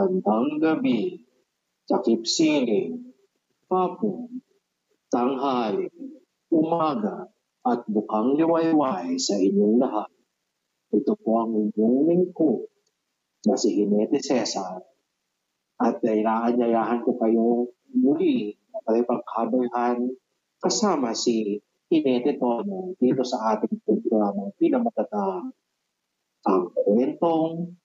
Bandang 0.00 0.56
gabi, 0.56 1.28
takip 1.84 2.24
siling, 2.24 3.12
hapon, 3.68 4.40
tanghali, 5.12 5.92
umaga, 6.48 7.28
at 7.68 7.84
bukang 7.84 8.32
liwayway 8.32 9.20
sa 9.20 9.36
inyong 9.36 9.76
lahat. 9.76 10.08
Ito 10.96 11.20
po 11.20 11.44
ang 11.44 11.52
inyong 11.52 12.08
lingkod 12.08 12.64
na 13.44 13.60
si 13.60 13.76
Hinete 13.76 14.24
Cesar. 14.24 14.80
At 15.76 16.00
inaanyayahan 16.00 17.04
ko 17.04 17.20
kayo 17.20 17.68
muli 17.92 18.56
na 18.72 18.80
kayo 18.88 19.04
pagkabayan 19.04 20.16
kasama 20.64 21.12
si 21.12 21.60
Hinete 21.92 22.40
Tono 22.40 22.96
dito 22.96 23.20
sa 23.20 23.52
ating 23.52 23.84
programa 23.84 24.48
pinamatatang 24.56 25.52
ang 26.48 26.64
kwentong 26.72 27.76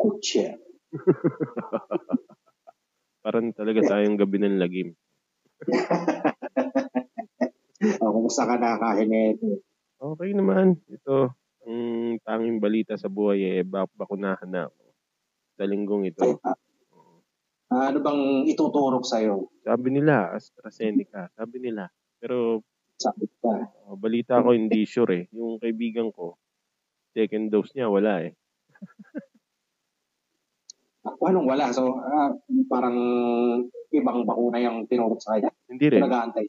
kutser. 0.00 0.69
Parang 3.24 3.52
talaga 3.52 3.80
tayong 3.84 4.16
gabi 4.16 4.36
ng 4.40 4.58
lagim. 4.58 4.88
o, 8.00 8.12
kumusta 8.16 8.48
ka 8.48 8.56
na 8.56 8.80
kahinete? 8.80 9.60
Okay 10.00 10.32
naman. 10.32 10.80
Ito, 10.88 11.36
ang 11.68 12.16
tanging 12.24 12.56
balita 12.56 12.96
sa 12.96 13.12
buhay 13.12 13.60
eh, 13.60 13.62
bak 13.62 13.92
bakunahan 13.92 14.48
na 14.48 14.72
ako. 14.72 14.82
Sa 15.60 15.64
linggong 15.68 16.08
ito. 16.08 16.24
Ay, 16.24 16.40
ah, 17.70 17.86
ano 17.92 17.98
bang 18.02 18.50
ituturok 18.50 19.06
sa'yo? 19.06 19.52
Sabi 19.62 19.94
nila, 19.94 20.34
AstraZeneca. 20.34 21.30
Sabi 21.36 21.62
nila. 21.62 21.86
Pero 22.18 22.64
Sabi 22.98 23.30
ka. 23.38 23.68
oh, 23.86 24.00
balita 24.00 24.42
ko 24.42 24.56
hindi 24.56 24.82
sure 24.88 25.14
eh. 25.14 25.24
Yung 25.36 25.60
kaibigan 25.60 26.10
ko, 26.10 26.40
second 27.14 27.52
dose 27.52 27.70
niya, 27.76 27.86
wala 27.86 28.26
eh. 28.26 28.32
Anong 31.00 31.48
wala? 31.48 31.72
So, 31.72 31.96
ah, 31.96 32.32
parang 32.68 32.96
ibang 33.90 34.28
bakuna 34.28 34.60
yung 34.60 34.84
tinurok 34.84 35.20
sa 35.20 35.36
kanya. 35.36 35.52
Hindi 35.68 35.86
rin. 35.88 36.00
Nag-aantay. 36.04 36.46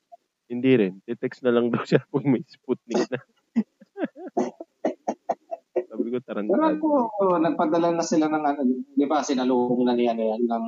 Hindi 0.51 0.71
rin. 0.75 0.93
Te-text 1.07 1.47
na 1.47 1.55
lang 1.55 1.71
daw 1.71 1.83
siya 1.87 2.03
pag 2.11 2.25
may 2.27 2.43
Sputnik 2.43 3.07
na. 3.07 3.19
Sabi 5.91 6.07
ko, 6.11 6.19
Pero 6.19 6.27
tarantad. 6.27 6.59
ako, 6.75 6.87
oh, 7.23 7.37
nagpadala 7.39 7.95
na 7.95 8.03
sila 8.03 8.27
ng 8.27 8.43
ano, 8.43 8.61
di 8.91 9.05
ba, 9.07 9.23
sinalubong 9.23 9.87
na 9.87 9.95
niya 9.95 10.15
yan 10.15 10.43
ng 10.43 10.65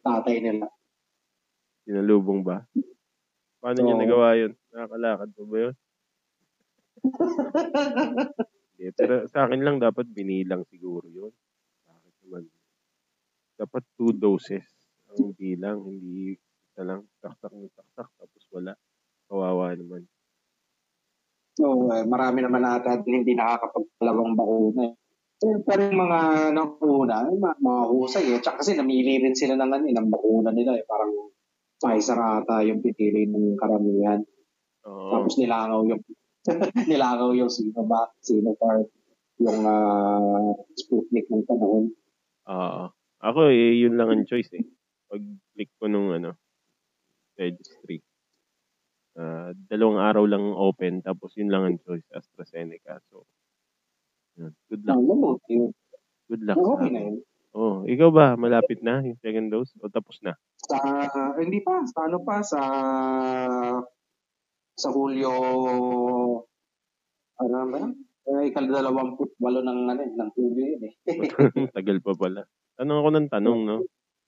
tatay 0.00 0.40
nila. 0.40 0.66
Sinalubong 1.84 2.40
ba? 2.40 2.64
Paano 3.60 3.78
niya 3.84 3.96
Oo. 3.96 4.00
nagawa 4.00 4.28
yun? 4.40 4.52
Nakakalakad 4.72 5.28
pa 5.36 5.42
ba 5.44 5.56
yun? 5.60 5.74
Hindi, 8.80 8.96
pero 8.96 9.28
sa 9.28 9.44
akin 9.44 9.60
lang 9.60 9.76
dapat 9.76 10.08
binilang 10.08 10.64
siguro 10.64 11.04
yun. 11.04 11.28
Bakit 11.84 12.14
naman? 12.24 12.48
Dapat 13.60 13.82
two 13.92 14.16
doses 14.16 14.64
ang 15.12 15.36
bilang, 15.36 15.84
hindi 15.84 16.32
isa 16.70 16.80
lang 16.86 17.04
taktak 17.20 17.52
ng 17.52 17.68
taktak 17.76 18.08
tapos 18.16 18.44
wala. 18.54 18.72
Kawawa 19.28 19.76
naman. 19.76 20.08
So, 21.60 21.92
eh, 21.92 22.08
marami 22.08 22.40
naman 22.40 22.64
ata 22.64 23.04
hindi 23.04 23.36
nakakapagpalawang 23.36 24.32
bakuna. 24.32 24.96
Eh, 25.40 25.56
pero 25.60 25.80
yung 25.92 26.00
mga 26.08 26.20
nauna, 26.56 27.28
eh, 27.28 27.36
mga, 27.36 27.56
mga 27.60 27.82
husay 27.92 28.24
eh. 28.32 28.40
Tsaka 28.40 28.64
kasi 28.64 28.80
namili 28.80 29.20
rin 29.20 29.36
sila 29.36 29.60
ng, 29.60 29.72
ano, 29.72 29.84
eh, 29.84 29.92
ng 29.92 30.08
bakuna 30.08 30.56
nila 30.56 30.72
eh. 30.80 30.84
Parang 30.88 31.12
Pfizer 31.80 32.20
ata 32.20 32.60
yung 32.64 32.84
pinili 32.84 33.24
ng 33.24 33.56
karamihan. 33.56 34.20
Oo. 34.84 35.10
Tapos 35.16 35.40
nilangaw 35.40 35.80
yung 35.88 36.02
nilangaw 36.92 37.32
yung 37.36 37.52
Sinovac, 37.52 38.16
Sinopharm, 38.24 38.88
yung 39.40 39.60
ah, 39.64 40.52
Sputnik 40.76 41.28
ng 41.28 41.44
panahon. 41.44 41.92
Oo. 42.48 42.84
Ako 43.20 43.52
eh, 43.52 43.76
yun 43.76 44.00
lang 44.00 44.08
ang 44.08 44.24
choice 44.24 44.48
eh. 44.56 44.64
Pag-click 45.12 45.70
ko 45.76 45.92
nung 45.92 46.16
ano, 46.16 46.40
registry. 47.36 48.00
Ah, 49.18 49.52
dalawang 49.52 50.00
araw 50.00 50.24
lang 50.24 50.44
open, 50.56 51.04
tapos 51.04 51.36
yun 51.36 51.52
lang 51.52 51.68
ang 51.68 51.76
choice, 51.84 52.06
AstraZeneca. 52.16 52.96
So, 53.12 53.28
yun. 54.40 54.56
good 54.72 54.82
luck. 54.88 54.96
Good 56.30 56.42
luck. 56.48 56.56
Okay 56.56 56.88
sa 56.88 56.94
na 56.96 57.00
yun. 57.04 57.16
Oh, 57.50 57.82
ikaw 57.82 58.14
ba, 58.14 58.38
malapit 58.38 58.78
na 58.78 59.02
yung 59.02 59.18
second 59.18 59.50
dose? 59.50 59.74
O 59.82 59.90
tapos 59.90 60.22
na? 60.22 60.38
Sa, 60.70 60.78
hindi 61.34 61.58
pa, 61.66 61.82
sa 61.82 62.06
ano 62.06 62.22
pa, 62.22 62.46
sa 62.46 62.60
sa 64.78 64.88
Hulyo, 64.94 65.34
ano 67.42 67.56
ba? 67.68 67.82
Eh, 68.30 68.54
ikaldalawamput 68.54 69.34
walo 69.42 69.60
ng, 69.66 69.80
ano, 69.90 70.02
ng 70.06 70.30
Hulyo 70.38 70.64
yun 70.78 70.82
eh. 70.88 70.94
Tagal 71.76 71.98
pa 71.98 72.14
pala. 72.14 72.46
Tanong 72.80 72.96
ako 72.96 73.08
ng 73.12 73.28
tanong, 73.28 73.60
no? 73.68 73.76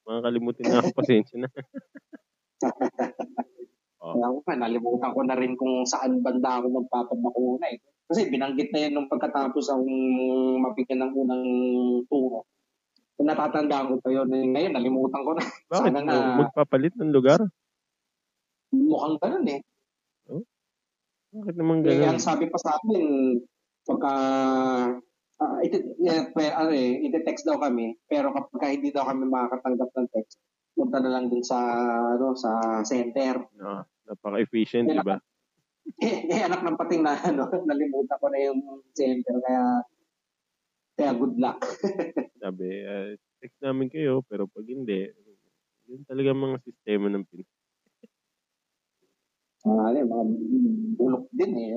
Makakalimutin 0.04 0.68
na 0.68 0.84
ako, 0.84 0.88
pasensya 1.00 1.36
na. 1.40 1.48
Oh. 4.02 4.12
Ako 4.12 4.38
pa, 4.44 4.52
nalimutan 4.60 5.14
ko 5.16 5.20
na 5.24 5.38
rin 5.40 5.56
kung 5.56 5.88
saan 5.88 6.20
banda 6.20 6.60
ako 6.60 6.84
magpapabakuna 6.84 7.64
eh. 7.72 7.80
Kasi 8.12 8.28
binanggit 8.28 8.68
na 8.68 8.84
yan 8.84 8.92
nung 8.92 9.08
pagkatapos 9.08 9.72
ang 9.72 9.88
mapigyan 10.60 11.00
ng 11.00 11.12
unang 11.16 11.44
turo. 12.12 12.44
Kung 13.16 13.32
natatandaan 13.32 13.88
ko 13.88 13.94
pa 14.04 14.10
yun, 14.12 14.28
eh, 14.36 14.44
ngayon 14.44 14.76
nalimutan 14.76 15.24
ko 15.24 15.32
na. 15.32 15.42
Bakit? 15.72 15.88
Sana 15.88 16.00
nga. 16.04 16.16
Magpapalit 16.44 16.92
ng 17.00 17.08
lugar? 17.08 17.40
Mukhang 18.68 19.16
ganun 19.16 19.48
eh. 19.48 19.60
Bakit 21.32 21.54
naman 21.56 21.80
Eh, 21.88 21.96
ganun? 21.96 22.12
ang 22.12 22.20
sabi 22.20 22.52
pa 22.52 22.60
sa 22.60 22.76
akin, 22.76 23.00
pagka 23.88 24.14
uh, 25.42 25.58
iti, 25.66 25.82
eh, 26.06 26.30
pe- 26.30 26.54
ano 26.54 26.70
eh, 26.70 27.02
iti-text 27.02 27.42
daw 27.42 27.58
kami, 27.58 27.98
pero 28.06 28.30
kapag 28.30 28.78
hindi 28.78 28.94
daw 28.94 29.10
kami 29.10 29.26
makakatanggap 29.26 29.90
ng 29.90 30.08
text, 30.14 30.38
punta 30.72 31.02
na 31.02 31.10
lang 31.10 31.26
dun 31.28 31.42
sa 31.44 31.58
ano 32.16 32.32
sa 32.38 32.80
center. 32.86 33.42
No, 33.58 33.84
napaka-efficient, 34.06 34.86
di 34.88 35.02
ba? 35.02 35.18
Eh, 35.98 36.30
eh 36.30 36.46
anak 36.46 36.62
ng 36.62 36.78
pating 36.78 37.02
na 37.02 37.18
ano, 37.18 37.50
nalimutan 37.68 38.14
ko 38.22 38.30
na 38.30 38.38
yung 38.38 38.62
center 38.94 39.34
kaya 39.42 39.82
kaya 40.94 41.12
good 41.18 41.34
luck. 41.42 41.58
Sabi, 42.42 42.86
ah, 42.86 43.18
text 43.42 43.58
namin 43.58 43.90
kayo, 43.90 44.22
pero 44.22 44.46
pag 44.46 44.62
hindi, 44.62 45.10
yun 45.90 46.06
talaga 46.06 46.30
mga 46.30 46.62
sistema 46.62 47.10
ng 47.10 47.26
Pinoy. 47.26 47.50
Ah, 49.66 49.90
ano, 49.90 49.96
eh, 49.98 50.06
mga 50.06 50.24
bulok 50.94 51.26
din 51.34 51.52
eh. 51.58 51.70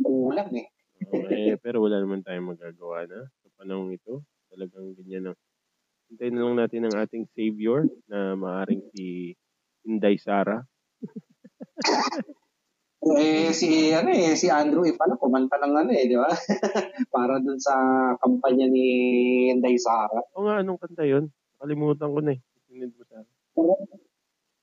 Kulang 0.00 0.52
eh. 0.56 0.68
Okay, 1.00 1.56
pero 1.64 1.80
wala 1.80 1.96
naman 2.02 2.20
tayong 2.20 2.52
magagawa 2.52 3.08
na 3.08 3.24
sa 3.24 3.48
panahong 3.56 3.96
ito. 3.96 4.20
Talagang 4.52 4.92
ganyan 4.98 5.32
ang 5.32 5.38
Hintayin 6.10 6.34
na 6.34 6.42
lang 6.42 6.58
natin 6.58 6.82
ang 6.90 6.96
ating 7.06 7.24
savior 7.38 7.86
na 8.10 8.34
maaring 8.34 8.82
si 8.90 9.38
Inday 9.86 10.18
Sara. 10.18 10.58
Eh, 13.00 13.48
si, 13.56 13.96
ano 13.96 14.12
eh, 14.12 14.36
si 14.36 14.52
Andrew 14.52 14.84
eh, 14.84 14.92
pala, 14.92 15.16
kumanta 15.16 15.56
ng 15.56 15.72
ano 15.72 15.88
eh, 15.88 16.04
di 16.04 16.20
ba? 16.20 16.28
Para 17.16 17.40
dun 17.40 17.56
sa 17.56 17.72
kampanya 18.20 18.68
ni 18.68 18.84
Inday 19.48 19.80
Sara. 19.80 20.20
O 20.36 20.44
nga, 20.44 20.60
anong 20.60 20.76
kanta 20.76 21.08
yun? 21.08 21.32
Kalimutan 21.56 22.12
ko 22.12 22.20
na 22.20 22.36
eh. 22.36 22.44
Sinend 22.68 22.92
mo 22.92 23.02
sa 23.08 23.24
akin. 23.24 23.34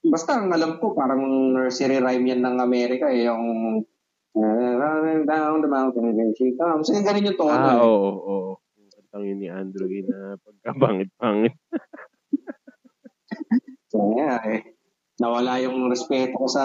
Basta 0.06 0.38
ang 0.38 0.54
alam 0.54 0.78
ko, 0.78 0.94
parang 0.94 1.26
nursery 1.58 1.98
rhyme 1.98 2.30
yan 2.30 2.46
ng 2.46 2.62
Amerika 2.62 3.10
eh, 3.10 3.26
yung 3.26 3.82
running 4.36 5.24
down 5.30 5.62
the 5.62 5.70
mountain 5.70 6.12
and 6.12 6.34
she 6.36 6.56
comes. 6.58 6.90
Yung 6.90 7.06
ganun 7.06 7.28
yung 7.28 7.40
tono. 7.40 7.56
Ah, 7.56 7.76
eh. 7.76 7.80
oo, 7.80 7.88
oo, 7.88 8.20
oo. 8.28 8.52
Yung 8.80 8.90
kantang 8.92 9.24
yun 9.28 9.40
ni 9.40 9.48
Andrew 9.48 9.88
eh, 9.88 10.04
na 10.04 10.36
pagkabangit-pangit. 10.42 11.56
So, 13.88 14.12
yeah, 14.20 14.44
eh. 14.44 14.76
Nawala 15.18 15.64
yung 15.64 15.88
respeto 15.88 16.36
ko 16.36 16.46
sa 16.46 16.64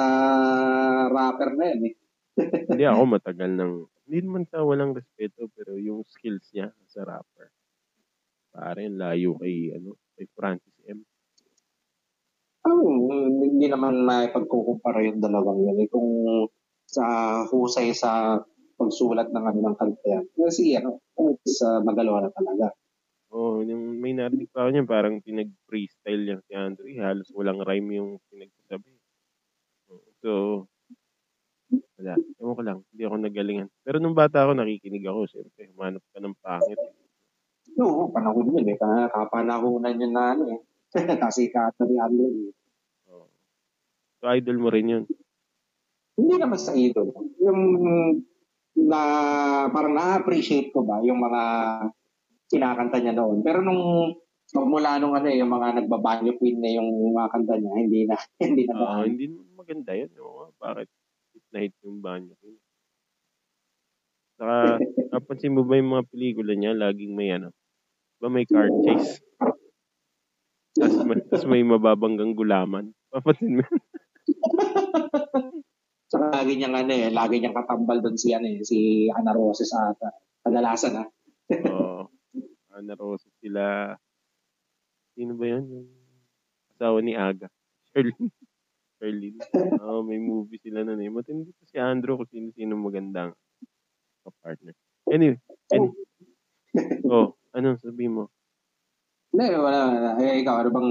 rapper 1.09 1.55
na 1.55 1.65
yun 1.71 1.83
eh. 1.87 1.95
Hindi 2.75 2.85
ako 2.85 3.03
matagal 3.07 3.51
ng, 3.55 3.73
hindi 4.05 4.19
naman 4.27 4.45
sa 4.51 4.67
walang 4.67 4.93
respeto, 4.93 5.47
pero 5.55 5.79
yung 5.79 6.03
skills 6.03 6.51
niya 6.51 6.75
sa 6.91 7.07
rapper. 7.07 7.55
Pare, 8.51 8.91
layo 8.91 9.39
kay, 9.39 9.71
ano, 9.73 9.97
kay 10.19 10.27
Francis 10.35 10.77
M. 10.91 11.07
Oh, 12.63 12.85
hindi 13.43 13.67
naman 13.67 14.07
maipagkukumpara 14.07 15.03
yung 15.07 15.19
dalawang 15.23 15.63
yun. 15.63 15.83
Eh, 15.83 15.89
kung 15.89 16.09
sa 16.93 17.05
husay 17.49 17.97
sa 17.97 18.41
pagsulat 18.77 19.33
ng 19.33 19.45
ano 19.49 19.59
ng 19.65 19.77
kanta 19.81 20.07
yan. 20.07 20.25
Kasi 20.37 20.77
ano, 20.77 21.01
sa 21.49 21.81
magalawa 21.81 22.29
na 22.29 22.31
talaga. 22.31 22.77
Oh, 23.33 23.65
yung 23.65 23.97
may 23.97 24.13
narinig 24.13 24.53
pa 24.53 24.69
ako 24.69 24.77
niya, 24.77 24.85
parang 24.85 25.25
pinag-freestyle 25.25 26.21
niya 26.21 26.37
si 26.45 26.53
Andrew. 26.53 26.85
Eh, 26.85 27.01
halos 27.01 27.33
walang 27.33 27.65
rhyme 27.65 27.97
yung 27.97 28.11
pinagsasabi. 28.29 28.93
So, 30.21 30.65
wala. 31.97 32.15
Ewan 32.37 32.57
ko 32.59 32.63
lang. 32.63 32.79
Hindi 32.93 33.03
ako 33.09 33.17
nagalingan. 33.17 33.69
Pero 33.81 33.97
nung 33.99 34.13
bata 34.13 34.45
ako, 34.45 34.53
nakikinig 34.53 35.07
ako. 35.09 35.21
Siyempre, 35.33 35.73
humanap 35.73 36.05
ka 36.13 36.19
ng 36.21 36.37
pangit. 36.45 36.81
Oo, 37.81 38.13
panahon 38.13 38.53
yun 38.53 38.69
eh. 38.69 38.77
Kapanahonan 38.77 39.97
yun 39.97 40.13
na 40.13 40.37
ano 40.37 40.45
eh. 40.53 40.61
Kasi 41.25 41.49
kata 41.49 41.89
ni 41.89 41.97
Andrew 41.97 42.53
eh. 42.53 42.53
Oh. 43.09 43.33
So, 44.21 44.29
idol 44.29 44.61
mo 44.61 44.69
rin 44.69 44.93
yun. 44.93 45.05
Hindi 46.17 46.35
naman 46.37 46.61
sa 46.61 46.77
idol. 46.77 47.09
Yung 47.41 47.61
na 48.73 49.01
parang 49.69 49.97
na-appreciate 49.97 50.73
ko 50.73 50.85
ba 50.85 51.01
yung 51.05 51.21
mga 51.21 51.43
kinakanta 52.49 53.01
niya 53.01 53.17
noon. 53.17 53.45
Pero 53.45 53.61
nung 53.61 54.17
So, 54.53 54.69
mula 54.69 55.01
nung 55.01 55.17
ano 55.17 55.33
eh, 55.33 55.41
yung 55.41 55.49
mga 55.49 55.81
nagbabanyo 55.81 56.37
queen 56.37 56.61
na 56.61 56.77
yung 56.77 57.17
mga 57.17 57.33
kanta 57.33 57.57
niya, 57.57 57.73
hindi 57.73 58.05
na, 58.05 58.21
hindi 58.45 58.69
na 58.69 58.75
uh, 58.77 59.09
hindi 59.09 59.33
maganda 59.57 59.97
yun. 59.97 60.13
Oo, 60.21 60.53
bakit 60.61 60.93
hit 61.33 61.45
na 61.49 61.65
hit 61.65 61.73
yung 61.81 62.05
banyo 62.05 62.37
queen? 62.37 62.61
Saka, 64.37 64.77
napansin 65.17 65.57
mo 65.57 65.65
ba 65.65 65.81
yung 65.81 65.97
mga 65.97 66.05
pelikula 66.05 66.53
niya, 66.53 66.77
laging 66.77 67.17
may 67.17 67.33
ano, 67.33 67.49
ba 68.21 68.29
may 68.29 68.45
car 68.45 68.69
chase? 68.85 69.25
Tapos 70.77 71.01
may, 71.09 71.25
tas 71.33 71.49
may 71.49 71.65
mababanggang 71.65 72.37
gulaman. 72.37 72.93
Papansin 73.09 73.57
mo 73.57 73.65
Saka 76.13 76.29
lagi 76.29 76.61
niyang 76.61 76.77
ano 76.77 76.93
eh, 76.93 77.09
lagi 77.09 77.41
niyang 77.41 77.57
katambal 77.57 78.05
doon 78.05 78.21
si 78.21 78.37
ano 78.37 78.45
eh, 78.45 78.61
si 78.61 79.09
Ana 79.09 79.33
Roses 79.33 79.73
ata. 79.73 80.13
Kadalasan 80.45 81.01
ah. 81.01 81.09
Oo. 81.73 82.05
Ana 82.77 82.93
Roses 83.01 83.33
sila. 83.41 83.97
Sino 85.17 85.33
ba 85.41 85.45
yan? 85.49 85.65
Yung 85.73 85.89
asawa 86.77 87.01
ni 87.01 87.17
Aga. 87.17 87.49
Sherlyn. 87.89 88.29
Sherlyn. 89.01 89.41
Oo, 89.81 90.05
may 90.05 90.21
movie 90.21 90.61
sila 90.61 90.85
nun 90.85 91.01
eh. 91.01 91.09
Matindi 91.09 91.49
pa 91.57 91.65
si 91.65 91.81
Andrew 91.81 92.21
kung 92.21 92.29
sino-sino 92.29 92.77
magandang 92.77 93.33
partner. 94.45 94.77
Anyway. 95.09 95.41
anyway. 95.73 95.97
Oh, 97.13 97.37
ano 97.53 97.77
sabi 97.77 98.09
mo? 98.09 98.33
Hindi, 99.29 99.45
wala, 99.61 99.93
wala. 99.93 100.11
Eh, 100.25 100.41
ikaw, 100.41 100.65
ano 100.65 100.71
bang 100.73 100.91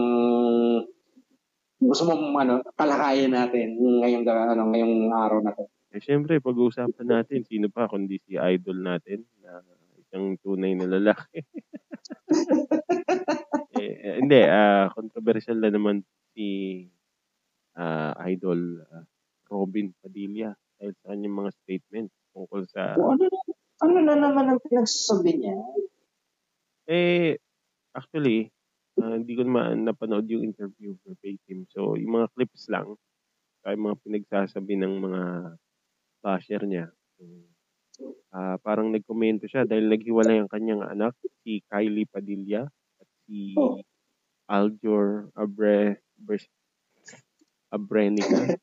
gusto 1.81 2.05
mong 2.05 2.37
ano, 2.37 2.53
kalakayan 2.77 3.33
natin 3.33 3.73
ngayong, 3.75 4.23
ano, 4.29 4.69
ngayong 4.69 4.95
araw 5.09 5.39
na 5.41 5.57
to? 5.57 5.65
Eh, 5.91 5.99
syempre, 5.99 6.39
pag-uusapan 6.39 7.03
natin, 7.03 7.43
sino 7.43 7.67
pa 7.67 7.89
kundi 7.89 8.21
si 8.23 8.37
idol 8.37 8.79
natin 8.79 9.25
na 9.41 9.59
isang 9.97 10.37
tunay 10.39 10.77
na 10.77 10.87
lalaki. 10.87 11.41
eh, 13.81 14.21
hindi, 14.21 14.39
uh, 14.45 14.93
controversial 14.93 15.59
na 15.59 15.73
naman 15.73 16.05
si 16.31 16.85
uh, 17.75 18.13
idol 18.29 18.85
uh, 18.87 19.03
Robin 19.51 19.91
Padilla 19.99 20.55
dahil 20.79 20.93
sa 21.01 21.11
kanyang 21.11 21.35
mga 21.43 21.51
statement 21.65 22.09
tungkol 22.31 22.61
sa... 22.69 22.95
O, 22.95 23.11
ano, 23.11 23.25
ano 23.81 23.97
na 23.99 24.15
naman 24.15 24.47
ang 24.47 24.63
pinagsasabi 24.63 25.31
niya? 25.43 25.57
Eh, 26.87 27.35
actually, 27.91 28.47
uh, 29.01 29.15
hindi 29.17 29.33
ko 29.33 29.43
naman 29.43 29.83
napanood 29.83 30.29
yung 30.29 30.45
interview 30.45 30.93
verbatim. 31.01 31.65
So, 31.73 31.97
yung 31.97 32.21
mga 32.21 32.31
clips 32.37 32.69
lang, 32.69 32.95
kaya 33.61 33.77
mga 33.77 33.97
pinagsasabi 34.01 34.73
ng 34.77 34.93
mga 35.01 35.21
basher 36.21 36.61
niya. 36.65 36.89
Uh, 38.31 38.55
parang 38.65 38.89
nagkomento 38.89 39.45
siya 39.45 39.67
dahil 39.67 39.85
naghiwalay 39.91 40.41
ang 40.41 40.49
kanyang 40.49 40.81
anak, 40.81 41.13
si 41.45 41.61
Kylie 41.69 42.09
Padilla 42.09 42.65
at 42.97 43.07
si 43.27 43.53
Aljor 44.49 45.29
Abre, 45.37 46.01
Abrenica. 47.71 48.57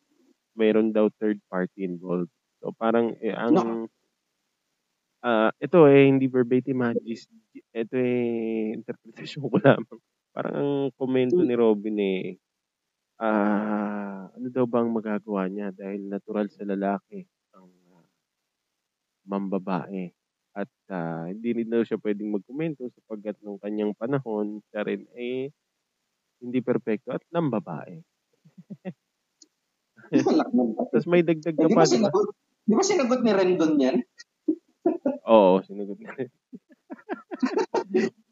Mayroon 0.58 0.90
daw 0.90 1.06
third 1.22 1.38
party 1.46 1.86
involved. 1.86 2.32
So 2.58 2.74
parang 2.74 3.14
eh, 3.22 3.30
ang 3.30 3.86
uh, 5.22 5.50
ito 5.62 5.78
eh 5.86 6.10
hindi 6.10 6.26
verbatim 6.26 6.82
ha. 6.82 6.90
Ito 6.90 7.94
eh 7.94 8.74
interpretation 8.74 9.46
ko 9.46 9.54
lamang. 9.62 10.00
Parang 10.32 10.54
ang 10.54 10.72
komento 10.94 11.40
ni 11.40 11.54
Robin 11.56 11.96
eh, 11.98 12.38
ah, 13.18 14.30
ano 14.30 14.46
daw 14.52 14.64
bang 14.70 14.88
magagawa 14.92 15.50
niya 15.50 15.74
dahil 15.74 16.06
natural 16.06 16.46
sa 16.52 16.62
lalaki 16.62 17.26
ang 17.56 17.68
uh, 17.90 18.06
mambabae. 19.26 20.14
At 20.54 20.70
uh, 20.90 21.30
hindi 21.30 21.62
rin 21.62 21.70
daw 21.70 21.82
siya 21.82 21.98
pwedeng 22.02 22.34
magkomento 22.34 22.86
sapagkat 22.90 23.38
nung 23.42 23.58
kanyang 23.58 23.94
panahon, 23.94 24.62
siya 24.70 24.86
rin 24.86 25.06
eh, 25.14 25.50
hindi 26.38 26.58
perpekto 26.62 27.14
at 27.14 27.22
nang 27.30 27.50
babae. 27.50 27.98
Tapos 30.94 31.06
may 31.06 31.22
dagdag 31.26 31.54
ka 31.54 31.68
pa. 31.68 31.84
Di 31.84 32.00
ba, 32.00 32.10
di 32.64 32.72
ba 32.74 32.82
sinagot 32.82 33.20
ni 33.22 33.32
Rendon 33.34 33.74
yan? 33.76 33.96
Oo, 35.26 35.60
sinagot 35.66 35.98
ni 35.98 36.06
Rendon. 36.06 36.38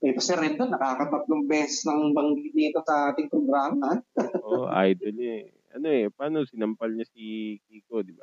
Ito 0.07 0.23
si 0.23 0.39
Rendon, 0.39 0.71
nakakatatlong 0.71 1.51
beses 1.51 1.83
ng 1.83 2.15
banggit 2.15 2.55
dito 2.55 2.79
sa 2.87 3.11
ating 3.11 3.27
programa. 3.27 3.99
Oo, 4.47 4.71
oh, 4.71 4.79
idol 4.87 5.11
niya 5.11 5.35
eh. 5.43 5.51
Ano 5.75 5.87
eh, 5.91 6.07
paano 6.15 6.47
sinampal 6.47 6.95
niya 6.95 7.11
si 7.11 7.59
Kiko, 7.67 8.07
di 8.07 8.15
ba? 8.15 8.23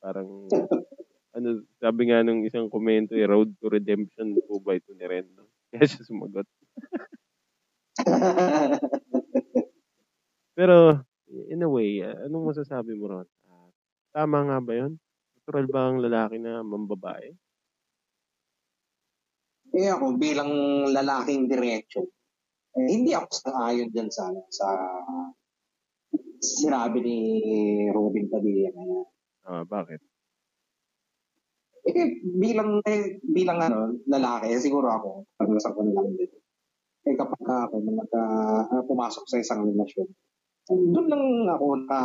Parang, 0.00 0.48
ano, 1.36 1.48
sabi 1.76 2.08
nga 2.08 2.24
nung 2.24 2.40
isang 2.48 2.72
komento 2.72 3.12
eh, 3.12 3.28
road 3.28 3.52
to 3.60 3.68
redemption 3.68 4.32
po 4.48 4.56
ba 4.56 4.80
ito 4.80 4.96
ni 4.96 5.04
Rendon? 5.04 5.44
Kaya 5.76 5.84
siya 5.84 6.08
sumagot. 6.08 6.48
Pero, 10.56 11.04
in 11.52 11.60
a 11.60 11.68
way, 11.68 12.00
anong 12.00 12.56
masasabi 12.56 12.96
mo 12.96 13.12
ron? 13.12 13.28
Uh, 13.44 13.68
tama 14.16 14.40
nga 14.48 14.56
ba 14.64 14.72
yun? 14.72 14.96
Natural 15.36 15.66
ba 15.68 15.80
ang 15.84 16.00
lalaki 16.00 16.40
na 16.40 16.64
mambabae? 16.64 17.28
Eh 19.76 19.92
ako 19.92 20.16
bilang 20.16 20.50
lalaking 20.88 21.44
diretso, 21.52 22.08
eh, 22.76 22.88
hindi 22.88 23.12
ako 23.12 23.28
sang-ayon 23.28 23.92
dyan 23.92 24.08
sa, 24.08 24.32
sa 24.48 24.68
sinabi 26.40 26.98
ni 27.04 27.18
Robin 27.92 28.26
Padilla 28.32 28.72
na 28.72 28.84
yan. 28.84 29.06
Ah, 29.46 29.64
bakit? 29.68 30.00
Eh, 31.86 32.18
bilang, 32.24 32.82
eh, 32.82 33.22
bilang 33.22 33.62
ano, 33.62 33.94
lalaki, 34.10 34.50
eh, 34.50 34.58
siguro 34.58 34.90
ako, 34.90 35.10
pag-usap 35.38 35.70
ko 35.76 35.86
na 35.86 35.94
lang 35.94 36.18
din. 36.18 36.32
Eh, 37.06 37.14
kapag 37.14 37.46
ako, 37.46 37.78
nagka, 37.86 38.24
uh, 38.66 38.82
pumasok 38.82 39.24
sa 39.30 39.38
isang 39.38 39.62
relasyon, 39.62 40.10
doon 40.66 41.06
lang 41.06 41.24
ako 41.46 41.66
na, 41.86 41.98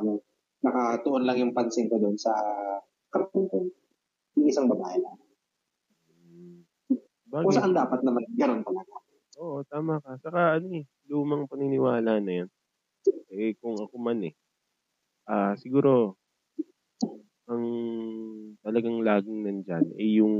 ano, 0.00 0.24
nakatuon 0.64 1.28
lang 1.28 1.36
yung 1.36 1.52
pansin 1.52 1.92
ko 1.92 2.00
doon 2.00 2.16
sa 2.16 2.32
ko. 3.12 3.68
Yung 4.40 4.48
isang 4.48 4.68
babae 4.68 4.96
lang. 5.00 5.16
Bagay. 7.26 7.44
Kung 7.50 7.56
saan 7.58 7.74
dapat 7.74 8.00
naman, 8.06 8.22
ganoon 8.38 8.62
talaga. 8.62 8.92
Oo, 9.42 9.66
tama 9.66 9.98
ka. 9.98 10.16
Saka 10.22 10.56
ano 10.56 10.66
eh, 10.78 10.86
lumang 11.10 11.50
paniniwala 11.50 12.22
na 12.22 12.32
yan. 12.44 12.48
Eh, 13.34 13.58
kung 13.58 13.76
ako 13.76 13.94
man 13.98 14.22
eh, 14.24 14.34
ah 15.26 15.52
uh, 15.52 15.54
siguro, 15.58 16.14
ang 17.50 17.66
talagang 18.62 19.02
laging 19.02 19.42
nandyan 19.42 19.86
eh 19.98 20.22
yung 20.22 20.34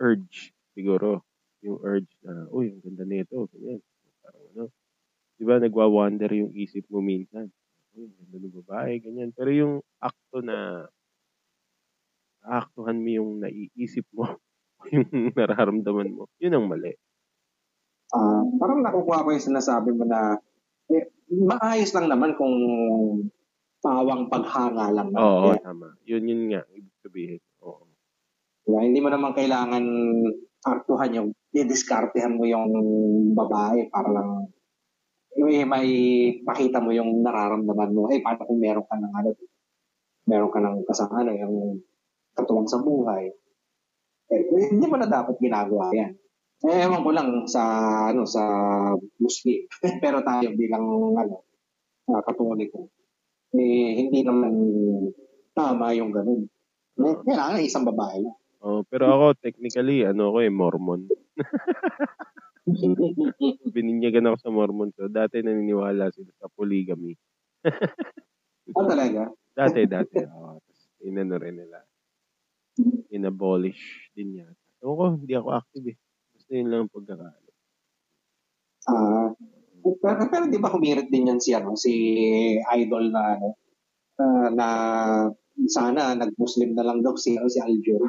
urge, 0.00 0.52
siguro. 0.76 1.24
Yung 1.64 1.80
urge 1.80 2.12
na, 2.20 2.46
uy, 2.52 2.76
ang 2.76 2.84
ganda 2.84 3.04
nito, 3.08 3.48
ganyan. 3.50 3.80
Parang 4.20 4.44
ano, 4.52 4.64
di 5.40 5.44
ba, 5.44 5.56
nagwa-wonder 5.56 6.30
yung 6.36 6.52
isip 6.52 6.84
mo 6.92 7.00
minsan. 7.00 7.48
Uy, 7.96 8.12
ang 8.12 8.28
ganda 8.28 8.36
ng 8.44 8.56
babae, 8.62 8.92
ganyan. 9.00 9.32
Pero 9.32 9.50
yung 9.50 9.74
akto 9.98 10.44
na, 10.44 10.86
aaktuhan 12.46 13.00
mo 13.00 13.10
yung 13.10 13.30
naiisip 13.42 14.06
mo 14.14 14.38
yung 14.92 15.06
nararamdaman 15.38 16.14
mo, 16.14 16.30
yun 16.38 16.54
ang 16.54 16.66
mali. 16.68 16.92
Uh, 18.14 18.46
parang 18.62 18.86
nakukuha 18.86 19.26
ko 19.26 19.28
yung 19.34 19.48
sinasabi 19.50 19.90
mo 19.90 20.06
na 20.06 20.38
eh, 20.94 21.10
maayos 21.26 21.90
lang 21.90 22.06
naman 22.06 22.38
kung 22.38 22.54
pawang 23.82 24.30
paghanga 24.30 24.94
lang. 24.94 25.10
Oo, 25.14 25.50
Kaya, 25.54 25.62
tama. 25.62 25.94
Yun, 26.06 26.30
yun 26.30 26.42
nga, 26.54 26.62
ibig 26.70 26.96
sabihin. 27.02 27.42
Oo. 27.62 27.86
Diba? 28.62 28.82
Hindi 28.82 28.98
mo 29.02 29.10
naman 29.10 29.34
kailangan 29.34 29.84
aktuhan 30.62 31.14
yung, 31.14 31.28
didiskartehan 31.50 32.36
mo 32.36 32.44
yung 32.44 32.70
babae 33.32 33.88
para 33.88 34.10
lang 34.12 34.52
eh, 35.36 35.68
may 35.68 35.88
pakita 36.42 36.80
mo 36.80 36.96
yung 36.96 37.20
nararamdaman 37.20 37.92
mo. 37.92 38.08
Eh, 38.08 38.24
paano 38.24 38.48
kung 38.48 38.56
meron 38.56 38.88
ka 38.88 38.96
ng 38.96 39.12
ano, 39.12 39.30
meron 40.26 40.52
ka 40.52 40.60
ng 40.64 40.76
kasama, 40.88 41.22
ano, 41.22 41.32
yung 41.36 41.56
katuwang 42.32 42.68
sa 42.68 42.80
buhay 42.80 43.32
eh, 44.30 44.42
hindi 44.74 44.86
mo 44.86 44.96
na 44.98 45.06
dapat 45.06 45.38
ginagawa 45.38 45.94
yan. 45.94 46.12
Eh, 46.66 46.88
ewan 46.88 47.04
ko 47.04 47.10
lang 47.12 47.28
sa, 47.46 47.62
ano, 48.10 48.24
sa 48.26 48.42
Muslim. 49.20 49.68
Pero 50.02 50.24
tayo 50.24 50.48
bilang, 50.56 50.84
ano, 51.14 51.44
uh, 52.10 52.22
katoliko, 52.24 52.90
eh, 53.54 53.92
hindi 54.02 54.24
naman 54.24 54.54
tama 55.52 55.92
yung 55.94 56.10
ganun. 56.10 56.48
Eh, 56.96 57.16
kailangan 57.22 57.62
isang 57.62 57.84
babae 57.86 58.24
lang. 58.24 58.36
Oh, 58.66 58.82
pero 58.88 59.06
ako, 59.14 59.26
technically, 59.38 60.02
ano 60.02 60.32
ako 60.32 60.38
eh, 60.42 60.50
Mormon. 60.50 61.06
Bininyagan 63.76 64.26
ako 64.26 64.36
sa 64.42 64.50
Mormon. 64.50 64.90
So, 64.96 65.06
dati 65.06 65.38
naniniwala 65.38 66.10
sila 66.10 66.32
sa 66.34 66.50
polygamy. 66.50 67.14
ah, 68.74 68.86
talaga? 68.90 69.30
Dati, 69.54 69.86
dati. 69.86 70.18
Oh, 70.26 70.58
inano 71.04 71.38
rin 71.38 71.62
nila 71.62 71.78
in-abolish 73.10 74.12
din 74.12 74.40
yata. 74.42 74.66
Ewan 74.84 74.96
ko, 74.96 75.04
hindi 75.20 75.34
ako 75.34 75.48
active 75.56 75.86
eh. 75.92 75.96
Basta 76.36 76.50
yun 76.52 76.68
lang 76.68 76.80
ang 76.86 76.92
pagkakaalam. 76.92 77.54
Ah, 78.86 78.94
uh, 78.94 79.28
pero, 79.98 80.20
pero 80.30 80.44
di 80.46 80.58
ba 80.62 80.70
humirit 80.70 81.10
din 81.10 81.30
yan 81.30 81.40
si, 81.42 81.50
ano, 81.54 81.74
si 81.74 81.92
idol 82.60 83.10
na, 83.10 83.22
ano, 83.38 83.48
uh, 84.18 84.48
na 84.54 84.68
sana 85.66 86.14
nag-Muslim 86.14 86.74
na 86.74 86.86
lang 86.86 87.02
daw 87.02 87.16
si, 87.18 87.34
ano, 87.34 87.50
si 87.50 87.58
Aljur. 87.58 88.02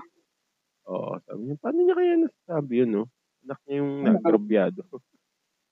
Oo, 0.88 1.20
sabi 1.26 1.42
niya, 1.48 1.58
paano 1.60 1.80
niya 1.82 1.96
kaya 1.98 2.14
nasasabi 2.20 2.74
yun, 2.84 2.92
no? 2.94 3.04
Anak 3.48 3.60
niya 3.66 3.76
yung 3.82 3.92
konfidyado. 4.24 4.82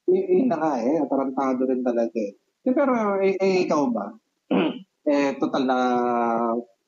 Y- 0.05 0.27
yun 0.37 0.53
na 0.53 0.57
nga 0.61 0.77
eh, 0.85 1.01
atarantado 1.01 1.65
rin 1.65 1.81
talaga 1.81 2.13
eh. 2.13 2.37
Eh, 2.65 2.73
Pero 2.73 2.93
eh, 3.21 3.33
eh, 3.41 3.65
ikaw 3.65 3.89
ba? 3.89 4.13
eh, 5.09 5.33
total 5.41 5.63
na 5.65 5.77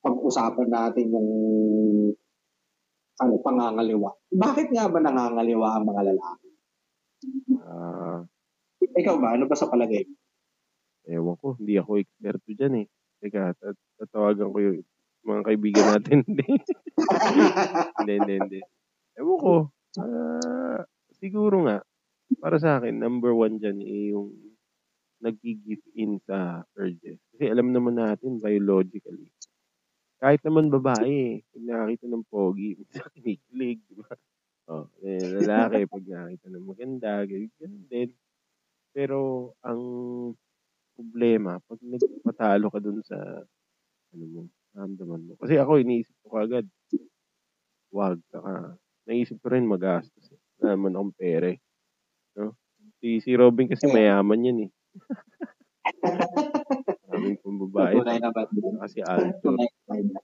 pag-usapan 0.02 0.70
natin 0.70 1.06
yung 1.12 1.30
ano, 3.18 3.34
pangangaliwa. 3.42 4.14
Bakit 4.30 4.68
nga 4.74 4.86
ba 4.90 5.00
nangangaliwa 5.02 5.68
ang 5.74 5.86
mga 5.90 6.02
lalaki? 6.14 6.48
Ah, 7.66 8.22
Ikaw 8.78 9.16
ba? 9.18 9.34
Ano 9.34 9.50
ba 9.50 9.58
sa 9.58 9.70
palagay? 9.70 10.06
mo? 10.06 10.16
ewan 11.08 11.36
ko, 11.40 11.56
hindi 11.56 11.80
ako 11.80 12.04
eksperto 12.04 12.52
dyan 12.52 12.84
eh. 12.84 12.88
Teka, 13.24 13.56
tat- 13.58 13.86
tatawagan 13.98 14.52
ko 14.52 14.58
yung 14.60 14.84
mga 15.26 15.42
kaibigan 15.48 15.88
natin. 15.96 16.18
Hindi, 17.98 18.14
hindi, 18.18 18.34
hindi. 18.42 18.60
Ewan 19.22 19.38
ko. 19.38 19.54
Ah, 20.02 20.82
siguro 21.14 21.62
nga, 21.66 21.78
para 22.42 22.58
sa 22.58 22.78
akin, 22.82 22.98
number 22.98 23.38
one 23.38 23.62
dyan 23.62 23.78
eh, 23.86 24.18
yung 24.18 24.34
nag-give 25.22 25.82
in 25.94 26.18
sa 26.26 26.66
urges. 26.74 27.22
Kasi 27.34 27.50
alam 27.50 27.70
naman 27.70 27.98
natin, 28.02 28.42
biologically, 28.42 29.30
kahit 30.18 30.42
naman 30.46 30.74
babae, 30.74 31.42
pag 31.54 31.64
nakakita 31.64 32.06
ng 32.10 32.26
pogi, 32.28 32.70
minsan 32.78 33.08
kinikilig, 33.14 33.80
di 33.88 33.96
ba? 33.98 34.14
Oh, 34.68 34.86
eh, 35.00 35.24
lalaki, 35.42 35.88
pag 35.88 36.04
nakakita 36.04 36.48
ng 36.52 36.66
maganda, 36.68 37.12
ganyan, 37.24 37.54
ganun 37.56 37.86
din. 37.88 38.10
Pero, 38.92 39.18
ang 39.64 39.82
problema, 40.98 41.62
pag 41.64 41.80
nagpatalo 41.80 42.68
ka 42.74 42.80
dun 42.84 43.00
sa, 43.06 43.18
ano 44.12 44.26
mo, 44.28 44.42
ramdaman 44.76 45.24
mo. 45.24 45.34
Kasi 45.40 45.56
ako, 45.56 45.80
iniisip 45.80 46.16
ko 46.26 46.28
kagad, 46.36 46.68
wag, 47.94 48.20
saka, 48.34 48.76
naisip 49.08 49.40
ko 49.40 49.48
rin 49.56 49.64
magastos. 49.64 50.28
Eh. 50.36 50.40
Wala 50.60 50.76
naman 50.76 50.94
akong 51.00 51.16
pere. 51.16 51.52
No? 52.36 52.60
Si, 53.00 53.24
si 53.24 53.32
Robin 53.40 53.72
kasi 53.72 53.88
mayaman 53.88 54.48
yan 54.48 54.60
eh. 54.68 54.72
Maraming 57.28 57.44
pang 57.44 57.60
babae. 57.68 57.94
Tunay 58.00 58.18
naman. 58.24 58.46
Saka 58.48 58.88
si 58.88 59.00
Alto. 59.04 59.52
Tunay. 59.52 59.68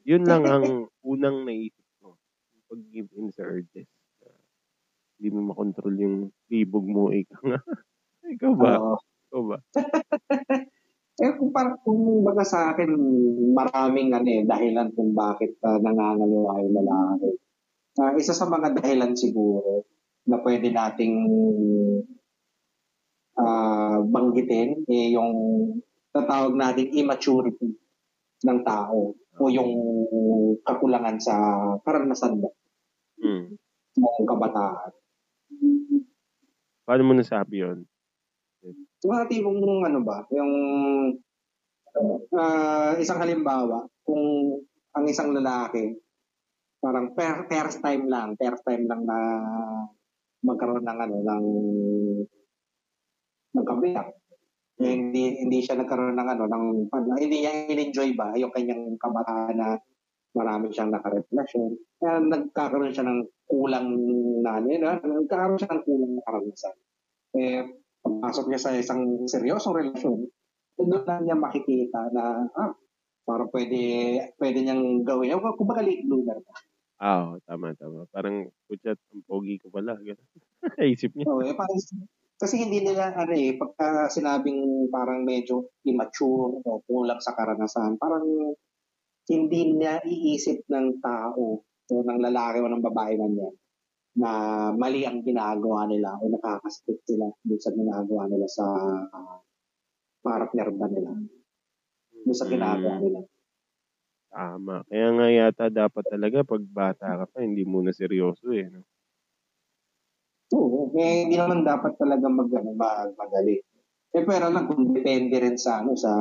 Yun 0.07 0.23
lang 0.23 0.43
ang 0.47 0.65
unang 1.03 1.43
naisip 1.43 1.83
ko. 1.99 2.15
Pag-give 2.71 3.11
in 3.19 3.27
sa 3.35 3.43
urges. 3.43 3.89
Na 4.23 4.31
Hindi 5.19 5.27
mo 5.35 5.39
makontrol 5.51 5.95
yung 5.99 6.17
libog 6.47 6.87
mo. 6.87 7.11
Ikaw 7.11 7.41
nga. 7.43 7.59
Ikaw 8.33 8.51
ba? 8.55 8.71
Oo. 8.79 8.97
Ikaw 9.27 9.41
ba? 9.43 9.57
Eh, 11.21 11.29
kung, 11.37 11.53
para, 11.53 11.77
kung 11.85 12.25
baga 12.25 12.41
sa 12.41 12.73
akin, 12.73 12.89
maraming 13.53 14.09
ano, 14.17 14.25
eh, 14.25 14.49
dahilan 14.49 14.89
kung 14.97 15.13
bakit 15.13 15.61
uh, 15.61 15.77
nangangaliwa 15.77 16.57
yung 16.57 16.73
lalaki. 16.73 17.37
Ah, 18.01 18.17
isa 18.17 18.33
sa 18.33 18.49
mga 18.49 18.73
dahilan 18.81 19.13
siguro 19.13 19.85
na 20.25 20.41
pwede 20.41 20.73
nating 20.73 21.13
ah, 23.37 24.01
banggitin 24.01 24.81
eh, 24.89 25.13
yung 25.13 25.31
tatawag 26.13 26.53
nating 26.53 26.93
immaturity 26.93 27.73
ng 28.45 28.59
tao 28.61 29.17
o 29.17 29.43
yung 29.49 29.71
kakulangan 30.61 31.17
sa 31.17 31.35
karanasan 31.81 32.37
ba 32.37 32.49
Hmm. 33.23 33.55
ng 33.95 34.27
kabataan. 34.27 34.91
Paano 36.83 37.01
mo 37.07 37.13
nasabi 37.15 37.63
yun? 37.63 37.87
Mga 38.99 39.31
tipong 39.31 39.63
ano 39.63 39.99
ba, 40.03 40.27
yung 40.35 40.53
ah, 42.35 42.99
isang 42.99 43.23
halimbawa, 43.23 43.87
kung 44.03 44.23
ang 44.91 45.05
isang 45.07 45.31
lalaki, 45.31 45.95
parang 46.83 47.15
per, 47.15 47.47
first 47.47 47.79
time 47.79 48.11
lang, 48.11 48.35
first 48.35 48.63
time 48.67 48.83
lang 48.91 49.07
na 49.07 49.17
magkaroon 50.43 50.83
ng 50.83 50.99
ano, 50.99 51.15
ng 51.23 51.45
ng 53.53 53.65
kabiyak. 53.65 54.22
Eh, 54.83 54.95
hindi 54.99 55.23
hindi 55.39 55.57
siya 55.63 55.79
nagkaroon 55.79 56.19
ng 56.19 56.29
ano 56.35 56.43
ng 56.45 56.65
hindi 57.15 57.37
niya 57.41 57.71
in-enjoy 57.71 58.13
ba 58.19 58.35
yung 58.35 58.51
kanyang 58.51 58.99
kabataan 58.99 59.55
na 59.55 59.79
marami 60.33 60.73
siyang 60.73 60.91
nakarelasyon. 60.91 61.71
Kaya 62.01 62.13
nagkakaroon 62.19 62.93
siya 62.93 63.05
ng 63.05 63.21
kulang 63.47 63.87
na 64.41 64.59
ano, 64.59 64.67
yun, 64.67 64.83
ah, 64.89 64.97
nagkakaroon 64.99 65.59
siya 65.61 65.71
ng 65.77 65.83
kulang 65.85 66.11
na 66.17 66.25
karanasan. 66.25 66.75
Eh, 67.37 67.61
pagpasok 68.01 68.45
niya 68.49 68.59
sa 68.61 68.71
isang 68.73 69.29
seryosong 69.29 69.77
relasyon, 69.77 70.19
doon 70.75 71.05
lang 71.05 71.23
niya 71.23 71.37
makikita 71.37 72.09
na, 72.11 72.49
ah, 72.57 72.73
parang 73.23 73.49
pwede, 73.53 73.81
pwede 74.41 74.57
niyang 74.65 75.05
gawin. 75.05 75.37
Yung 75.37 75.45
kumbaga 75.55 75.85
late 75.85 76.03
bloomer. 76.03 76.41
Ah, 76.97 77.29
oo, 77.29 77.39
tama, 77.45 77.77
tama. 77.77 78.09
Parang, 78.09 78.49
putya, 78.65 78.97
ang 78.97 79.23
pogi 79.29 79.61
ko 79.61 79.69
pala. 79.69 79.95
Isip 80.81 81.13
niya. 81.13 81.29
So, 81.29 81.45
eh, 81.45 81.53
parang, 81.53 81.79
kasi 82.43 82.59
hindi 82.59 82.83
nila, 82.83 83.15
ano 83.15 83.31
eh, 83.31 83.55
pagka 83.55 84.11
sinabing 84.11 84.91
parang 84.91 85.23
medyo 85.23 85.71
immature 85.87 86.59
o 86.59 86.83
kulang 86.83 87.23
sa 87.23 87.31
karanasan, 87.31 87.95
parang 87.95 88.27
hindi 89.31 89.61
niya 89.71 90.03
iisip 90.03 90.67
ng 90.67 90.99
tao 90.99 91.63
o 91.63 91.93
ng 92.03 92.19
lalaki 92.19 92.59
o 92.59 92.67
ng 92.67 92.83
babae 92.83 93.15
man 93.15 93.39
yan 93.39 93.55
na 94.13 94.31
mali 94.75 95.07
ang 95.07 95.25
ginagawa 95.25 95.89
nila 95.89 96.19
o 96.21 96.29
nakakasakit 96.29 97.01
sila 97.07 97.31
doon 97.41 97.61
sa 97.63 97.71
ginagawa 97.73 98.23
nila 98.29 98.45
sa 98.45 98.65
partner 100.21 100.67
ba 100.75 100.85
nila. 100.91 101.11
Doon 102.21 102.37
sa 102.37 102.45
ginagawa 102.45 102.99
Mm, 102.99 103.03
nila. 103.07 103.19
tama. 104.33 104.75
Kaya 104.89 105.07
nga 105.13 105.27
yata 105.29 105.65
dapat 105.69 106.03
talaga 106.09 106.43
pag 106.45 106.63
bata 106.65 107.07
ka 107.21 107.25
pa, 107.29 107.41
hindi 107.41 107.63
muna 107.65 107.89
seryoso 107.93 108.51
eh. 108.53 108.69
No? 108.69 108.83
Oo, 110.53 110.93
eh, 110.93 111.25
hindi 111.25 111.35
naman 111.35 111.65
dapat 111.65 111.97
talaga 111.97 112.29
mag, 112.29 112.49
ano, 112.53 112.71
mag, 112.77 113.17
magali. 113.17 113.57
Eh, 114.13 114.21
pero 114.21 114.53
lang 114.53 114.69
kung 114.69 114.93
depende 114.93 115.41
rin 115.41 115.57
sa, 115.57 115.81
ano, 115.81 115.97
sa 115.97 116.13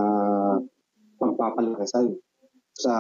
pagpapalaki 1.21 1.85
sa'yo. 1.85 2.17
Sa 2.73 2.95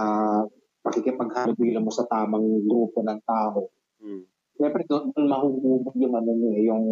pakikipaghalubilo 0.84 1.80
mo 1.80 1.88
sa 1.88 2.04
tamang 2.04 2.60
grupo 2.68 3.00
ng 3.00 3.20
tao. 3.24 3.72
Hmm. 4.04 4.28
Siyempre, 4.60 4.84
doon, 4.84 5.16
doon 5.16 5.26
mahuhubog 5.32 5.96
yung, 5.96 6.12
ano, 6.12 6.30
mo 6.36 6.46
eh, 6.52 6.60
yung 6.68 6.84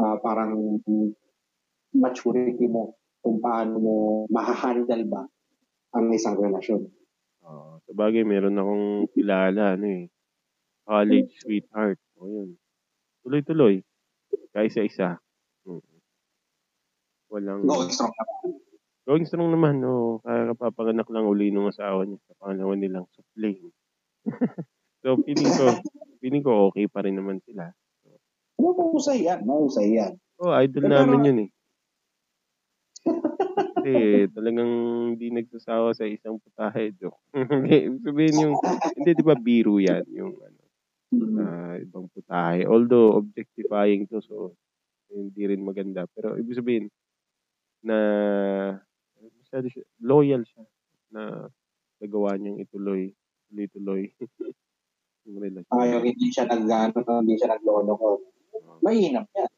ah, 0.00 0.16
parang 0.24 0.80
maturity 1.92 2.64
mo 2.64 2.96
kung 3.20 3.38
paano 3.38 3.74
mo 3.76 3.94
mahahandle 4.32 5.04
ba 5.04 5.22
ang 5.92 6.08
isang 6.16 6.40
relasyon. 6.40 6.88
Oo. 7.42 7.82
sa 7.82 7.92
bagay, 7.92 8.24
meron 8.24 8.56
akong 8.56 8.86
kilala, 9.12 9.76
ano 9.76 9.86
eh, 9.90 10.04
college 10.86 11.36
sweetheart. 11.42 11.98
O 12.16 12.30
yun. 12.30 12.56
Tuloy-tuloy. 13.22 13.82
Kaysa 14.52 14.82
isa. 14.82 15.16
Hmm. 15.64 15.80
Walang... 17.30 17.64
Go 17.64 17.86
strong 17.88 18.12
naman. 18.12 18.50
Going 19.02 19.26
strong 19.26 19.50
naman, 19.50 19.74
no. 19.82 20.22
Kaya 20.22 20.54
kapapanganak 20.54 21.10
lang 21.10 21.26
uli 21.26 21.50
nung 21.50 21.66
asawa 21.66 22.06
niya 22.06 22.22
sa 22.22 22.38
pangalawa 22.38 22.78
nilang 22.78 23.06
supling. 23.10 23.58
so, 25.02 25.18
feeling 25.26 25.50
ko, 25.50 25.66
feeling 26.22 26.44
ko 26.44 26.70
okay 26.70 26.86
pa 26.86 27.02
rin 27.02 27.18
naman 27.18 27.42
sila. 27.42 27.74
Ano, 28.62 28.70
mahusay 28.78 29.26
yan, 29.26 29.42
mahusay 29.42 29.98
yan. 29.98 30.14
Oh, 30.38 30.54
idol 30.54 30.86
Eh, 30.86 30.90
namin 30.90 31.18
pero- 31.18 31.26
yun 31.26 31.38
eh. 31.42 31.50
Kasi 33.82 33.92
talagang 34.30 34.70
hindi 35.18 35.34
nagsasawa 35.34 35.90
sa 35.90 36.06
isang 36.06 36.38
putahe, 36.38 36.94
joke. 36.94 37.18
Sabihin 38.06 38.36
yung, 38.38 38.54
hindi, 38.94 39.10
di 39.10 39.24
ba 39.26 39.34
biro 39.34 39.82
yan, 39.82 40.06
yung 40.06 40.38
ano, 40.38 40.51
Mm. 41.12 41.36
ah, 41.44 41.76
ibang 41.76 42.08
putahe. 42.08 42.64
Although, 42.64 43.20
objectifying 43.20 44.08
to, 44.08 44.24
so, 44.24 44.56
hindi 45.12 45.44
rin 45.44 45.60
maganda. 45.60 46.08
Pero, 46.16 46.40
ibig 46.40 46.56
sabihin, 46.56 46.88
na, 47.84 47.98
masyado 49.20 49.68
siya, 49.68 49.84
loyal 50.00 50.42
siya, 50.48 50.64
na 51.12 51.52
nagawa 52.00 52.40
niyang 52.40 52.64
ituloy, 52.64 53.12
tuloy-tuloy. 53.52 54.08
yung 55.28 55.38
relasyon. 55.38 55.70
Ayaw, 55.70 56.00
hindi 56.02 56.26
siya 56.32 56.44
nag, 56.48 56.66
ano, 56.66 57.22
hindi 57.22 57.34
siya 57.38 57.54
naglolo 57.54 57.92
ko. 57.94 58.08
Mainam 58.82 59.24
yan. 59.30 59.50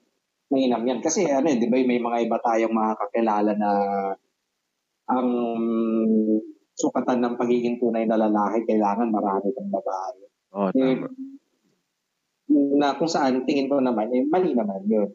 Mainam 0.53 0.83
yan. 0.85 1.01
Kasi 1.01 1.25
ano, 1.29 1.49
eh, 1.49 1.57
di 1.57 1.67
ba 1.73 1.81
may 1.81 2.01
mga 2.01 2.19
iba 2.29 2.37
tayong 2.41 2.75
mga 2.75 2.93
kakilala 3.01 3.53
na 3.57 3.71
ang 5.09 5.29
sukatan 6.75 7.21
ng 7.23 7.35
pagiging 7.39 7.81
tunay 7.81 8.05
na 8.05 8.19
lalaki, 8.19 8.67
kailangan 8.69 9.09
marami 9.09 9.49
kang 9.55 9.71
babae. 9.73 10.23
Oh, 10.55 10.69
Eh, 10.71 10.97
tama. 11.01 11.09
Na 12.51 12.97
kung 12.97 13.09
saan 13.09 13.49
tingin 13.49 13.71
ko 13.71 13.81
naman, 13.81 14.13
eh, 14.13 14.25
mali 14.29 14.53
naman 14.53 14.85
yun. 14.85 15.09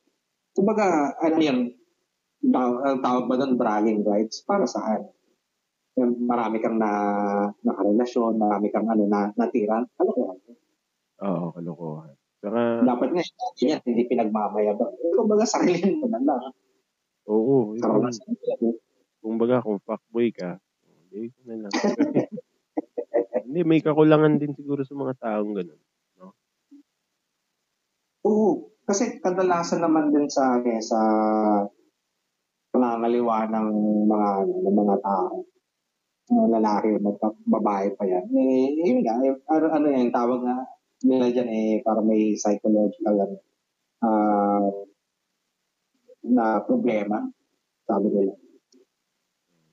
Kumbaga, 0.54 1.14
ano 1.22 1.38
yun, 1.38 1.60
taw- 2.50 2.82
ang 2.82 3.00
tawag 3.06 3.30
ba 3.30 3.36
doon, 3.38 3.54
bragging 3.60 4.02
rights? 4.02 4.42
Para 4.44 4.66
saan? 4.66 5.06
Yung 6.00 6.26
Marami 6.26 6.64
kang 6.64 6.80
na, 6.80 6.90
nakarelasyon, 7.62 8.40
marami 8.40 8.72
kang 8.74 8.88
ano, 8.90 9.06
na, 9.06 9.30
natira. 9.36 9.84
Ko? 10.00 10.10
Oo, 11.20 11.46
kalokohan. 11.54 12.16
Saka, 12.40 12.88
Dapat 12.88 13.10
nga, 13.12 13.24
yan, 13.60 13.84
hindi 13.84 14.04
pinagmamayabang. 14.08 14.96
Eh, 14.96 15.12
kumbaga, 15.14 15.44
sarili 15.44 16.00
mo 16.00 16.08
na 16.08 16.20
lang. 16.24 16.56
oo, 17.28 17.76
yun. 17.76 17.84
Karanasan 17.84 18.32
mo 18.32 18.42
yan. 18.42 18.60
Kung 19.20 19.36
baga, 19.36 19.60
kung 19.60 19.84
fuckboy 19.84 20.32
ka, 20.32 20.56
hindi 21.12 21.30
ko 21.36 21.40
na 21.46 21.68
lang. 21.68 21.72
hindi, 23.46 23.60
may 23.68 23.84
kakulangan 23.84 24.40
din 24.40 24.56
siguro 24.56 24.88
sa 24.88 24.96
mga 24.96 25.14
taong 25.20 25.52
ganun. 25.52 25.82
Oo. 28.28 28.72
kasi 28.84 29.22
kadalasan 29.22 29.86
naman 29.86 30.10
din 30.10 30.26
sa 30.28 30.60
eh, 30.66 30.82
sa 30.82 31.00
pangangaliwa 32.74 33.48
ng 33.50 33.70
mga 34.10 34.30
ano, 34.44 34.54
ng 34.66 34.78
mga 34.78 34.98
tao 35.02 35.46
mga 36.30 36.48
lalaki 36.62 36.88
o 36.98 37.00
babae 37.50 37.88
pa 37.98 38.04
yan 38.06 38.26
eh 38.34 38.70
yun 38.86 39.02
nga 39.02 39.18
eh, 39.22 39.34
ano, 39.50 39.66
ano 39.74 39.88
yan 39.90 40.14
tawag 40.14 40.42
nga 40.46 40.58
nila 41.06 41.32
dyan 41.34 41.50
eh 41.50 41.70
para 41.82 42.02
may 42.06 42.34
psychological 42.38 43.16
ano, 43.18 43.38
uh, 44.06 44.70
na 46.30 46.62
problema 46.66 47.24
sabi 47.88 48.10
nila 48.14 48.34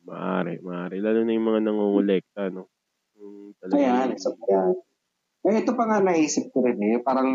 Maari, 0.07 0.63
maari. 0.63 1.03
Lalo 1.03 1.27
na 1.27 1.35
yung 1.35 1.49
mga 1.51 1.61
nangungulekta, 1.67 2.43
no? 2.55 2.71
Yung 3.19 3.59
Ayan, 3.75 4.15
isa 4.15 4.31
pa 4.31 4.45
yan. 4.47 4.75
Eh, 5.47 5.63
ito 5.63 5.79
pa 5.79 5.87
nga 5.87 6.03
naisip 6.03 6.51
ko 6.51 6.67
rin 6.67 6.79
eh. 6.83 6.97
Parang 6.99 7.31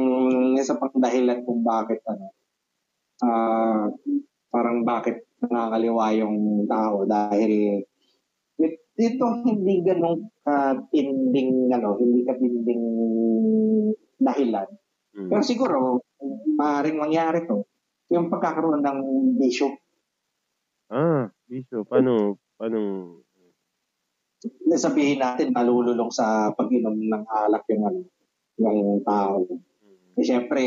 isa 0.60 0.76
pang 0.76 0.92
dahilan 0.92 1.48
kung 1.48 1.64
bakit 1.64 2.04
ano. 2.04 2.36
Uh, 3.22 3.88
parang 4.52 4.84
bakit 4.84 5.24
nakakaliwa 5.40 6.12
yung 6.20 6.68
tao 6.68 7.08
dahil 7.08 7.86
dito 8.92 9.26
hindi 9.48 9.82
ganong 9.82 10.28
katinding 10.44 11.72
ano, 11.72 11.96
hindi 11.96 12.28
katinding 12.28 12.84
dahilan. 14.20 14.68
Mm. 15.16 15.30
Pero 15.32 15.42
siguro, 15.42 15.78
maaaring 16.60 17.00
mangyari 17.00 17.48
to, 17.48 17.66
yung 18.12 18.28
pagkakaroon 18.28 18.84
ng 18.84 19.00
bisyo. 19.40 19.72
Ah, 20.92 21.32
bisyo. 21.48 21.88
Paano, 21.88 22.36
Paano? 22.62 22.80
Sabihin 24.72 25.22
natin, 25.22 25.54
malululong 25.54 26.10
sa 26.10 26.50
pag-inom 26.58 26.98
ng 26.98 27.24
alak 27.30 27.64
yung, 27.70 27.84
ano, 27.86 28.00
yung 28.58 29.06
tao. 29.06 29.46
Hmm. 29.46 30.18
Eh, 30.18 30.26
syempre, 30.26 30.64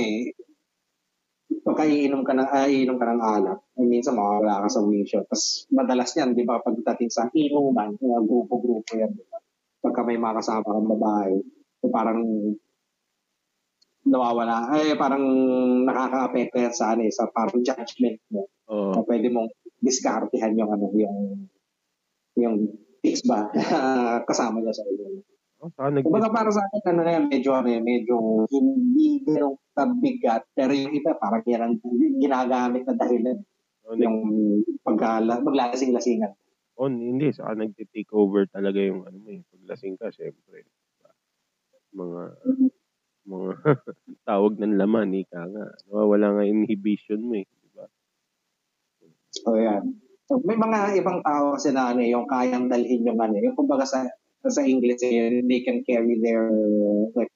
pagka 1.66 1.88
iinom 1.88 2.22
ka 2.22 2.36
ng, 2.36 2.50
ah, 2.50 2.68
iinom 2.70 2.98
ka 3.00 3.06
ng 3.10 3.22
alak, 3.22 3.58
eh, 3.80 3.86
minsan 3.88 4.14
mawawala 4.14 4.62
ka 4.62 4.68
sa 4.70 4.84
wisyo. 4.84 5.26
Tapos 5.26 5.66
madalas 5.74 6.12
yan, 6.14 6.36
di 6.36 6.46
ba, 6.46 6.62
pagdating 6.62 7.10
sa 7.10 7.26
inuman, 7.34 7.98
mga 7.98 8.20
grupo-grupo 8.22 8.92
yan, 8.94 9.10
di 9.10 9.24
ba? 9.26 9.40
Pagka 9.82 10.06
may 10.06 10.20
mga 10.20 10.38
kasama 10.38 10.68
kang 10.70 10.90
babae, 10.94 11.34
so 11.82 11.90
parang 11.90 12.20
nawawala, 14.04 14.70
eh 14.84 14.94
parang 15.00 15.24
nakaka-apekto 15.88 16.60
yan 16.60 16.74
sa, 16.76 16.94
ano, 16.94 17.08
eh, 17.08 17.12
sa 17.12 17.26
parang 17.32 17.58
judgment 17.64 18.20
mo. 18.30 18.46
Oh. 18.68 18.94
Na 18.94 19.02
pwede 19.02 19.32
mong 19.32 19.50
diskartehan 19.80 20.54
yung, 20.54 20.70
ano, 20.70 20.92
yung 20.94 21.48
yung 22.34 22.56
fix 23.04 23.20
ba 23.28 23.52
kasama 24.28 24.64
niya 24.64 24.72
sa 24.72 24.88
iyo. 24.88 25.20
Oh, 25.64 25.88
nag- 25.88 26.04
Kumbaga 26.04 26.28
para 26.28 26.52
sa 26.52 26.60
akin, 26.60 26.92
ano 26.92 27.00
na 27.08 27.12
yan, 27.16 27.24
medyo, 27.32 27.56
ano, 27.56 27.72
medyo 27.80 28.44
hindi 28.52 29.24
ganun 29.24 29.56
kabigat, 29.72 30.44
pero 30.52 30.76
yung 30.76 30.92
iba 30.92 31.16
parang 31.16 31.40
yan 31.48 31.80
ginagamit 32.20 32.84
na 32.84 32.92
dahilan. 32.96 33.40
Oh, 33.84 33.96
yung 33.96 34.16
pagkala, 34.84 35.40
maglalasing-lasingan. 35.40 36.36
Oh, 36.76 36.90
hindi. 36.90 37.30
Saka 37.32 37.54
nag-take 37.54 38.12
over 38.12 38.44
talaga 38.50 38.76
yung 38.82 39.08
ano 39.08 39.16
mo 39.20 39.28
eh. 39.30 39.40
Paglasing 39.46 39.96
ka, 39.96 40.12
syempre. 40.12 40.66
Mga, 41.94 42.22
mga 43.24 43.52
tawag 44.28 44.52
ng 44.58 44.74
laman, 44.76 45.16
ika 45.16 45.48
nga. 45.48 45.66
Nawawala 45.88 46.26
nga 46.40 46.44
inhibition 46.44 47.24
mo 47.24 47.40
eh. 47.40 47.46
Diba? 47.46 47.86
Oh, 49.48 49.56
yan. 49.56 50.03
So, 50.24 50.40
may 50.40 50.56
mga 50.56 50.96
ibang 51.04 51.20
tao 51.20 51.52
kasi 51.56 51.70
na 51.72 51.92
ano, 51.92 52.00
yung 52.00 52.24
kayang 52.24 52.72
dalhin 52.72 53.04
yung 53.04 53.20
ano, 53.20 53.36
yung 53.36 53.56
kumbaga 53.56 53.84
sa 53.84 54.08
sa 54.44 54.60
English, 54.64 55.00
eh, 55.04 55.40
they 55.44 55.64
can 55.64 55.80
carry 55.84 56.20
their 56.20 56.48
like 57.16 57.32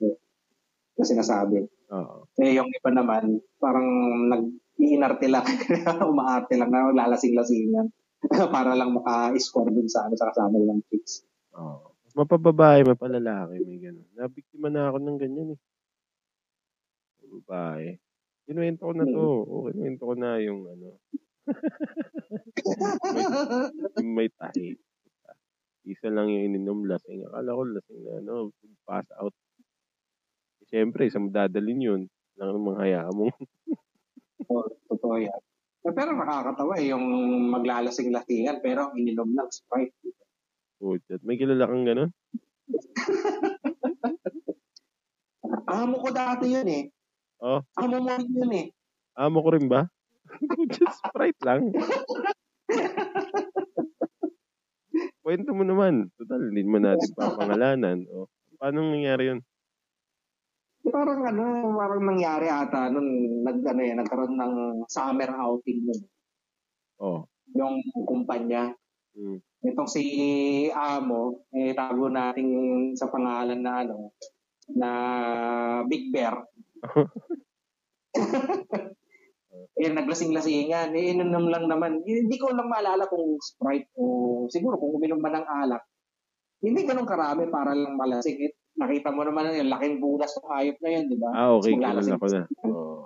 na 0.98 1.04
sinasabi. 1.04 1.64
Oo. 1.94 2.28
Eh, 2.36 2.58
yung 2.58 2.68
iba 2.68 2.90
naman, 2.92 3.40
parang 3.56 3.86
nag-iinarte 4.28 5.30
lang, 5.30 5.46
umaarte 6.12 6.58
lang 6.58 6.68
na 6.68 6.92
lalasing-lasingan 6.92 7.88
para 8.54 8.76
lang 8.76 8.92
maka-score 8.92 9.72
dun 9.72 9.88
sa, 9.88 10.04
ano, 10.04 10.18
sa 10.18 10.28
kasama 10.28 10.58
ng 10.58 10.82
chicks. 10.90 11.24
Oo. 11.56 11.94
Mapababae, 12.18 12.82
mapalalaki, 12.82 13.62
may 13.62 13.78
gano'n. 13.78 14.08
Nabiktima 14.18 14.68
na 14.74 14.90
ako 14.90 14.98
ng 14.98 15.18
ganyan 15.22 15.54
eh. 15.54 15.60
Babae. 17.28 17.94
Kinuwento 18.48 18.82
ko 18.90 18.92
na 18.96 19.06
to. 19.06 19.26
Hmm. 19.44 19.50
O, 19.52 19.68
kinuwento 19.70 20.02
ko 20.02 20.14
na 20.18 20.40
yung 20.42 20.66
ano, 20.66 20.98
may, 23.96 24.28
may 24.28 24.28
tahi. 24.32 24.76
Isa 25.88 26.12
lang 26.12 26.28
yung 26.28 26.52
ininom 26.52 26.84
lasing. 26.84 27.24
Akala 27.24 27.56
ko 27.56 27.62
lasing 27.64 28.00
na 28.04 28.12
ano, 28.20 28.52
pass 28.84 29.08
out. 29.16 29.32
Eh, 30.60 30.66
Siyempre, 30.68 31.08
isang 31.08 31.32
dadalin 31.32 31.80
yun. 31.80 32.02
Lang 32.36 32.52
ang 32.52 32.64
mga 32.68 32.80
hayaan 32.84 33.14
mo. 33.16 33.32
oh, 34.52 34.68
totoo 34.92 35.16
yan. 35.16 35.40
Pero 35.88 36.12
nakakatawa 36.12 36.76
eh, 36.76 36.92
yung 36.92 37.04
maglalasing-lasingan 37.48 38.60
pero 38.60 38.92
ininom 38.92 39.32
ng 39.32 39.48
Sprite. 39.48 39.96
Puchat. 40.76 41.24
May 41.24 41.40
kilala 41.40 41.64
kang 41.64 41.88
gano'n? 41.88 42.10
Amo 45.68 45.96
ko 46.04 46.08
dati 46.12 46.52
yun 46.52 46.68
eh. 46.68 46.84
Oh. 47.40 47.64
Amo 47.80 48.04
mo 48.04 48.12
rin 48.12 48.28
yun 48.28 48.52
eh. 48.52 48.66
Amo 49.16 49.40
ko 49.40 49.48
rin 49.56 49.66
ba? 49.66 49.88
Just 50.74 50.98
Sprite 51.04 51.40
lang. 51.44 51.72
Kwento 55.24 55.52
mo 55.52 55.64
naman. 55.64 56.08
Total, 56.16 56.40
hindi 56.48 56.64
mo 56.64 56.80
natin 56.80 57.12
papangalanan. 57.12 58.08
O, 58.08 58.28
paano 58.56 58.80
nangyari 58.80 59.34
yun? 59.34 59.40
Parang 60.88 61.20
ano, 61.28 61.76
parang 61.76 62.00
nangyari 62.00 62.48
ata 62.48 62.88
nung 62.88 63.44
nag, 63.44 63.60
ano, 63.60 63.80
eh, 63.84 63.92
nagkaroon 63.92 64.40
ng 64.40 64.54
summer 64.88 65.28
outing 65.36 65.84
nun. 65.84 66.02
Oh. 66.98 67.28
Yung 67.52 67.84
kumpanya. 68.08 68.72
Hmm. 69.12 69.36
Itong 69.60 69.90
si 69.90 70.02
Amo, 70.72 71.44
eh, 71.52 71.76
tago 71.76 72.08
natin 72.08 72.48
sa 72.96 73.12
pangalan 73.12 73.60
na 73.60 73.84
ano, 73.84 74.16
na 74.72 74.90
Big 75.84 76.08
Bear. 76.08 76.40
eh, 79.78 79.90
naglasing-lasingan, 79.94 80.90
eh, 80.90 81.14
ininom 81.14 81.46
lang 81.46 81.70
naman. 81.70 82.02
Hindi 82.02 82.34
ko 82.34 82.50
lang 82.50 82.66
maalala 82.66 83.06
kung 83.06 83.38
Sprite 83.38 83.94
o 83.94 84.46
siguro 84.50 84.74
kung 84.74 84.98
uminom 84.98 85.22
man 85.22 85.38
ng 85.38 85.46
alak. 85.46 85.82
Hindi 86.58 86.82
ganun 86.82 87.06
karami 87.06 87.46
para 87.46 87.70
lang 87.70 87.94
malasing. 87.94 88.38
Eh, 88.42 88.52
nakita 88.74 89.14
mo 89.14 89.22
naman 89.22 89.54
yung 89.54 89.70
laking 89.70 90.02
bulas 90.02 90.34
ng 90.34 90.50
ayop 90.50 90.76
na 90.82 90.90
yan, 90.90 91.04
di 91.06 91.16
ba? 91.18 91.30
Ah, 91.30 91.50
okay. 91.54 91.78
Kilala 91.78 92.02
ko 92.02 92.26
na. 92.26 92.42
Oh. 92.66 93.02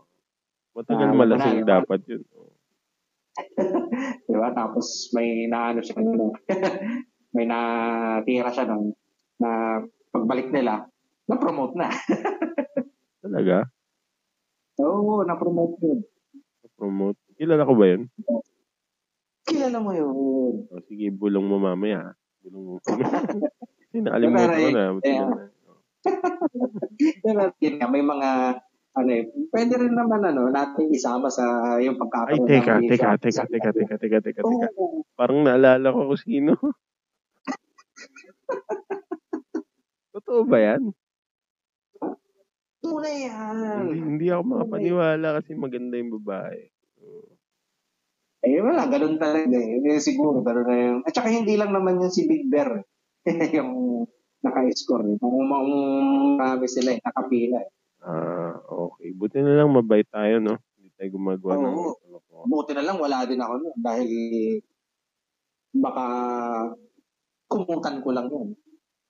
Matagal 0.73 1.09
uh, 1.13 1.17
malasing 1.21 1.61
na, 1.61 1.69
dapat 1.69 2.01
yun. 2.09 2.23
Di 4.29 4.37
ba? 4.37 4.49
Tapos 4.57 5.13
may 5.13 5.45
naano 5.49 5.85
siya, 5.85 6.01
ano, 6.01 6.33
may 7.37 7.45
natira 7.45 8.49
siya 8.49 8.65
nung 8.69 8.97
na 9.37 9.81
pagbalik 10.09 10.49
nila, 10.49 10.89
na-promote 11.29 11.77
na. 11.77 11.93
Talaga? 13.25 13.69
Oo, 14.81 15.25
na-promote 15.29 15.77
yun 15.85 16.01
promote. 16.83 17.15
Kilala 17.39 17.63
ko 17.63 17.79
ba 17.79 17.87
yun? 17.95 18.11
Kilala 19.47 19.79
mo 19.79 19.95
yun. 19.95 20.67
O, 20.67 20.83
sige, 20.91 21.15
bulong 21.15 21.47
mo 21.47 21.63
mamaya. 21.63 22.11
Ah. 22.11 22.13
Bulong 22.43 22.65
mo. 22.67 22.75
Hindi, 23.95 23.99
nakalimutan 24.03 24.51
ko 24.51 24.69
na. 24.75 24.85
Eh, 24.99 25.15
yeah. 25.15 25.31
Pero 27.23 27.55
yun 27.63 27.79
nga, 27.79 27.87
may 27.87 28.03
mga 28.03 28.31
ano 28.93 29.11
eh, 29.15 29.25
pwede 29.55 29.79
rin 29.79 29.95
naman 29.95 30.27
ano, 30.27 30.51
natin 30.51 30.91
isama 30.91 31.31
sa 31.31 31.79
yung 31.79 32.01
pagkakaroon. 32.01 32.45
Ay, 32.45 32.51
teka, 32.51 32.75
ng 32.81 32.89
teka, 32.91 33.11
teka, 33.21 33.45
teka, 33.47 33.71
teka, 33.71 33.97
teka, 34.01 34.19
teka, 34.25 34.43
teka. 34.43 34.69
Oh. 34.75 35.07
Parang 35.15 35.47
naalala 35.47 35.95
ko 35.95 36.11
kung 36.13 36.21
sino. 36.21 36.59
Totoo 40.17 40.45
ba 40.45 40.61
yan? 40.61 40.93
Tunay 42.83 43.31
yan. 43.31 43.87
Hindi, 43.87 44.03
hindi 44.03 44.27
ako 44.33 44.43
makapaniwala 44.43 45.39
kasi 45.39 45.55
maganda 45.55 45.95
yung 46.01 46.19
babae. 46.19 46.72
Eh, 48.43 48.59
wala, 48.59 48.91
ganun 48.91 49.23
talaga 49.23 49.55
eh. 49.55 49.79
eh 49.79 50.03
siguro, 50.03 50.43
ganun 50.43 50.67
na 50.67 50.77
yung... 50.77 51.01
At 51.07 51.15
saka 51.15 51.31
hindi 51.31 51.55
lang 51.55 51.71
naman 51.71 52.03
yung 52.03 52.11
si 52.11 52.27
Big 52.27 52.51
Bear. 52.51 52.83
yung 53.57 54.03
naka-score. 54.43 55.15
Eh. 55.15 55.17
Kung 55.23 55.47
marami 55.47 56.67
sila 56.67 56.99
eh, 56.99 57.01
nakapila 57.01 57.63
eh. 57.63 57.71
Ah, 58.03 58.59
okay. 58.67 59.15
Buti 59.15 59.39
na 59.39 59.63
lang 59.63 59.71
mabait 59.71 60.07
tayo, 60.11 60.43
no? 60.43 60.59
Hindi 60.75 60.91
tayo 60.99 61.09
gumagawa 61.15 61.55
Oo, 61.55 61.63
ng... 61.63 61.77
Oo. 62.19 62.45
Buti 62.51 62.75
na 62.75 62.83
lang 62.83 62.99
wala 62.99 63.23
din 63.23 63.39
ako 63.39 63.55
no? 63.63 63.71
Dahil 63.79 64.11
baka 65.71 66.07
kumutan 67.47 68.03
ko 68.03 68.11
lang 68.11 68.27
yun. 68.27 68.59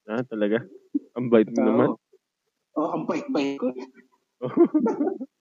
Ah, 0.05 0.21
talaga? 0.29 0.61
Ang 1.17 1.33
bait 1.33 1.49
mo 1.49 1.57
uh, 1.57 1.67
naman? 1.67 1.89
Oo, 2.77 2.85
oh, 2.85 2.91
ang 2.97 3.05
bait-bait 3.09 3.57
ko. 3.57 3.73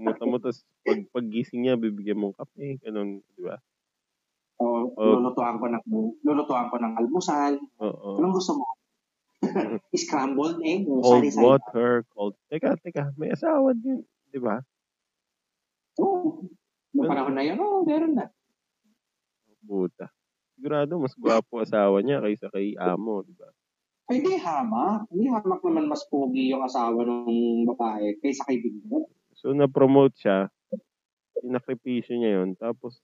Muta 0.00 0.24
mo, 0.24 0.36
tapos 0.40 0.64
pag, 0.84 1.00
paggising 1.12 1.60
niya, 1.66 1.74
bibigyan 1.76 2.20
mong 2.20 2.36
kape, 2.36 2.80
ganun, 2.80 3.20
di 3.36 3.42
ba? 3.44 3.56
Oo, 4.60 4.92
oh, 4.92 5.16
lulutuan 5.16 5.56
ko 5.56 5.66
ng, 5.72 5.84
lulutuan 6.24 6.68
ko 6.68 6.76
ng 6.76 6.94
almusal. 7.00 7.56
Oo. 7.80 8.20
Anong 8.20 8.34
gusto 8.36 8.60
mo? 8.60 8.64
Scrambled 9.96 10.60
egg, 10.60 10.84
cold 10.84 11.04
sari 11.04 11.30
water, 11.36 12.04
cold... 12.12 12.36
Teka, 12.52 12.76
teka, 12.84 13.12
may 13.16 13.32
asawa 13.32 13.72
din, 13.72 14.04
di 14.28 14.40
ba? 14.40 14.60
Oo. 16.00 16.44
Noong 16.92 17.08
panahon 17.08 17.34
na 17.36 17.44
yun, 17.46 17.56
oo, 17.60 17.86
meron 17.86 18.18
na. 18.18 18.26
Puta. 19.64 20.10
Sigurado, 20.56 21.00
mas 21.00 21.16
gwapo 21.16 21.62
asawa 21.62 22.02
niya 22.04 22.20
kaysa 22.20 22.52
kay 22.52 22.76
amo, 22.76 23.24
di 23.24 23.32
ba? 23.32 23.48
Ay, 24.10 24.20
di 24.20 24.34
hamak. 24.34 25.06
Hindi 25.08 25.30
hamak 25.30 25.62
naman 25.62 25.86
mas 25.86 26.02
pogi 26.10 26.50
yung 26.50 26.66
asawa 26.66 27.06
ng 27.06 27.62
babae 27.64 28.18
kaysa 28.18 28.42
kay 28.42 28.58
Bigger. 28.58 29.06
So, 29.40 29.56
na-promote 29.56 30.20
siya. 30.20 30.52
Sinakripisyo 31.40 32.20
niya 32.20 32.30
yun. 32.40 32.52
Tapos, 32.60 33.00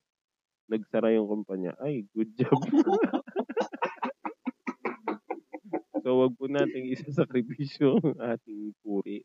nagsara 0.69 1.17
yung 1.17 1.25
kumpanya. 1.25 1.73
Ay, 1.81 2.05
good 2.13 2.29
job. 2.37 2.53
so, 6.05 6.21
wag 6.21 6.37
po 6.37 6.45
natin 6.53 6.93
isasakripisyo 6.93 8.05
ang 8.05 8.37
ating 8.37 8.77
puri. 8.85 9.25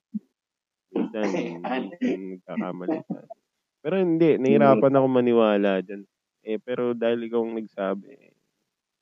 Minsan, 0.96 1.60
nagkakamali 2.00 3.04
tayo. 3.04 3.28
Pero 3.84 3.96
hindi, 4.00 4.40
nahirapan 4.40 4.96
ako 4.96 5.08
maniwala 5.12 5.84
dyan. 5.84 6.08
Eh, 6.48 6.64
pero 6.64 6.96
dahil 6.96 7.28
ikaw 7.28 7.44
ang 7.44 7.60
nagsabi, 7.60 8.08
eh, 8.08 8.34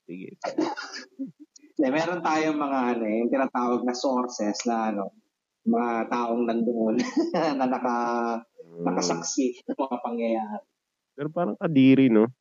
sige. 0.09 0.33
Eh, 1.79 1.87
meron 1.87 2.19
tayong 2.19 2.59
mga 2.59 2.79
ano, 2.91 3.03
eh, 3.07 3.23
yung 3.23 3.31
tinatawag 3.31 3.87
na 3.87 3.95
sources 3.95 4.67
na 4.67 4.91
ano, 4.91 5.15
mga 5.69 5.93
taong 6.09 6.43
nandoon 6.49 6.95
na 7.59 7.65
naka, 7.65 7.95
Hmm. 8.69 8.85
nakasaksi 8.85 9.59
ng 9.67 9.75
mga 9.75 9.97
pangyayari. 9.99 10.63
Pero 11.17 11.27
parang 11.33 11.57
kadiri, 11.59 12.07
no? 12.07 12.31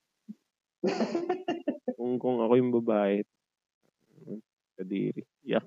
kung 1.99 2.21
kung 2.21 2.39
ako 2.39 2.53
yung 2.55 2.71
babae, 2.71 3.25
kadiri. 4.79 5.27
Yak. 5.43 5.67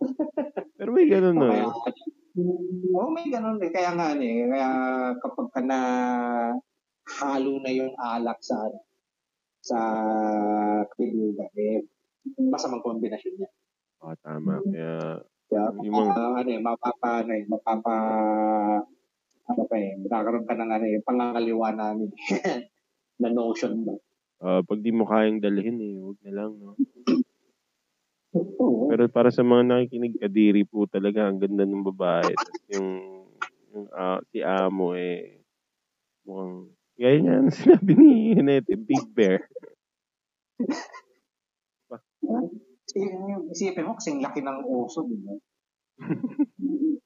Pero 0.78 0.90
may 0.94 1.10
ganun, 1.10 1.34
no? 1.42 1.48
Kaya, 1.50 1.66
oo, 2.94 3.08
may 3.10 3.26
ganun 3.32 3.58
eh. 3.62 3.70
Kaya 3.72 3.90
nga 3.98 4.14
eh, 4.14 4.46
kaya 4.46 4.70
kapag 5.18 5.48
ka 5.50 5.60
na 5.64 5.78
halo 7.18 7.58
na 7.58 7.70
yung 7.74 7.90
alak 7.98 8.38
sa 8.44 8.58
sa 9.64 9.80
kaibigan, 10.94 11.50
eh, 11.56 11.82
masamang 12.38 12.84
kombinasyon 12.84 13.34
niya. 13.42 13.50
Oo, 14.06 14.14
tama. 14.22 14.60
Kaya, 14.70 15.24
Kaya, 15.48 15.64
Yung 15.84 15.94
mga- 15.94 16.16
uh, 16.16 16.34
ano 16.40 16.50
eh, 16.50 16.60
mapapa, 16.60 17.10
ano 17.20 17.32
eh, 17.36 17.44
mapapa, 17.44 17.94
ano 19.44 19.62
pa 19.68 19.76
eh, 19.76 19.92
magkakaroon 20.00 20.46
ka 20.48 20.54
ng 20.56 20.70
ano 20.72 20.84
eh, 20.88 20.98
pangangaliwa 21.04 21.68
namin 21.76 22.08
na 23.20 23.28
notion 23.28 23.84
ba. 23.84 23.94
ah, 24.44 24.60
pag 24.64 24.80
di 24.80 24.92
mo 24.92 25.04
kayang 25.04 25.40
dalhin, 25.40 25.78
eh, 25.80 25.94
huwag 26.00 26.18
na 26.24 26.32
lang, 26.32 26.52
no? 26.58 26.74
Pero 28.90 29.06
para 29.08 29.30
sa 29.30 29.46
mga 29.46 29.62
nakikinig, 29.62 30.18
kadiri 30.18 30.66
po 30.66 30.90
talaga. 30.90 31.30
Ang 31.30 31.38
ganda 31.38 31.62
ng 31.62 31.86
babae. 31.86 32.34
Tapos 32.34 32.66
yung, 32.66 32.88
yung 33.70 33.86
ah, 33.94 34.18
si 34.34 34.42
Amo, 34.42 34.98
eh, 34.98 35.38
mukhang, 36.26 36.74
gaya 36.98 37.16
niya, 37.22 37.34
ano 37.40 37.50
sinabi 37.62 37.92
ni 37.94 38.34
Hinete, 38.34 38.74
Big 38.74 39.06
Bear. 39.14 39.46
Isipin, 42.94 43.50
isipin 43.50 43.86
mo, 43.90 43.98
kasing 43.98 44.22
laki 44.22 44.38
ng 44.38 44.62
oso, 44.70 45.02
di 45.02 45.18
ba? 45.18 45.34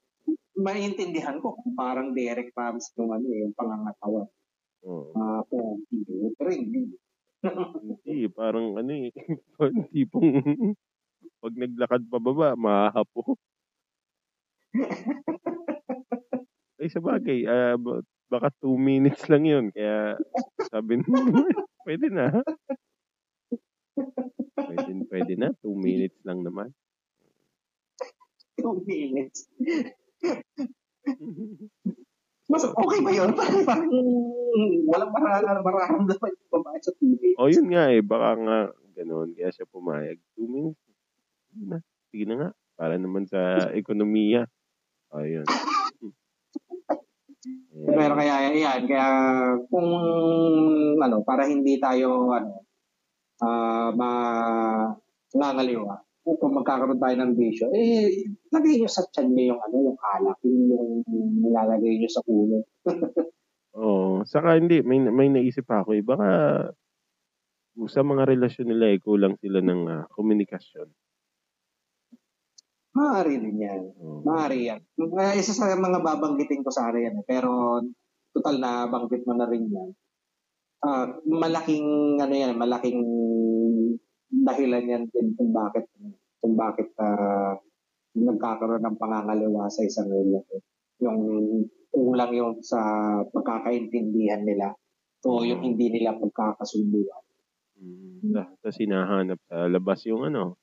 Maintindihan 0.69 1.41
ko 1.41 1.57
kung 1.57 1.73
parang 1.73 2.13
Derek 2.13 2.53
yung 2.53 3.17
ano 3.17 3.25
eh, 3.33 3.41
yung 3.47 3.55
pangangatawan. 3.57 4.29
Oo. 4.85 5.11
Ah, 5.17 5.41
uh, 5.41 5.75
pero 6.37 6.51
hindi. 6.53 6.93
Hindi, 8.05 8.29
parang 8.29 8.77
ano 8.77 8.93
eh, 8.93 9.09
tipong 9.97 10.29
pag 11.41 11.55
naglakad 11.57 12.05
pababa, 12.11 12.53
mahahapo. 12.59 13.39
Ay, 16.79 16.93
sa 16.93 17.01
bagay, 17.01 17.49
ah, 17.49 17.81
ba- 17.81 18.05
baka 18.29 18.53
two 18.61 18.77
minutes 18.77 19.25
lang 19.33 19.49
yun. 19.49 19.73
Kaya 19.73 20.21
sabi 20.69 21.01
nyo, 21.01 21.09
pwede 21.89 22.13
na. 22.13 22.45
Pwede, 24.55 24.91
pwede 25.09 25.33
na, 25.39 25.49
two 25.63 25.75
minutes 25.87 26.19
lang 26.27 26.43
naman. 26.43 26.75
Two 28.59 28.83
minutes. 28.85 29.47
Mas 32.49 32.65
okay 32.65 32.99
ba 33.05 33.13
yun? 33.13 33.37
Parang, 33.37 33.61
parang 33.69 33.93
walang 34.89 35.13
mararamdaman 35.13 35.61
mararamdaman 35.61 36.33
yung 36.33 36.49
babae 36.49 36.81
sa 36.81 36.97
TV. 36.97 37.37
o 37.37 37.53
yun 37.53 37.69
nga 37.69 37.93
eh, 37.93 38.01
baka 38.01 38.41
nga 38.41 38.59
ganun. 38.97 39.37
Kaya 39.37 39.53
siya 39.53 39.69
pumayag. 39.69 40.17
Two 40.33 40.49
minutes. 40.49 40.81
Sige 41.53 41.65
na, 41.69 41.79
sige 42.09 42.25
na 42.25 42.35
nga. 42.41 42.49
Para 42.75 42.97
naman 42.97 43.29
sa 43.29 43.69
ekonomiya. 43.77 44.49
Ayun. 45.13 45.45
Pero 47.89 48.13
kaya 48.17 48.53
yan, 48.53 48.85
kaya 48.89 49.09
kung 49.69 49.89
ano, 50.99 51.17
para 51.23 51.47
hindi 51.47 51.77
tayo 51.77 52.33
ano, 52.33 52.65
ma 53.95 54.11
nangaliwa, 55.35 55.95
kung 56.37 56.61
magkakaroon 56.61 57.01
tayo 57.01 57.17
ng 57.17 57.33
bisyo, 57.39 57.73
eh, 57.73 58.29
lagay 58.53 58.77
nyo 58.77 58.89
sa 58.91 59.07
tiyan 59.09 59.33
nyo 59.33 59.45
yung 59.55 59.61
ano, 59.65 59.77
yung 59.93 59.99
alak, 60.01 60.39
yung 60.45 61.01
nilalagay 61.41 61.97
nyo 61.97 62.11
sa 62.13 62.21
ulo. 62.29 62.59
Oo. 63.79 64.27
Saka 64.29 64.59
hindi, 64.59 64.83
may, 64.83 64.99
may 65.01 65.31
naisip 65.33 65.65
ako 65.71 65.97
eh. 65.97 66.03
Baka 66.05 66.29
sa 67.87 68.03
mga 68.03 68.27
relasyon 68.27 68.69
nila 68.75 68.91
eh, 68.91 68.99
kulang 68.99 69.39
sila 69.39 69.63
ng 69.63 69.81
ah, 69.87 70.05
komunikasyon. 70.11 70.89
Maaari 72.99 73.35
din 73.39 73.63
yan. 73.63 73.83
Oo. 74.03 74.27
Maaari 74.27 74.59
yan. 74.67 74.81
Uh, 74.99 75.33
isa 75.39 75.55
sa 75.55 75.79
mga 75.79 76.03
babanggitin 76.03 76.67
ko 76.67 76.75
sana 76.75 76.99
yan. 76.99 77.23
eh. 77.23 77.25
Pero, 77.25 77.81
total 78.35 78.59
na 78.59 78.91
banggit 78.91 79.23
mo 79.23 79.39
na 79.39 79.47
rin 79.47 79.71
yan. 79.71 79.95
Ah, 80.79 81.11
malaking, 81.27 82.19
ano 82.23 82.35
yan, 82.35 82.55
malaking 82.55 83.03
dahilan 84.31 84.85
yan 84.87 85.05
din 85.11 85.35
kung 85.35 85.51
bakit, 85.51 85.91
kung 86.39 86.55
bakit 86.55 86.95
ah, 87.03 87.59
nagkakaroon 88.15 88.83
ng 88.83 88.99
pangangaliwa 88.99 89.67
sa 89.71 89.83
isang 89.83 90.11
relasyon. 90.11 90.63
Yung 91.03 91.19
kulang 91.89 92.33
yung 92.35 92.55
sa 92.63 92.79
pagkakaintindihan 93.31 94.45
nila 94.45 94.75
o 95.27 95.43
yung 95.43 95.63
hindi 95.63 95.91
nila 95.91 96.15
pagkakasunduan. 96.19 97.25
Mm, 97.79 98.35
ta- 98.35 98.51
Tapos 98.63 98.79
hinahanap 98.79 99.39
sa 99.47 99.67
labas 99.71 100.03
yung 100.07 100.27
ano, 100.27 100.59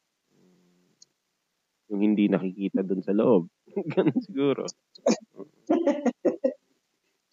yung 1.91 2.01
hindi 2.01 2.27
nakikita 2.27 2.81
doon 2.81 3.03
sa 3.03 3.13
loob. 3.13 3.47
Ganun 3.93 4.19
siguro. 4.21 4.63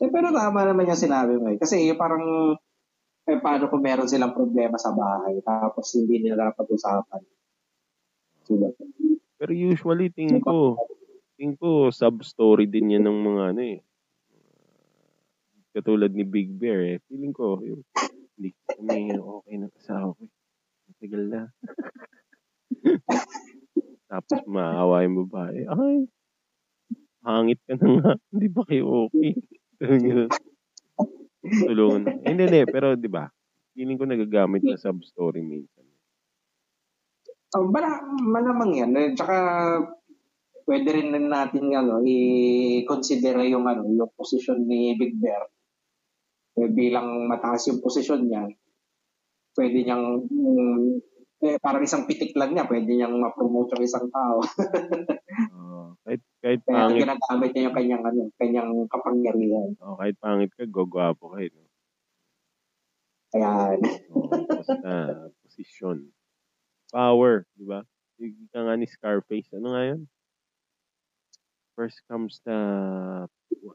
Eh, 0.03 0.11
pero 0.11 0.35
tama 0.35 0.67
naman 0.67 0.91
yung 0.91 0.99
sinabi 0.99 1.39
mo 1.39 1.55
eh. 1.55 1.63
Kasi 1.63 1.87
yung 1.87 1.95
parang, 1.95 2.59
eh, 3.23 3.39
paano 3.39 3.71
kung 3.71 3.83
meron 3.83 4.11
silang 4.11 4.35
problema 4.35 4.75
sa 4.75 4.91
bahay 4.91 5.39
tapos 5.47 5.95
hindi 5.95 6.19
nila 6.27 6.51
pag-usapan. 6.55 7.23
Diba? 8.43 8.69
Pero 9.39 9.53
usually, 9.55 10.11
tingin 10.11 10.43
ko, 10.43 10.75
tingin 11.39 11.55
ko, 11.55 11.89
sub-story 11.95 12.67
din 12.67 12.99
yan 12.99 13.07
ng 13.07 13.19
mga 13.23 13.43
ano 13.55 13.63
eh. 13.63 13.81
Katulad 15.73 16.13
ni 16.13 16.27
Big 16.27 16.53
Bear 16.53 16.85
eh. 16.85 16.99
Feeling 17.09 17.33
ko, 17.33 17.63
yung, 17.63 17.81
hindi 18.37 18.53
kami 18.67 19.15
okay 19.17 19.55
na 19.57 19.67
asawa 19.73 20.13
ko. 20.19 20.23
eh. 20.27 20.33
Matagal 20.91 21.23
na. 21.31 21.43
Tapos 24.13 24.39
maawa 24.45 25.07
yung 25.07 25.25
babae. 25.25 25.65
Ay, 25.65 25.97
hangit 27.25 27.59
ka 27.65 27.79
na 27.81 27.87
nga. 27.97 28.13
Hindi 28.29 28.47
ba 28.53 28.63
kayo 28.69 29.09
okay? 29.09 29.33
Tulungan. 31.43 32.23
Hindi, 32.23 32.43
hindi. 32.47 32.63
Pero 32.71 32.95
di 32.95 33.11
ba? 33.11 33.27
Feeling 33.73 33.99
ko 33.99 34.05
nagagamit 34.07 34.63
na 34.63 34.79
sub-story 34.79 35.43
minsan. 35.43 35.85
Oh, 37.53 37.69
mala, 37.69 38.01
malamang 38.21 38.73
yan. 38.73 38.93
Eh, 38.97 39.13
Tsaka, 39.13 39.37
pwede 40.65 40.89
rin 40.93 41.13
natin 41.29 41.69
ano, 41.75 42.01
i-consider 42.05 43.43
yung, 43.49 43.67
ano, 43.67 43.85
yung 43.89 44.13
posisyon 44.15 44.65
ni 44.65 44.97
Big 44.97 45.19
Bear. 45.19 45.49
Eh, 46.57 46.69
bilang 46.69 47.29
mataas 47.29 47.73
yung 47.73 47.81
posisyon 47.81 48.29
niya, 48.29 48.45
pwede 49.57 49.79
niyang, 49.85 50.05
mm, 50.29 50.85
eh, 51.43 51.57
parang 51.59 51.83
isang 51.85 52.05
pitik 52.05 52.37
lang 52.37 52.53
niya, 52.53 52.69
pwede 52.69 52.89
niyang 52.93 53.17
ma-promote 53.17 53.77
yung 53.77 53.85
isang 53.85 54.07
tao. 54.13 54.41
Kahit, 56.03 56.23
kahit 56.43 56.61
Kaya 56.67 56.91
pangit, 56.91 57.01
ginagamit 57.07 57.51
niya 57.55 57.63
yung 57.71 57.77
kanyang, 57.77 58.03
ano, 58.03 58.21
kanyang 58.35 58.73
kapangyarihan. 58.91 59.69
oh, 59.79 59.95
kahit 59.95 60.17
pangit 60.19 60.51
ka, 60.55 60.67
gogwapo 60.67 61.31
ka 61.31 61.39
eh. 61.39 61.51
no? 61.55 61.63
Kaya, 63.33 63.79
Oo, 64.13 64.29
basta, 64.29 64.91
posisyon. 65.47 66.11
Power, 66.91 67.47
di 67.55 67.65
ba? 67.65 67.87
Yung 68.19 68.51
ka 68.51 68.61
nga 68.67 68.75
ni 68.77 68.85
Scarface, 68.85 69.49
ano 69.55 69.73
nga 69.73 69.83
yun? 69.95 70.03
First 71.79 72.05
comes 72.11 72.43
the, 72.45 72.59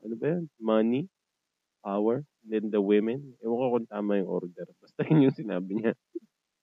ano 0.03 0.15
ba 0.19 0.27
yun? 0.37 0.45
Money, 0.61 1.09
power, 1.81 2.27
then 2.43 2.69
the 2.69 2.83
women. 2.83 3.39
Ewan 3.41 3.57
ko 3.57 3.65
kung 3.79 3.87
tama 3.89 4.19
yung 4.19 4.29
order. 4.29 4.67
Basta 4.83 5.01
yun 5.07 5.31
yung 5.31 5.37
sinabi 5.39 5.81
niya. 5.81 5.93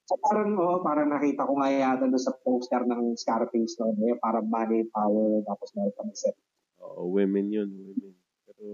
So 0.05 0.21
parang, 0.21 0.53
oh, 0.61 0.85
parang 0.85 1.09
nakita 1.09 1.49
ko 1.49 1.57
nga 1.57 1.73
yata 1.73 2.05
doon 2.05 2.21
sa 2.21 2.37
poster 2.37 2.85
ng 2.85 3.17
Scarface 3.17 3.81
no, 3.81 3.97
yung 3.97 4.21
parang 4.21 4.45
money, 4.45 4.85
power, 4.93 5.41
tapos 5.49 5.73
meron 5.73 5.97
pang 5.97 6.13
set. 6.13 6.37
Oo, 6.85 7.09
women 7.09 7.49
yun, 7.49 7.71
women. 7.73 8.13
Pero, 8.45 8.69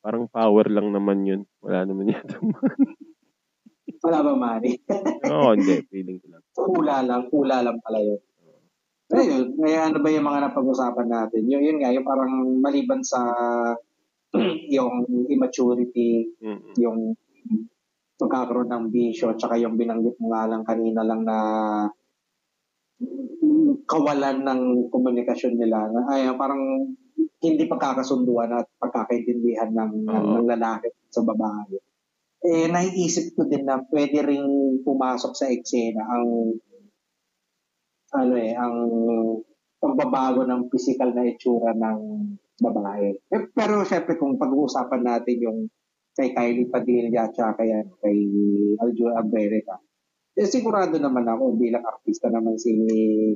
Parang 0.00 0.24
power 0.32 0.64
lang 0.72 0.88
naman 0.96 1.28
yun. 1.28 1.44
Wala 1.60 1.84
naman 1.84 2.08
yata 2.08 2.40
money. 2.40 2.96
Wala 4.00 4.18
ba 4.24 4.32
money? 4.32 4.80
Oo, 5.28 5.52
hindi. 5.52 5.84
Feeling 5.92 6.24
ko 6.24 6.26
lang. 6.32 6.42
Kula 6.56 6.96
lang. 7.04 7.22
Kula 7.28 7.56
lang 7.60 7.76
pala 7.84 8.00
yun. 8.00 8.20
Pero 9.10 9.20
yun, 9.26 9.44
eh, 9.66 9.76
ano 9.76 9.98
ba 10.00 10.08
yung 10.08 10.24
mga 10.24 10.40
napag-usapan 10.48 11.08
natin? 11.10 11.42
Yun, 11.44 11.66
yun 11.66 11.78
nga, 11.82 11.90
yung 11.92 12.06
parang 12.06 12.30
maliban 12.62 13.02
sa 13.04 13.20
yung 14.76 15.04
immaturity, 15.26 16.30
Mm-mm. 16.38 16.78
yung 16.78 17.18
pagkakaroon 18.20 18.68
ng 18.68 18.84
bisyo, 18.92 19.32
tsaka 19.32 19.56
yung 19.56 19.80
binanggit 19.80 20.20
mo 20.20 20.36
nga 20.36 20.44
lang 20.44 20.60
kanina 20.60 21.00
lang 21.00 21.24
na 21.24 21.38
kawalan 23.88 24.44
ng 24.44 24.62
komunikasyon 24.92 25.56
nila. 25.56 25.88
Na, 25.88 26.04
ay, 26.12 26.28
parang 26.36 26.92
hindi 27.40 27.64
pagkakasunduan 27.64 28.52
at 28.52 28.68
pagkakaintindihan 28.76 29.72
ng, 29.72 29.92
Oo. 30.04 30.28
ng 30.36 30.46
lalaki 30.46 30.92
sa 31.08 31.24
babae. 31.24 31.80
Eh, 32.40 32.68
naiisip 32.68 33.36
ko 33.36 33.48
din 33.48 33.64
na 33.64 33.80
pwede 33.88 34.24
ring 34.24 34.80
pumasok 34.80 35.32
sa 35.36 35.46
eksena 35.52 36.00
ang 36.08 36.56
ano 38.10 38.34
eh, 38.34 38.56
ang 38.56 38.76
pagbabago 39.76 40.48
ng 40.48 40.72
physical 40.72 41.12
na 41.12 41.28
itsura 41.28 41.76
ng 41.76 42.00
babae. 42.60 43.12
Eh, 43.28 43.42
pero 43.52 43.84
syempre 43.84 44.16
kung 44.16 44.40
pag-uusapan 44.40 45.02
natin 45.04 45.36
yung 45.40 45.58
kay 46.20 46.36
Kylie 46.36 46.68
Padilla 46.68 47.24
at 47.24 47.32
kay, 47.56 47.72
ano, 47.72 47.96
kay 48.04 48.16
Aljo 48.76 49.08
America, 49.16 49.80
eh, 50.36 50.44
sigurado 50.44 51.00
naman 51.00 51.24
ako 51.24 51.56
bilang 51.56 51.80
artista 51.80 52.28
naman 52.28 52.60
si 52.60 52.76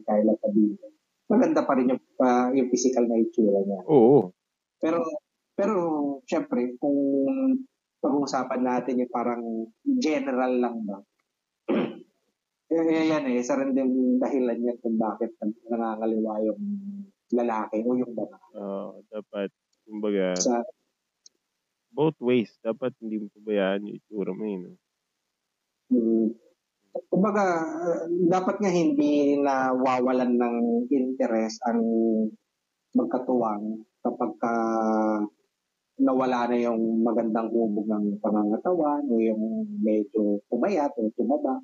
Kyla 0.04 0.36
Padilla. 0.36 0.84
Maganda 1.32 1.64
pa 1.64 1.72
rin 1.80 1.96
yung, 1.96 2.02
pa- 2.20 2.52
yung 2.52 2.68
physical 2.68 3.08
na 3.08 3.16
itsura 3.16 3.64
niya. 3.64 3.80
Oo. 3.88 4.28
Pero, 4.76 5.00
pero, 5.56 5.74
syempre, 6.28 6.76
kung 6.76 6.92
pag-uusapan 8.04 8.60
natin 8.60 9.00
yung 9.00 9.12
parang 9.12 9.40
general 9.96 10.52
lang 10.60 10.76
ba, 10.84 11.00
eh, 12.68 13.08
yan 13.08 13.24
eh, 13.32 13.40
isa 13.40 13.56
rin 13.56 13.72
din 13.72 14.20
dahilan 14.20 14.60
yan 14.60 14.76
kung 14.84 15.00
bakit 15.00 15.32
nang- 15.40 15.56
nangangaliwa 15.72 16.36
yung 16.44 16.60
lalaki 17.32 17.80
o 17.80 17.96
yung 17.96 18.12
babae. 18.12 18.52
Oo, 18.60 19.00
dapat, 19.08 19.48
kumbaga, 19.88 20.36
Sa, 20.36 20.60
both 21.94 22.18
ways. 22.18 22.50
Dapat 22.60 22.92
hindi 22.98 23.22
mo 23.22 23.26
pabayaan 23.38 23.86
yung 23.86 23.96
itsura 23.96 24.32
mo 24.34 24.44
yun. 24.44 24.74
mm, 25.94 26.26
kumbaga, 27.08 27.44
uh, 27.62 28.04
dapat 28.26 28.58
nga 28.58 28.70
hindi 28.74 29.38
na 29.38 29.70
wawalan 29.70 30.34
ng 30.34 30.56
interest 30.90 31.62
ang 31.70 31.80
magkatuwang 32.94 33.86
kapag 34.02 34.32
ka 34.42 34.54
nawala 35.94 36.50
na 36.50 36.58
yung 36.58 37.06
magandang 37.06 37.54
hubog 37.54 37.86
ng 37.86 38.18
pangangatawan 38.18 39.06
o 39.06 39.14
yung 39.22 39.62
medyo 39.78 40.42
pumayat 40.50 40.90
o 40.98 41.06
tumaba 41.14 41.62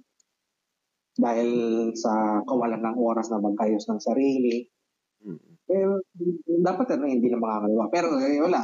dahil 1.19 1.51
sa 1.99 2.39
kawalan 2.47 2.79
ng 2.79 2.97
oras 2.97 3.27
na 3.29 3.43
magkayos 3.43 3.85
ng 3.91 4.01
sarili. 4.01 4.63
Mm. 5.27 5.51
Eh, 5.71 5.87
dapat 6.63 6.97
ano, 6.97 7.11
hindi 7.11 7.27
na 7.29 7.43
makakaliwa. 7.43 7.85
Pero 7.91 8.07
eh, 8.23 8.39
wala. 8.41 8.63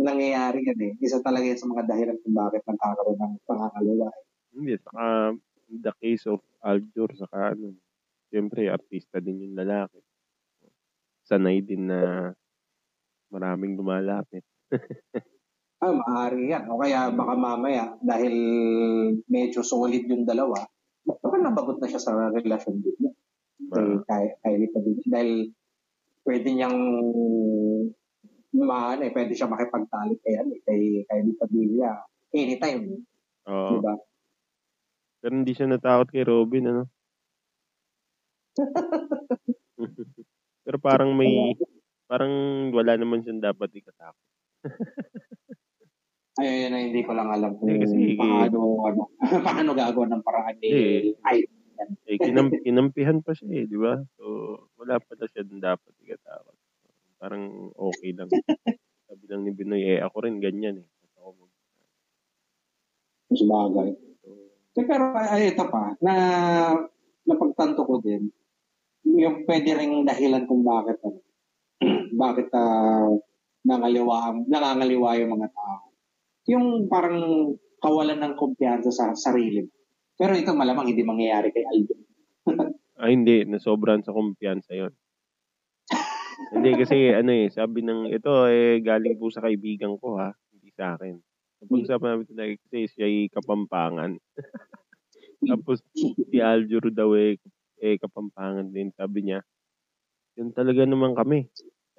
Nangyayari 0.00 0.64
yan 0.64 0.80
eh. 0.80 0.92
Isa 1.04 1.20
talaga 1.20 1.44
yan 1.44 1.60
sa 1.60 1.68
mga 1.68 1.84
dahilan 1.84 2.18
kung 2.24 2.36
bakit 2.36 2.62
nagkakaroon 2.64 3.18
ng 3.20 3.34
pangangaliwa. 3.44 4.08
Hindi, 4.56 4.74
saka, 4.80 5.04
in 5.70 5.78
the 5.84 5.92
case 6.00 6.24
of 6.26 6.40
Aljur, 6.64 7.10
saka 7.14 7.54
ano, 7.54 7.76
siyempre, 8.32 8.72
artista 8.72 9.20
din 9.20 9.44
yung 9.44 9.56
lalaki. 9.60 10.00
Sanay 11.24 11.60
din 11.62 11.86
na 11.92 12.32
maraming 13.30 13.76
lumalapit. 13.78 14.44
Ah, 15.80 15.96
maaari 15.96 16.52
yan. 16.52 16.68
O 16.68 16.76
kaya 16.76 17.08
baka 17.08 17.32
mamaya, 17.32 17.96
dahil 18.04 18.36
medyo 19.24 19.64
solid 19.64 20.04
yung 20.12 20.28
dalawa, 20.28 20.60
baka 21.08 21.36
nabagot 21.40 21.80
na 21.80 21.88
siya 21.88 21.96
sa 21.96 22.12
relasyon 22.36 22.84
din 22.84 22.96
niya. 23.00 23.12
Kay, 24.04 24.24
kay, 24.44 24.54
Padilla. 24.68 25.04
Dahil 25.08 25.48
pwede 26.28 26.48
niyang 26.52 26.78
maano 28.50 29.02
eh, 29.06 29.12
pwede 29.14 29.32
siya 29.32 29.46
makipagtalik 29.46 30.18
kay, 30.20 30.34
ano, 30.38 30.50
eh, 30.54 30.62
kay 30.66 30.82
Kylie 31.06 31.36
Padilla 31.38 31.92
anytime. 32.30 33.02
Oo. 33.46 33.78
Diba? 33.78 33.94
Pero 35.20 35.32
hindi 35.36 35.52
siya 35.52 35.68
natakot 35.68 36.08
kay 36.10 36.24
Robin, 36.24 36.64
ano? 36.66 36.82
Pero 40.64 40.76
parang 40.78 41.16
may, 41.16 41.56
parang 42.04 42.32
wala 42.70 42.96
naman 42.96 43.22
siyang 43.22 43.40
dapat 43.40 43.70
ikatakot. 43.72 44.26
Ay, 46.40 46.64
yun 46.64 46.72
na 46.72 46.80
hindi 46.80 47.04
ko 47.04 47.12
lang 47.12 47.28
alam 47.28 47.52
kung 47.58 47.68
kasi- 47.68 48.16
paano, 48.16 48.80
ano, 48.86 49.02
paano 49.46 49.70
gagawa 49.76 50.06
ng 50.08 50.24
paraan 50.24 50.56
ni 50.56 50.68
Hindi. 50.68 51.12
Ay, 51.26 51.38
Eh, 52.04 52.20
kinam, 52.20 52.52
kinampihan 52.60 53.24
pa 53.24 53.32
siya 53.32 53.48
eh, 53.56 53.64
di 53.64 53.72
ba? 53.80 53.96
So, 54.20 54.24
wala 54.76 55.00
pala 55.00 55.24
siya 55.32 55.48
dun 55.48 55.64
dapat 55.64 55.96
ikatakot. 56.04 56.52
Parang 57.20 57.68
okay 57.76 58.16
lang. 58.16 58.32
Sabi 59.06 59.24
lang 59.28 59.44
ni 59.44 59.52
Binoy, 59.52 59.84
eh, 59.84 60.00
ako 60.00 60.24
rin 60.24 60.40
ganyan 60.40 60.80
eh. 60.80 60.86
Ako 61.20 61.36
mag- 61.36 61.58
mas 63.28 63.42
bagay. 63.44 63.88
so, 64.24 64.28
Eh, 64.80 64.86
Pero 64.88 65.12
ay, 65.12 65.52
ito 65.52 65.64
pa, 65.68 65.92
na 66.00 66.14
napagtanto 67.28 67.84
ko 67.84 68.00
din, 68.00 68.32
yung 69.04 69.44
pwede 69.44 69.76
ring 69.76 70.08
dahilan 70.08 70.48
kung 70.48 70.64
bakit 70.64 70.96
ano, 71.04 71.20
bakit 72.22 72.48
uh, 72.56 73.12
nangaliwa, 73.68 74.32
nangangaliwa 74.48 75.10
yung 75.20 75.30
mga 75.36 75.48
tao. 75.52 75.92
Yung 76.48 76.88
parang 76.88 77.52
kawalan 77.84 78.20
ng 78.20 78.34
kumpiyansa 78.40 78.88
sa 78.88 79.12
sarili. 79.12 79.68
Pero 80.16 80.32
ito 80.36 80.52
malamang 80.56 80.92
hindi 80.92 81.04
mangyayari 81.04 81.52
kay 81.52 81.64
Aldo. 81.68 81.94
Ah, 83.00 83.08
hindi. 83.08 83.48
Nasobran 83.48 84.04
sa 84.04 84.12
kumpiyansa 84.12 84.76
yon. 84.76 84.92
Hindi 86.48 86.70
kasi 86.76 87.12
ano 87.12 87.30
eh, 87.30 87.46
sabi 87.52 87.84
ng 87.84 88.10
ito 88.10 88.48
eh 88.48 88.80
galing 88.80 89.20
po 89.20 89.28
sa 89.28 89.44
kaibigan 89.44 90.00
ko 90.00 90.16
ha, 90.16 90.32
hindi 90.52 90.72
sa 90.72 90.96
akin. 90.96 91.14
Napag-usapan 91.60 92.08
namin 92.08 92.24
ito 92.24 92.34
dahil 92.34 92.54
kasi 92.66 92.78
siya 92.88 93.06
ay 93.06 93.28
kapampangan. 93.28 94.16
Tapos 95.50 95.84
si 95.96 96.38
Aljur 96.40 96.88
daw 96.88 97.12
eh, 97.16 97.36
eh 97.80 97.96
kapampangan 98.00 98.72
din. 98.72 98.92
Sabi 98.96 99.28
niya, 99.28 99.40
yun 100.40 100.52
talaga 100.56 100.84
naman 100.88 101.12
kami. 101.12 101.48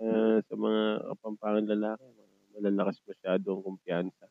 Ah, 0.02 0.42
sa 0.42 0.54
mga 0.58 1.14
kapampangan 1.14 1.66
lalaki, 1.70 2.06
malalakas 2.58 2.98
masyado 3.06 3.54
ang 3.54 3.62
kumpiyansa. 3.62 4.26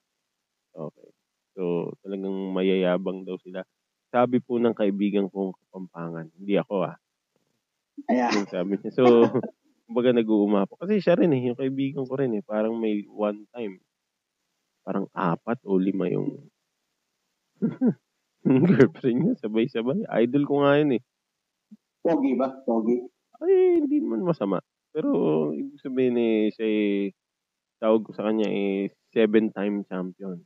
Okay. 0.75 1.11
So, 1.55 1.95
talagang 2.03 2.35
mayayabang 2.55 3.27
daw 3.27 3.39
sila. 3.43 3.63
Sabi 4.11 4.43
po 4.43 4.59
ng 4.59 4.75
kaibigan 4.75 5.31
kong 5.31 5.55
kapampangan, 5.55 6.31
hindi 6.35 6.59
ako 6.59 6.91
ah. 6.91 6.99
Kaya, 8.07 8.35
Yung 8.35 8.51
sabi 8.51 8.79
niya. 8.79 8.91
So, 8.95 9.05
kumbaga 9.91 10.15
nag-uumapo. 10.15 10.79
Kasi 10.79 11.03
siya 11.03 11.19
rin 11.19 11.35
eh, 11.35 11.51
yung 11.51 11.59
kaibigan 11.59 12.07
ko 12.07 12.15
rin 12.15 12.39
eh. 12.39 12.47
Parang 12.47 12.79
may 12.79 13.03
one 13.11 13.43
time, 13.51 13.83
parang 14.87 15.11
apat 15.11 15.59
o 15.67 15.75
lima 15.75 16.07
yung 16.15 16.31
girlfriend 18.47 19.19
niya, 19.19 19.35
sabay-sabay. 19.43 20.07
Idol 20.23 20.47
ko 20.47 20.63
nga 20.63 20.79
yun 20.79 20.95
eh. 20.95 21.03
pogi 22.07 22.39
ba? 22.39 22.55
Pogi. 22.63 23.03
Ay, 23.43 23.83
hindi 23.83 23.99
naman 23.99 24.23
masama. 24.23 24.63
Pero, 24.95 25.11
ibig 25.51 25.83
sabihin 25.83 26.15
eh, 26.23 26.55
siya 26.55 26.67
eh, 26.71 27.11
tawag 27.83 28.07
ko 28.07 28.15
sa 28.15 28.31
kanya 28.31 28.47
eh, 28.47 28.95
seven-time 29.11 29.83
champion. 29.91 30.39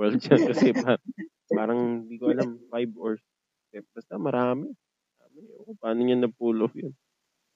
World 0.00 0.24
champion. 0.24 0.56
Kasi 0.56 0.72
pa, 0.80 0.96
parang, 1.52 2.08
hindi 2.08 2.16
ko 2.16 2.32
alam, 2.32 2.56
five 2.72 2.90
or 2.96 3.20
six. 3.68 3.84
Basta 3.92 4.16
marami. 4.16 4.72
Marami. 5.20 5.76
Paano 5.76 6.00
niya 6.00 6.16
na-pull 6.16 6.64
off 6.64 6.72
yun? 6.72 6.96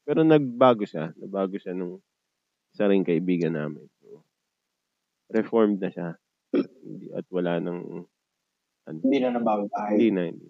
Pero 0.05 0.21
nagbago 0.21 0.85
siya. 0.85 1.17
Nagbago 1.17 1.57
siya 1.57 1.73
nung 1.73 1.99
isa 2.77 2.85
rin 2.87 3.03
kaibigan 3.03 3.57
namin. 3.57 3.89
So, 4.05 4.21
reformed 5.33 5.81
na 5.81 5.91
siya. 5.91 6.09
At 7.17 7.27
wala 7.33 7.59
nang, 7.59 8.05
ano, 8.85 8.99
Hindi 9.01 9.19
na 9.25 9.33
nabago 9.33 9.65
tayo. 9.73 9.97
hindi 9.97 10.09
na, 10.13 10.23
hindi. 10.29 10.49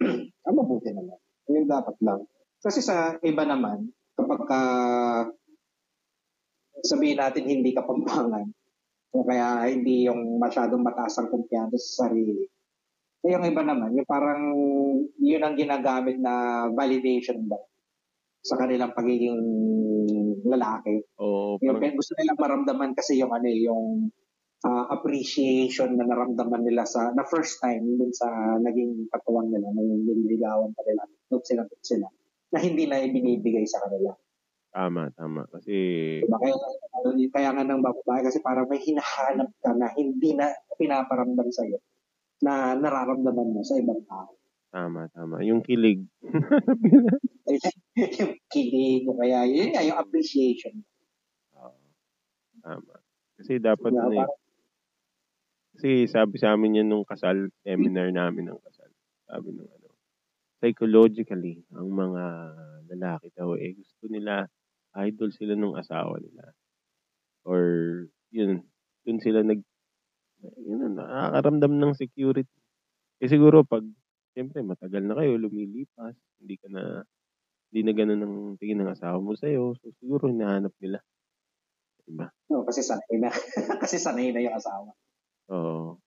Ah, 0.48 0.56
mabuti 0.56 0.90
naman. 0.90 1.20
Yung 1.52 1.68
dapat 1.70 1.94
lang. 2.02 2.24
Kasi 2.58 2.80
sa 2.82 3.14
iba 3.22 3.44
naman, 3.46 3.92
kapag 4.18 4.42
ka 4.48 4.60
sabihin 6.80 7.20
natin 7.20 7.44
hindi 7.44 7.70
ka 7.76 7.84
pampangan, 7.84 8.48
o 9.12 9.22
kaya 9.22 9.68
hindi 9.68 10.08
yung 10.08 10.40
masyadong 10.40 10.80
mataas 10.80 11.20
ang 11.20 11.28
kumpiyansa 11.28 11.76
sa 11.76 12.08
sarili. 12.08 12.48
Eh, 13.20 13.36
yung 13.36 13.44
iba 13.44 13.60
naman, 13.60 13.92
yung 13.92 14.08
parang 14.08 14.42
yun 15.20 15.44
ang 15.44 15.54
ginagamit 15.60 16.16
na 16.16 16.66
validation 16.72 17.44
ba 17.44 17.60
sa 18.40 18.56
kanilang 18.56 18.96
pagiging 18.96 19.40
lalaki. 20.44 21.04
O, 21.20 21.56
Yung 21.60 21.76
parang, 21.76 21.96
gusto 21.96 22.12
nilang 22.16 22.40
maramdaman 22.40 22.90
kasi 22.96 23.20
yung 23.20 23.32
ano 23.32 23.46
eh, 23.46 23.58
yung 23.60 24.08
ah, 24.64 24.88
appreciation 24.92 25.96
na 25.96 26.08
naramdaman 26.08 26.64
nila 26.64 26.88
sa 26.88 27.12
na 27.12 27.24
first 27.28 27.60
time 27.60 27.84
dun 28.00 28.12
sa 28.12 28.56
naging 28.60 29.08
katuwang 29.12 29.52
nila, 29.52 29.68
nung 29.72 30.04
nililigawan 30.04 30.72
pa 30.72 30.82
nila, 30.88 31.04
nung 31.28 31.44
sila, 31.44 31.62
sila, 31.84 32.08
na 32.50 32.58
hindi 32.58 32.88
na 32.88 33.00
ibinibigay 33.04 33.64
sa 33.68 33.84
kanila. 33.84 34.12
Tama, 34.70 35.10
tama. 35.18 35.42
Kasi... 35.50 35.74
Diba? 36.22 36.38
Kaya, 36.38 36.54
kaya 37.34 37.48
nga 37.58 37.64
ng 37.66 37.82
babae 37.82 38.22
kasi 38.22 38.38
parang 38.38 38.70
may 38.70 38.78
hinahanap 38.78 39.50
ka 39.58 39.74
na 39.74 39.90
hindi 39.98 40.30
na 40.38 40.46
pinaparamdam 40.78 41.50
sa'yo 41.50 41.82
na 42.40 42.78
nararamdaman 42.78 43.52
mo 43.52 43.60
sa 43.66 43.76
ibang 43.76 44.00
tao. 44.06 44.39
Tama, 44.70 45.10
tama. 45.10 45.42
Yung 45.42 45.66
kilig. 45.66 46.06
yung 48.22 48.34
kilig 48.46 49.02
o 49.10 49.18
kaya 49.18 49.42
yun 49.50 49.74
yung 49.74 49.98
appreciation. 49.98 50.86
Uh, 51.50 51.74
tama. 52.62 53.02
Kasi 53.34 53.58
dapat 53.58 53.90
yeah, 53.90 54.06
ano 54.06 54.14
eh. 54.14 54.30
Kasi 55.74 55.90
sabi 56.06 56.38
sa 56.38 56.54
amin 56.54 56.82
yan 56.82 56.86
nung 56.86 57.02
kasal, 57.02 57.50
seminar 57.66 58.14
namin 58.14 58.54
ng 58.54 58.62
kasal. 58.62 58.90
Sabi 59.26 59.58
nung 59.58 59.66
ano, 59.66 59.90
psychologically, 60.62 61.66
ang 61.74 61.90
mga 61.90 62.24
lalaki 62.94 63.34
daw 63.34 63.58
eh 63.58 63.74
gusto 63.74 64.06
nila, 64.06 64.46
idol 65.02 65.34
sila 65.34 65.58
nung 65.58 65.74
asawa 65.74 66.14
nila. 66.22 66.54
Or, 67.42 67.62
yun, 68.30 68.62
dun 69.02 69.18
sila 69.18 69.42
nag, 69.42 69.66
yun, 70.62 70.94
nakakaramdam 70.94 71.74
ng 71.74 71.92
security. 71.98 72.54
Eh 73.18 73.28
siguro 73.28 73.66
pag 73.66 73.82
siyempre 74.40 74.64
matagal 74.64 75.04
na 75.04 75.20
kayo, 75.20 75.36
lumilipas, 75.36 76.16
hindi 76.40 76.56
ka 76.56 76.72
na, 76.72 77.04
hindi 77.68 77.80
na 77.84 77.92
ganun 77.92 78.24
ang 78.24 78.36
tingin 78.56 78.80
ng 78.80 78.96
asawa 78.96 79.20
mo 79.20 79.36
sa'yo, 79.36 79.76
so 79.76 79.92
siguro 80.00 80.32
hinahanap 80.32 80.72
nila. 80.80 81.04
Diba? 82.08 82.32
Oo, 82.48 82.64
kasi 82.64 82.80
sanay 82.80 83.20
na. 83.20 83.28
kasi 83.84 84.00
sanay 84.00 84.32
na 84.32 84.40
yung 84.40 84.56
asawa. 84.56 84.96
Oo. 85.52 86.00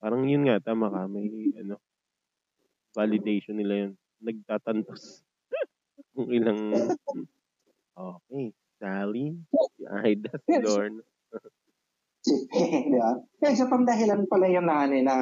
Parang 0.00 0.24
yun 0.24 0.48
nga, 0.48 0.64
tama 0.64 0.88
ka, 0.88 1.04
may 1.12 1.28
ano, 1.60 1.76
validation 2.96 3.60
nila 3.60 3.84
yun. 3.84 3.92
Nagtatantos. 4.24 5.20
Kung 6.16 6.32
ilang, 6.32 6.88
okay, 7.92 8.48
Sally, 8.80 9.36
si 9.76 9.84
Aida, 9.84 10.32
si 10.40 10.56
Lorna. 10.56 11.04
di 12.88 12.96
ba? 12.96 13.12
Kaya 13.36 13.52
sa 13.52 13.68
pamdahilan 13.68 14.24
pala 14.24 14.48
yung 14.48 14.64
nani 14.64 15.04
na 15.04 15.16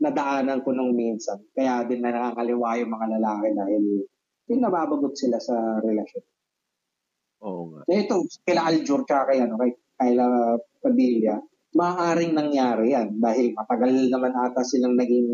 nadaanan 0.00 0.60
ko 0.60 0.76
nung 0.76 0.92
minsan. 0.92 1.40
Kaya 1.56 1.84
din 1.88 2.04
na 2.04 2.12
nakakaliwa 2.12 2.76
yung 2.80 2.92
mga 2.92 3.06
lalaki 3.16 3.48
dahil 3.56 3.82
yung 4.52 4.60
nababagot 4.62 5.14
sila 5.16 5.40
sa 5.40 5.80
relasyon. 5.80 6.24
Oo 7.44 7.62
nga. 7.72 7.80
Na 7.88 7.94
ito, 7.96 8.16
kila 8.44 8.62
Aljur 8.68 9.02
tsaka 9.04 9.32
kay, 9.32 9.38
ano, 9.44 9.54
kay 9.60 9.72
Kyla 9.96 10.28
Padilla, 10.80 11.36
maaaring 11.76 12.32
nangyari 12.32 12.96
yan 12.96 13.20
dahil 13.20 13.52
matagal 13.52 13.90
naman 14.08 14.32
ata 14.32 14.64
silang 14.64 14.96
naging 14.96 15.28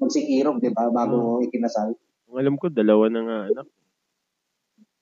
magsikirog, 0.00 0.60
di 0.60 0.72
ba, 0.72 0.88
bago 0.88 1.40
hmm. 1.40 1.46
ikinasal. 1.48 1.92
Ang 2.32 2.36
alam 2.40 2.56
ko, 2.56 2.72
dalawa 2.72 3.12
na 3.12 3.20
nga 3.20 3.38
anak. 3.52 3.66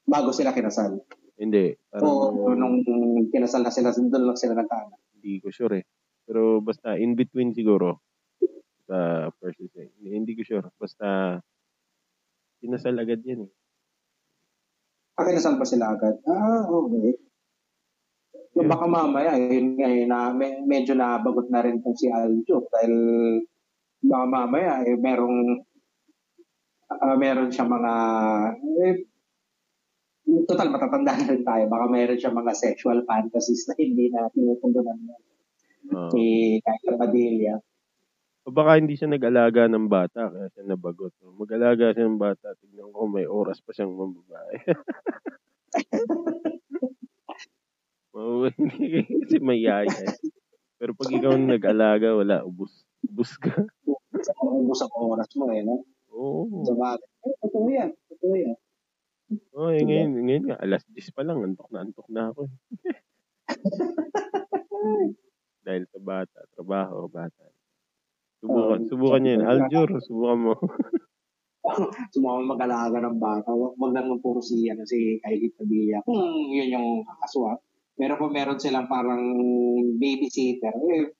Bago 0.03 0.29
sila 0.35 0.51
kinasal. 0.51 0.99
Hindi. 1.39 1.71
Parang, 1.87 2.35
o 2.35 2.51
nung 2.51 2.83
kinasal 3.31 3.63
na 3.63 3.71
sila, 3.71 3.95
doon 3.95 4.27
lang 4.27 4.35
sila 4.35 4.59
nagkaanak. 4.59 4.99
Hindi 5.15 5.39
ko 5.39 5.47
sure 5.55 5.79
eh. 5.79 5.85
Pero 6.27 6.59
basta 6.59 6.99
in 6.99 7.15
between 7.15 7.55
siguro 7.55 8.08
sa 8.89 9.29
first 9.37 9.61
eh. 9.77 9.93
Hindi, 10.01 10.33
ko 10.33 10.41
sure. 10.41 10.67
Basta, 10.81 11.37
kinasal 12.57 12.97
agad 12.97 13.21
yan 13.21 13.45
eh. 13.45 13.51
Ah, 15.13 15.29
kinasal 15.29 15.61
pa 15.61 15.65
sila 15.69 15.93
agad? 15.93 16.17
Ah, 16.25 16.65
okay. 16.65 17.13
So, 18.57 18.65
baka 18.65 18.89
mamaya, 18.89 19.37
yun 19.37 19.77
nga, 19.77 19.87
eh, 19.93 20.09
na, 20.09 20.33
me, 20.33 20.65
medyo 20.65 20.97
nabagot 20.97 21.53
na 21.53 21.61
rin 21.61 21.85
tong 21.85 21.93
si 21.93 22.09
Aljo 22.09 22.65
dahil 22.73 22.93
baka 24.01 24.25
mamaya, 24.25 24.81
eh, 24.89 24.97
merong 24.97 25.69
uh, 26.89 27.15
meron 27.15 27.53
siya 27.53 27.69
mga 27.69 27.93
eh, 28.81 28.95
total 30.49 30.73
matatanda 30.73 31.13
na 31.13 31.29
rin 31.29 31.43
tayo. 31.45 31.63
Baka 31.69 31.85
meron 31.87 32.17
siya 32.17 32.33
mga 32.33 32.53
sexual 32.57 33.05
fantasies 33.05 33.69
na 33.69 33.73
hindi 33.77 34.09
na 34.09 34.29
tinutundunan 34.33 34.97
niya. 34.97 35.17
Uh, 35.89 36.09
si 36.09 36.23
Kaya 36.61 36.97
Padilla. 36.97 37.55
O 38.49 38.51
baka 38.51 38.81
hindi 38.81 38.97
siya 38.97 39.13
nag-alaga 39.13 39.69
ng 39.69 39.85
bata, 39.85 40.25
kaya 40.25 40.49
siya 40.49 40.65
nabagot. 40.65 41.13
Mag-alaga 41.37 41.93
siya 41.93 42.09
ng 42.09 42.17
bata, 42.17 42.57
tignan 42.57 42.89
ko 42.89 43.05
may 43.05 43.29
oras 43.29 43.61
pa 43.61 43.77
siyang 43.77 43.93
mababae. 43.93 44.57
hindi 48.57 49.05
kasi 49.05 49.37
may 49.37 49.61
yaya. 49.61 49.93
Pero 50.81 50.97
pag 50.97 51.13
ikaw 51.13 51.37
nag-alaga, 51.37 52.17
wala, 52.17 52.41
ubus. 52.41 52.73
Ubus 53.05 53.37
ka. 53.37 53.53
ubus 54.41 54.81
ang 54.81 54.97
oras 54.97 55.29
mo 55.37 55.45
eh, 55.53 55.61
no? 55.61 55.85
Oo. 56.09 56.65
Sa 56.65 56.73
bagay. 56.73 57.05
Eh, 57.29 57.37
totoo 57.45 57.69
yan. 57.69 57.93
Totoo 58.09 58.33
yan. 58.33 58.57
Oh, 59.53 59.69
eh, 59.69 59.85
ngayon, 59.85 60.25
ngayon 60.25 60.43
nga, 60.49 60.57
alas 60.57 60.81
10 60.89 61.13
pa 61.13 61.21
lang, 61.21 61.45
antok 61.45 61.69
na 61.69 61.85
antok 61.85 62.09
na 62.09 62.33
ako 62.33 62.49
eh. 62.49 62.53
Dahil 65.69 65.85
sa 65.85 66.01
bata, 66.01 66.49
trabaho, 66.57 67.05
bata. 67.05 67.58
Subukan, 68.39 68.79
subukan 68.87 69.19
niya 69.19 69.33
yun. 69.35 69.43
Aljur, 69.45 69.89
subukan 69.99 70.39
mo. 70.39 70.53
subukan 72.15 72.47
mag-alaga 72.47 72.97
ng 73.03 73.19
bata. 73.19 73.51
Huwag 73.51 73.75
wag 73.75 73.91
lang 73.91 74.07
puro 74.23 74.39
siya 74.39 74.79
na 74.79 74.87
si 74.87 75.19
Kylie 75.19 75.51
Padilla. 75.53 75.99
Kung 76.07 76.23
yun 76.49 76.71
yung 76.71 76.89
aswang. 77.23 77.59
Pero 77.99 78.15
kung 78.15 78.31
meron 78.31 78.63
silang 78.63 78.87
parang 78.87 79.19
babysitter, 79.99 80.71
eh, 80.71 81.11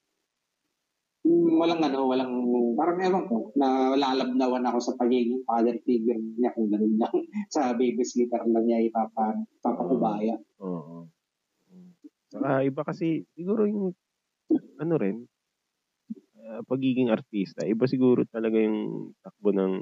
walang 1.27 1.83
ano, 1.83 2.07
walang, 2.07 2.33
parang 2.79 2.97
ewan 3.03 3.25
ko, 3.27 3.51
na 3.59 3.99
lalabnawan 3.99 4.63
ako 4.63 4.79
sa 4.79 4.95
pagiging 4.95 5.43
father 5.43 5.75
figure 5.83 6.15
niya 6.15 6.55
kung 6.55 6.71
ganun 6.71 6.95
lang 6.95 7.11
sa 7.53 7.75
babysitter 7.75 8.47
lang 8.47 8.63
niya 8.63 8.87
ipapa, 8.87 9.35
ipapakubaya. 9.59 10.39
Oo. 10.63 11.05
Uh, 11.67 11.91
Saka 12.31 12.63
iba 12.63 12.81
kasi, 12.87 13.27
siguro 13.35 13.67
yung, 13.67 13.91
ano 14.79 14.95
rin, 14.95 15.27
uh, 16.49 16.61
pagiging 16.65 17.13
artista, 17.13 17.61
iba 17.63 17.85
siguro 17.85 18.25
talaga 18.25 18.57
yung 18.57 19.13
takbo 19.21 19.53
ng 19.53 19.73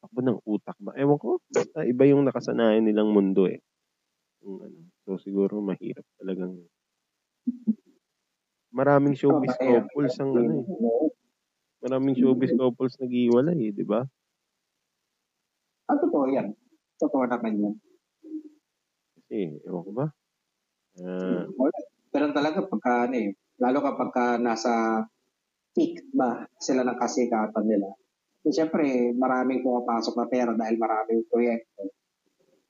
takbo 0.00 0.20
ng 0.24 0.38
utak 0.48 0.76
ba? 0.80 0.96
Ewan 0.96 1.20
ko, 1.20 1.44
basta 1.52 1.84
iba 1.84 2.08
yung 2.08 2.24
nakasanayan 2.24 2.88
nilang 2.88 3.12
mundo 3.12 3.44
eh. 3.44 3.60
Yung, 4.40 4.64
ano, 4.64 4.78
so 5.04 5.20
siguro 5.20 5.60
mahirap 5.60 6.04
talagang 6.16 6.56
maraming 8.72 9.12
showbiz 9.12 9.52
couples 9.60 10.16
ang 10.16 10.32
ano 10.32 10.52
eh. 10.64 10.66
Maraming 11.80 12.16
showbiz 12.16 12.52
couples 12.56 12.96
nag-iwalay 13.00 13.56
eh, 13.68 13.72
di 13.76 13.84
ba? 13.84 14.04
Ah, 15.88 15.96
totoo 15.96 16.28
yan. 16.28 16.52
Totoo 17.00 17.24
naman 17.24 17.56
yan. 17.56 17.74
Kasi, 19.16 19.60
ewan 19.64 19.82
ko 19.84 19.92
ba? 19.96 20.06
Uh, 21.00 21.48
Pero 22.10 22.34
talaga 22.34 22.66
pagka 22.66 23.08
ano 23.08 23.16
eh, 23.16 23.32
Lalo 23.60 23.78
kapag 23.84 24.10
ka 24.10 24.26
nasa 24.40 25.04
peak 25.76 26.10
ba 26.16 26.48
sila 26.58 26.82
ng 26.82 26.98
kasikatan 26.98 27.64
nila. 27.68 27.92
So, 28.40 28.48
siyempre, 28.48 29.12
maraming 29.12 29.60
pumapasok 29.60 30.16
na 30.16 30.26
pera 30.32 30.52
dahil 30.56 30.80
maraming 30.80 31.28
proyekto. 31.28 31.92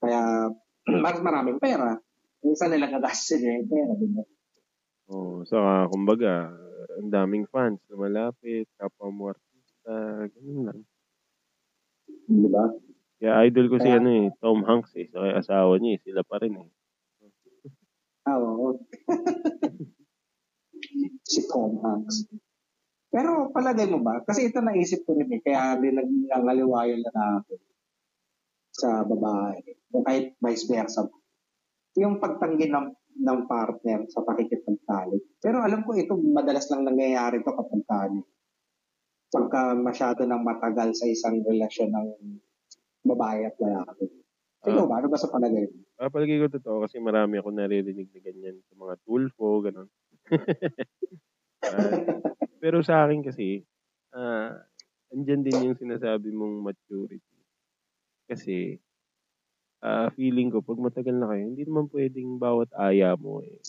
Kaya, 0.03 0.51
mas 1.03 1.17
maraming 1.23 1.57
pera. 1.63 1.95
Minsan 2.43 2.75
nila 2.75 2.91
gagastin 2.91 3.39
yung 3.39 3.71
pera. 3.71 3.95
Diba? 3.95 4.23
Oo. 5.15 5.15
Oh, 5.15 5.47
saka, 5.47 5.87
kumbaga, 5.87 6.51
ang 6.99 7.07
daming 7.07 7.47
fans 7.47 7.79
na 7.87 7.95
malapit, 7.95 8.67
kapwa 8.75 9.07
mo 9.07 9.23
artista, 9.31 10.27
ganun 10.27 10.59
lang. 10.67 10.79
Di 12.27 12.49
ba? 12.51 12.65
Kaya 13.21 13.47
idol 13.47 13.71
ko 13.71 13.77
Kaya, 13.79 13.85
si 13.85 13.89
ano 13.95 14.09
eh, 14.11 14.27
Tom 14.43 14.65
Hanks 14.67 14.91
eh. 14.97 15.07
Saka 15.07 15.39
asawa 15.39 15.77
niya 15.79 15.95
eh, 15.95 15.99
sila 16.03 16.21
pa 16.27 16.41
rin 16.41 16.57
eh. 16.57 16.69
Ah, 18.27 18.37
oo. 18.37 18.75
si 21.25 21.41
Tom 21.47 21.79
Hanks. 21.81 22.27
Pero 23.11 23.51
palagay 23.51 23.91
mo 23.91 23.99
ba? 23.99 24.23
Kasi 24.23 24.47
ito 24.47 24.63
naisip 24.63 25.03
ko 25.03 25.19
rin 25.19 25.27
eh, 25.35 25.43
kaya 25.43 25.75
din 25.79 25.99
nangaliwayo 26.31 26.95
na 27.03 27.11
natin 27.11 27.59
sa 28.71 29.03
babae. 29.03 29.59
O 29.91 30.01
kahit 30.01 30.39
vice 30.39 30.65
versa. 30.71 31.03
Yung 31.99 32.23
pagtanggi 32.23 32.71
ng, 32.71 32.87
ng 33.19 33.39
partner 33.51 34.07
sa 34.07 34.23
pakikipagtalik. 34.23 35.35
Pero 35.43 35.59
alam 35.59 35.83
ko 35.83 35.91
ito, 35.91 36.15
madalas 36.15 36.71
lang 36.71 36.87
nangyayari 36.87 37.43
to 37.43 37.51
kapag 37.51 37.83
tali. 37.83 38.19
Pagka 39.31 39.75
masyado 39.75 40.23
nang 40.23 40.47
matagal 40.47 40.95
sa 40.95 41.03
isang 41.03 41.43
relasyon 41.43 41.91
ng 41.91 42.07
babae 43.03 43.43
at 43.43 43.59
lalaki. 43.59 44.07
Ikaw 44.63 44.83
uh, 44.85 44.87
ba? 44.87 45.03
Ano 45.03 45.07
ba 45.11 45.19
sa 45.19 45.27
palagay 45.27 45.67
mo? 45.67 45.83
Ah, 45.99 46.07
palagay 46.07 46.39
ko 46.39 46.47
totoo 46.47 46.87
kasi 46.87 47.01
marami 47.03 47.43
ako 47.43 47.51
naririnig 47.51 48.07
na 48.07 48.19
ganyan 48.23 48.57
sa 48.71 48.73
mga 48.79 48.95
tulfo, 49.03 49.59
ganun. 49.59 49.91
pero 52.61 52.81
sa 52.81 53.05
akin 53.05 53.21
kasi, 53.25 53.65
uh, 54.15 54.55
andyan 55.11 55.43
din 55.43 55.71
yung 55.71 55.77
sinasabi 55.77 56.31
mong 56.31 56.71
maturity. 56.71 57.37
Kasi, 58.29 58.79
uh, 59.83 60.07
feeling 60.15 60.53
ko, 60.53 60.63
pag 60.63 60.79
matagal 60.79 61.15
na 61.17 61.29
kayo, 61.29 61.43
hindi 61.51 61.63
naman 61.67 61.91
pwedeng 61.91 62.39
bawat 62.39 62.71
aya 62.77 63.13
mo 63.19 63.43
eh. 63.43 63.59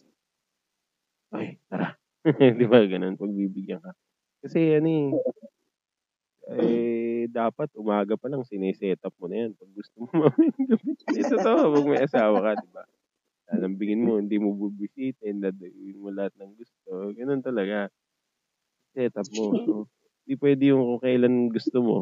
Ay, 1.33 1.59
tara. 1.67 1.97
Di 2.59 2.65
ba 2.69 2.79
ganun, 2.87 3.19
pagbibigyan 3.19 3.83
ka. 3.83 3.93
Kasi 4.45 4.79
ano 4.79 4.87
eh, 4.87 5.11
eh, 6.51 7.25
dapat 7.31 7.71
umaga 7.79 8.19
pa 8.19 8.27
lang 8.27 8.43
sineset 8.43 8.99
up 9.03 9.15
mo 9.17 9.31
na 9.31 9.47
yan. 9.47 9.51
Pag 9.55 9.71
gusto 9.73 9.95
mo 10.03 10.07
mamayang 10.29 10.67
gabi. 10.69 10.91
Eh, 11.15 11.27
totoo, 11.27 11.63
pag 11.79 11.89
may 11.89 12.01
asawa 12.03 12.39
ka, 12.43 12.51
di 12.59 12.69
ba? 12.71 12.83
Lalambingin 13.53 14.01
mo, 14.01 14.17
hindi 14.17 14.41
mo 14.41 14.57
bubisitin, 14.57 15.45
dadayuin 15.45 16.01
mo 16.01 16.09
lahat 16.09 16.33
ng 16.41 16.57
gusto. 16.57 17.13
Ganun 17.13 17.45
talaga. 17.45 17.93
Set 18.97 19.13
up 19.13 19.29
mo. 19.29 19.53
So, 19.61 19.73
hindi 20.25 20.35
pwede 20.41 20.63
yung 20.73 20.83
kung 20.89 21.03
kailan 21.05 21.37
gusto 21.53 21.79
mo. 21.85 21.99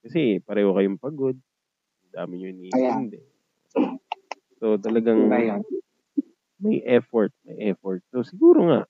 Kasi 0.00 0.40
pareho 0.40 0.72
kayong 0.72 0.96
pagod. 0.96 1.36
Ang 1.36 2.12
dami 2.12 2.32
nyo 2.40 2.48
iniintindi. 2.56 3.20
So, 4.64 4.80
talagang 4.80 5.28
may 6.56 6.80
effort. 6.88 7.36
May 7.44 7.76
effort. 7.76 8.00
So, 8.08 8.24
siguro 8.24 8.64
nga, 8.72 8.80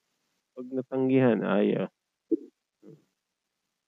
pag 0.55 0.67
natanggihan, 0.71 1.43
ay, 1.43 1.75
ah, 1.83 1.91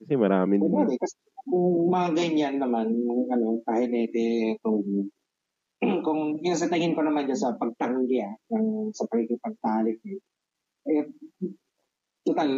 kasi 0.02 0.12
marami 0.18 0.58
din. 0.58 0.98
Kasi 0.98 1.14
kung 1.46 1.94
mga 1.94 2.10
ganyan 2.18 2.54
naman, 2.58 2.90
yung 2.90 3.30
ano, 3.30 3.62
kahit 3.62 3.86
ete, 3.94 4.58
itong, 4.58 5.10
kung 6.06 6.40
yung 6.40 6.56
sa 6.56 6.72
tingin 6.72 6.96
ko 6.96 7.04
naman 7.04 7.28
dyan 7.28 7.36
sa 7.36 7.56
pagtanggi 7.56 8.24
ah, 8.24 8.34
ng, 8.52 8.90
sa 8.96 9.04
pagkikipagtalik, 9.08 10.00
eh, 10.08 10.20
eh, 10.88 11.04
total, 12.24 12.50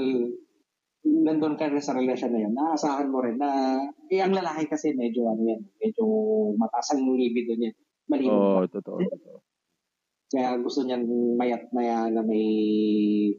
nandun 1.02 1.58
ka 1.58 1.66
rin 1.66 1.82
sa 1.82 1.96
relasyon 1.96 2.30
na 2.30 2.42
yun, 2.46 2.54
naasahan 2.54 3.10
mo 3.10 3.18
rin 3.24 3.38
na, 3.40 3.80
eh, 4.10 4.22
ang 4.22 4.34
lalaki 4.34 4.70
kasi 4.70 4.94
medyo, 4.94 5.26
ano 5.26 5.42
yan, 5.42 5.62
medyo 5.82 6.04
mataas 6.54 6.94
ang 6.94 7.02
libido 7.14 7.58
niya. 7.58 7.74
Malino. 8.08 8.32
Oo, 8.32 8.64
oh, 8.64 8.66
totoo, 8.70 8.98
totoo. 9.02 9.38
Kaya 10.28 10.60
gusto 10.60 10.84
niyan 10.84 11.08
mayat 11.40 11.72
maya 11.72 12.12
na 12.12 12.20
may 12.20 12.44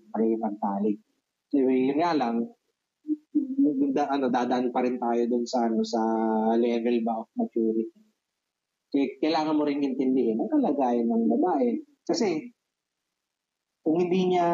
pagkikipagtalik. 0.10 0.98
So, 1.50 1.66
yun 1.66 1.98
nga 1.98 2.14
lang, 2.18 2.50
da, 3.94 4.10
ano, 4.10 4.30
dadaan 4.30 4.74
pa 4.74 4.82
rin 4.86 4.98
tayo 4.98 5.22
dun 5.30 5.46
sa, 5.46 5.70
ano, 5.70 5.82
sa 5.86 6.02
level 6.58 6.98
ba 7.06 7.22
of 7.22 7.30
maturity. 7.38 8.09
Kailangan 8.94 9.56
mo 9.58 9.64
rin 9.70 9.86
intindihin 9.86 10.42
ang 10.42 10.50
kalagayan 10.50 11.06
ng 11.06 11.30
babae. 11.30 11.78
Kasi, 12.10 12.50
kung 13.86 14.02
hindi 14.02 14.34
niya 14.34 14.48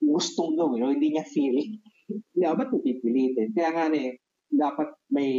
gustong 0.00 0.56
gawin 0.56 0.84
o 0.84 0.92
hindi 0.92 1.12
niya 1.12 1.24
feel, 1.28 1.56
ba't 2.56 2.72
mo 2.72 2.80
pipilitin? 2.80 3.52
Kaya 3.52 3.70
nga 3.72 3.84
eh, 3.92 4.16
dapat 4.48 4.88
may 5.12 5.32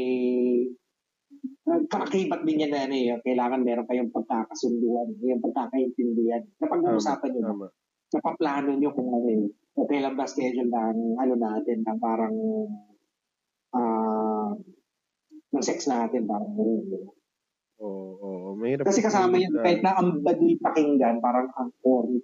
kakakibat 1.68 2.48
din 2.48 2.64
niya 2.64 2.70
na 2.72 2.80
ano 2.88 2.96
eh, 2.96 3.20
kailangan 3.24 3.66
meron 3.66 3.88
kayong 3.90 4.14
pagkakasunduan, 4.14 5.12
yung 5.20 5.44
pagkakaintindihan. 5.44 6.44
Napag-uusapan 6.64 7.30
niyo, 7.36 7.44
Tama. 7.44 7.68
napaplano 8.16 8.70
niyo 8.72 8.90
kung 8.96 9.12
ano 9.12 9.28
eh, 9.28 9.44
okay 9.76 10.00
lang 10.00 10.16
ba 10.16 10.24
schedule 10.24 10.72
ng 10.72 11.20
ano 11.20 11.34
natin, 11.36 11.78
ng 11.84 12.00
parang 12.00 12.36
ah 13.76 14.56
ng 15.52 15.64
sex 15.64 15.88
natin, 15.92 16.24
parang 16.24 16.56
gano'n. 16.56 17.17
Oo, 17.78 18.18
oo. 18.18 18.50
Mahirap. 18.58 18.90
Kasi 18.90 19.06
kasama 19.06 19.38
yun, 19.38 19.54
kahit 19.54 19.86
na 19.86 19.98
ang 19.98 20.26
baduy 20.26 20.58
pakinggan, 20.58 21.22
parang 21.22 21.54
ang 21.54 21.70
corny. 21.86 22.18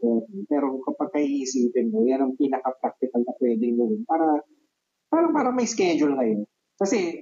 Pero 0.49 0.81
kapag 0.81 1.13
kaiisipin 1.13 1.93
mo, 1.93 2.01
yan 2.05 2.25
ang 2.25 2.33
pinaka-practical 2.33 3.21
na 3.21 3.33
pwedeng 3.37 3.77
gawin 3.77 4.01
para 4.09 4.41
parang 5.13 5.29
para 5.29 5.49
may 5.53 5.69
schedule 5.69 6.17
kayo. 6.17 6.49
Kasi 6.73 7.21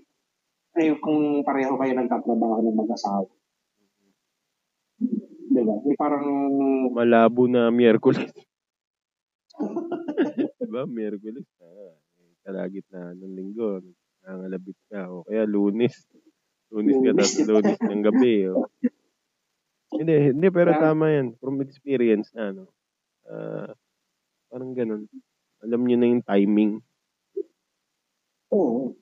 ay, 0.72 0.96
kung 1.04 1.44
pareho 1.44 1.76
kayo 1.76 1.92
nagtatrabaho 1.92 2.64
ng 2.64 2.80
mag-asawa. 2.80 3.28
Di 5.52 5.62
ba? 5.68 5.76
May 5.84 5.98
parang 6.00 6.28
malabo 6.96 7.52
na 7.52 7.68
Miyerkules. 7.68 8.32
diba? 10.64 10.88
Miyerkules. 10.88 11.44
Ah, 11.60 11.92
eh, 12.24 12.32
kalagitnaan 12.48 13.20
ng 13.20 13.36
linggo. 13.36 13.84
Nangalabit 14.24 14.80
ka. 14.88 15.12
O 15.12 15.28
kaya 15.28 15.44
lunes. 15.44 16.08
Lunes 16.72 16.98
ka 17.04 17.12
tapos 17.12 17.36
lunes 17.46 17.80
ng 17.84 18.04
gabi. 18.08 18.36
O. 18.48 18.66
Hindi, 19.92 20.16
hindi, 20.32 20.48
pero 20.48 20.72
tama 20.72 21.12
yan. 21.12 21.36
From 21.36 21.60
experience 21.60 22.32
na, 22.32 22.56
no? 22.56 22.72
Ah, 23.28 23.76
parang 24.48 24.72
ganun. 24.72 25.04
Alam 25.62 25.84
nyo 25.84 25.98
na 26.00 26.08
yung 26.10 26.24
timing. 26.24 26.80
Oo. 28.56 28.96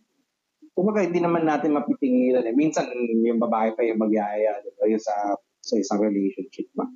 Kumbaga, 0.73 1.05
hindi 1.05 1.21
naman 1.21 1.45
natin 1.45 1.77
mapitingilan 1.77 2.45
eh. 2.45 2.55
Minsan, 2.55 2.89
yung 3.21 3.37
babae 3.37 3.77
pa 3.77 3.85
yung 3.85 4.01
magyaya, 4.01 4.63
di 4.65 4.71
ba? 4.73 4.89
Yung 4.89 5.01
sa, 5.01 5.37
sa 5.61 5.75
isang 5.77 6.01
relationship 6.01 6.71
ba? 6.73 6.89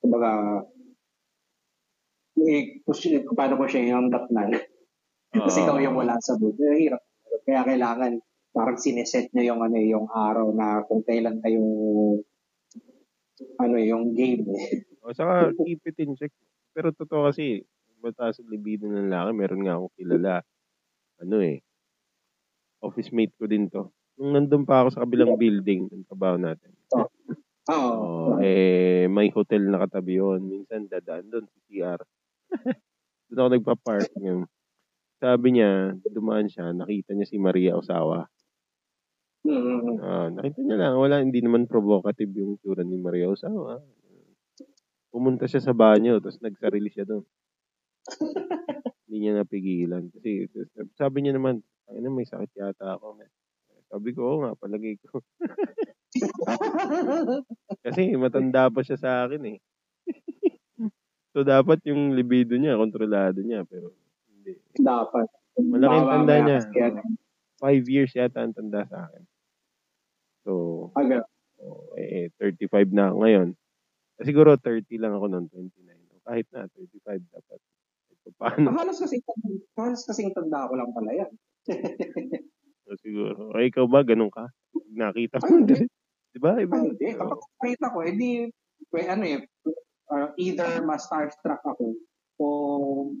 Kumbaga, 0.00 0.62
eh, 2.46 2.80
paano 3.32 3.54
ko 3.56 3.64
siya 3.66 3.96
yung 3.96 4.08
datnan. 4.12 4.56
Kasi 5.46 5.64
ikaw 5.64 5.76
yung 5.82 5.98
wala 5.98 6.16
sa 6.20 6.36
mood. 6.40 6.56
Eh, 6.60 6.88
hirap. 6.88 7.02
Kaya 7.44 7.64
kailangan, 7.64 8.22
parang 8.56 8.80
sineset 8.80 9.28
nyo 9.36 9.44
yung, 9.44 9.60
ano, 9.60 9.76
yung 9.76 10.08
araw 10.08 10.48
na 10.56 10.80
kung 10.88 11.04
kailan 11.04 11.44
kayo, 11.44 11.60
ano, 13.60 13.76
yung 13.76 14.16
game 14.16 14.48
eh. 14.56 14.88
O 15.04 15.12
saka 15.12 15.52
keep 15.60 15.84
it 15.84 16.00
in 16.00 16.16
check. 16.16 16.32
Pero 16.72 16.88
totoo 16.96 17.28
kasi, 17.28 17.60
mataas 18.00 18.40
ang 18.40 18.48
libido 18.48 18.88
ng 18.88 19.12
lalaki. 19.12 19.36
Meron 19.36 19.62
nga 19.68 19.76
akong 19.76 19.94
kilala. 20.00 20.34
Ano 21.20 21.36
eh. 21.44 21.60
Office 22.80 23.12
mate 23.12 23.36
ko 23.36 23.44
din 23.44 23.68
to. 23.68 23.92
Nung 24.16 24.32
nandun 24.32 24.64
pa 24.64 24.80
ako 24.80 24.88
sa 24.96 25.02
kabilang 25.04 25.36
building, 25.36 25.92
ng 25.92 26.08
trabaho 26.08 26.40
natin. 26.40 26.72
Oo. 27.76 28.36
Oh, 28.36 28.38
eh, 28.40 29.10
may 29.10 29.28
hotel 29.34 29.68
na 29.68 29.82
katabi 29.84 30.22
yun. 30.22 30.40
Minsan 30.46 30.88
dadaan 30.88 31.28
doon 31.28 31.44
sa 31.44 31.58
CR. 31.66 32.00
doon 33.28 33.40
ako 33.42 33.50
nagpa-park. 33.58 34.10
Yun. 34.22 34.46
Sabi 35.18 35.46
niya, 35.56 35.96
dumaan 36.12 36.46
siya, 36.46 36.70
nakita 36.76 37.16
niya 37.16 37.26
si 37.26 37.36
Maria 37.40 37.74
Osawa. 37.74 38.28
Mm-hmm. 39.46 40.02
Ah, 40.02 40.28
nakita 40.34 40.58
niya 40.58 40.76
lang, 40.76 40.98
wala, 40.98 41.22
hindi 41.22 41.38
naman 41.38 41.70
provocative 41.70 42.34
yung 42.34 42.58
tsura 42.58 42.82
ni 42.82 42.98
Maria 42.98 43.30
Osawa. 43.30 43.78
Pumunta 45.14 45.46
siya 45.46 45.62
sa 45.62 45.70
banyo, 45.70 46.18
tapos 46.18 46.42
nagsarili 46.42 46.90
siya 46.90 47.06
doon. 47.06 47.22
hindi 49.06 49.16
niya 49.22 49.38
napigilan. 49.38 50.10
Kasi 50.10 50.50
sabi 50.98 51.22
niya 51.22 51.38
naman, 51.38 51.62
ay 51.86 52.02
na 52.02 52.10
may 52.10 52.26
sakit 52.26 52.50
yata 52.58 52.98
ako. 52.98 53.22
Sabi 53.86 54.10
ko, 54.10 54.20
oo 54.26 54.38
nga, 54.42 54.58
palagay 54.58 54.98
ko. 54.98 55.22
Kasi 57.86 58.18
matanda 58.18 58.66
pa 58.66 58.82
siya 58.82 58.98
sa 58.98 59.10
akin 59.24 59.56
eh. 59.56 59.58
so 61.30 61.46
dapat 61.46 61.86
yung 61.86 62.18
libido 62.18 62.58
niya, 62.58 62.74
kontrolado 62.74 63.38
niya. 63.46 63.62
Pero 63.62 63.94
hindi. 64.26 64.58
Dapat. 64.74 65.26
Malaking 65.62 66.06
tanda 66.10 66.34
niya. 66.42 66.58
ano, 66.66 67.00
Five 67.56 67.88
years 67.88 68.12
yata 68.12 68.44
ang 68.44 68.52
tanda 68.52 68.84
sa 68.90 69.08
akin. 69.08 69.22
So, 70.46 70.52
aga, 70.94 71.26
oh, 71.58 71.90
eh, 71.98 72.30
35 72.38 72.94
na 72.94 73.10
ako 73.10 73.16
ngayon. 73.26 73.48
Eh, 74.22 74.24
Siguro 74.30 74.54
30 74.54 75.02
lang 75.02 75.18
ako 75.18 75.26
noon, 75.26 75.46
29. 75.50 76.22
Kahit 76.22 76.46
na, 76.54 76.70
35 76.70 77.26
dapat. 77.34 77.58
Ito 78.14 78.28
paano? 78.38 78.70
halos 78.78 79.02
kasi 79.02 79.18
halos 79.74 80.06
kasing 80.06 80.30
tanda 80.30 80.70
ko 80.70 80.78
lang 80.78 80.94
pala 80.94 81.10
yan. 81.10 81.32
So, 82.86 82.94
siguro. 83.04 83.50
O 83.50 83.58
ikaw 83.58 83.90
ba, 83.90 84.06
ganun 84.06 84.30
ka? 84.30 84.46
Nakita 84.94 85.42
Ay, 85.42 85.50
mo 85.50 85.66
din. 85.66 85.82
Di 86.34 86.38
ba? 86.38 86.54
Iba. 86.62 86.78
Ay, 86.78 86.94
hindi. 86.94 87.08
Kapag 87.18 87.40
nakita 87.42 87.86
ko, 87.90 87.98
edi, 88.06 88.30
well, 88.94 89.08
ano 89.10 89.24
eh, 89.26 89.40
uh, 90.14 90.30
either 90.38 90.78
mas 90.86 91.10
starstruck 91.10 91.62
ako 91.66 91.98
o 92.36 92.46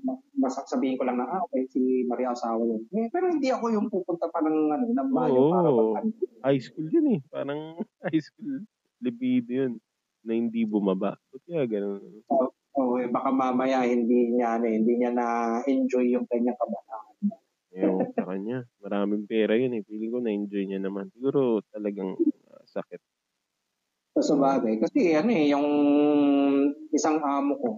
ma- 0.04 0.20
basta 0.36 0.68
sabihin 0.68 1.00
ko 1.00 1.08
lang 1.08 1.16
na, 1.16 1.24
ah, 1.24 1.40
okay, 1.48 1.64
si 1.72 2.04
Maria 2.04 2.36
Osawa 2.36 2.60
yun. 2.60 2.84
Eh, 2.92 3.08
pero 3.08 3.32
hindi 3.32 3.48
ako 3.48 3.64
yung 3.72 3.88
pupunta 3.88 4.28
pa 4.28 4.44
ng, 4.44 4.58
ano, 4.72 4.84
ng 4.92 5.10
bayo 5.12 5.38
Oo. 5.40 5.52
para 5.52 5.68
mag 5.72 6.08
High 6.44 6.62
school 6.62 6.88
yun 6.92 7.16
eh. 7.16 7.20
Parang 7.32 7.80
high 8.06 8.20
school 8.20 8.62
libido 9.00 9.50
yun 9.52 9.72
na 10.26 10.32
hindi 10.36 10.68
bumaba. 10.68 11.16
Ba't 11.32 11.42
kaya 11.48 11.64
ganun? 11.64 12.02
oh, 12.76 13.00
eh, 13.00 13.08
baka 13.08 13.32
mamaya 13.32 13.88
hindi 13.88 14.36
niya, 14.36 14.60
ano, 14.60 14.64
eh, 14.68 14.74
hindi 14.76 14.92
niya 15.00 15.10
na-enjoy 15.16 16.12
yung 16.12 16.28
kanyang 16.28 16.58
kabataan. 16.60 17.14
Ewan 17.76 17.96
ko 18.08 18.12
sa 18.12 18.24
kanya. 18.28 18.58
Maraming 18.80 19.24
pera 19.24 19.56
yun 19.56 19.76
eh. 19.76 19.82
Feeling 19.84 20.12
ko 20.12 20.18
na-enjoy 20.20 20.64
niya 20.64 20.80
naman. 20.80 21.08
Siguro 21.12 21.64
talagang 21.72 22.16
ah, 22.52 22.64
sakit. 22.68 23.00
So, 24.16 24.32
sa 24.32 24.36
bagay. 24.36 24.80
Kasi, 24.80 25.12
ano 25.12 25.30
eh, 25.32 25.52
yung 25.52 25.68
isang 26.92 27.20
amo 27.20 27.52
ko, 27.60 27.68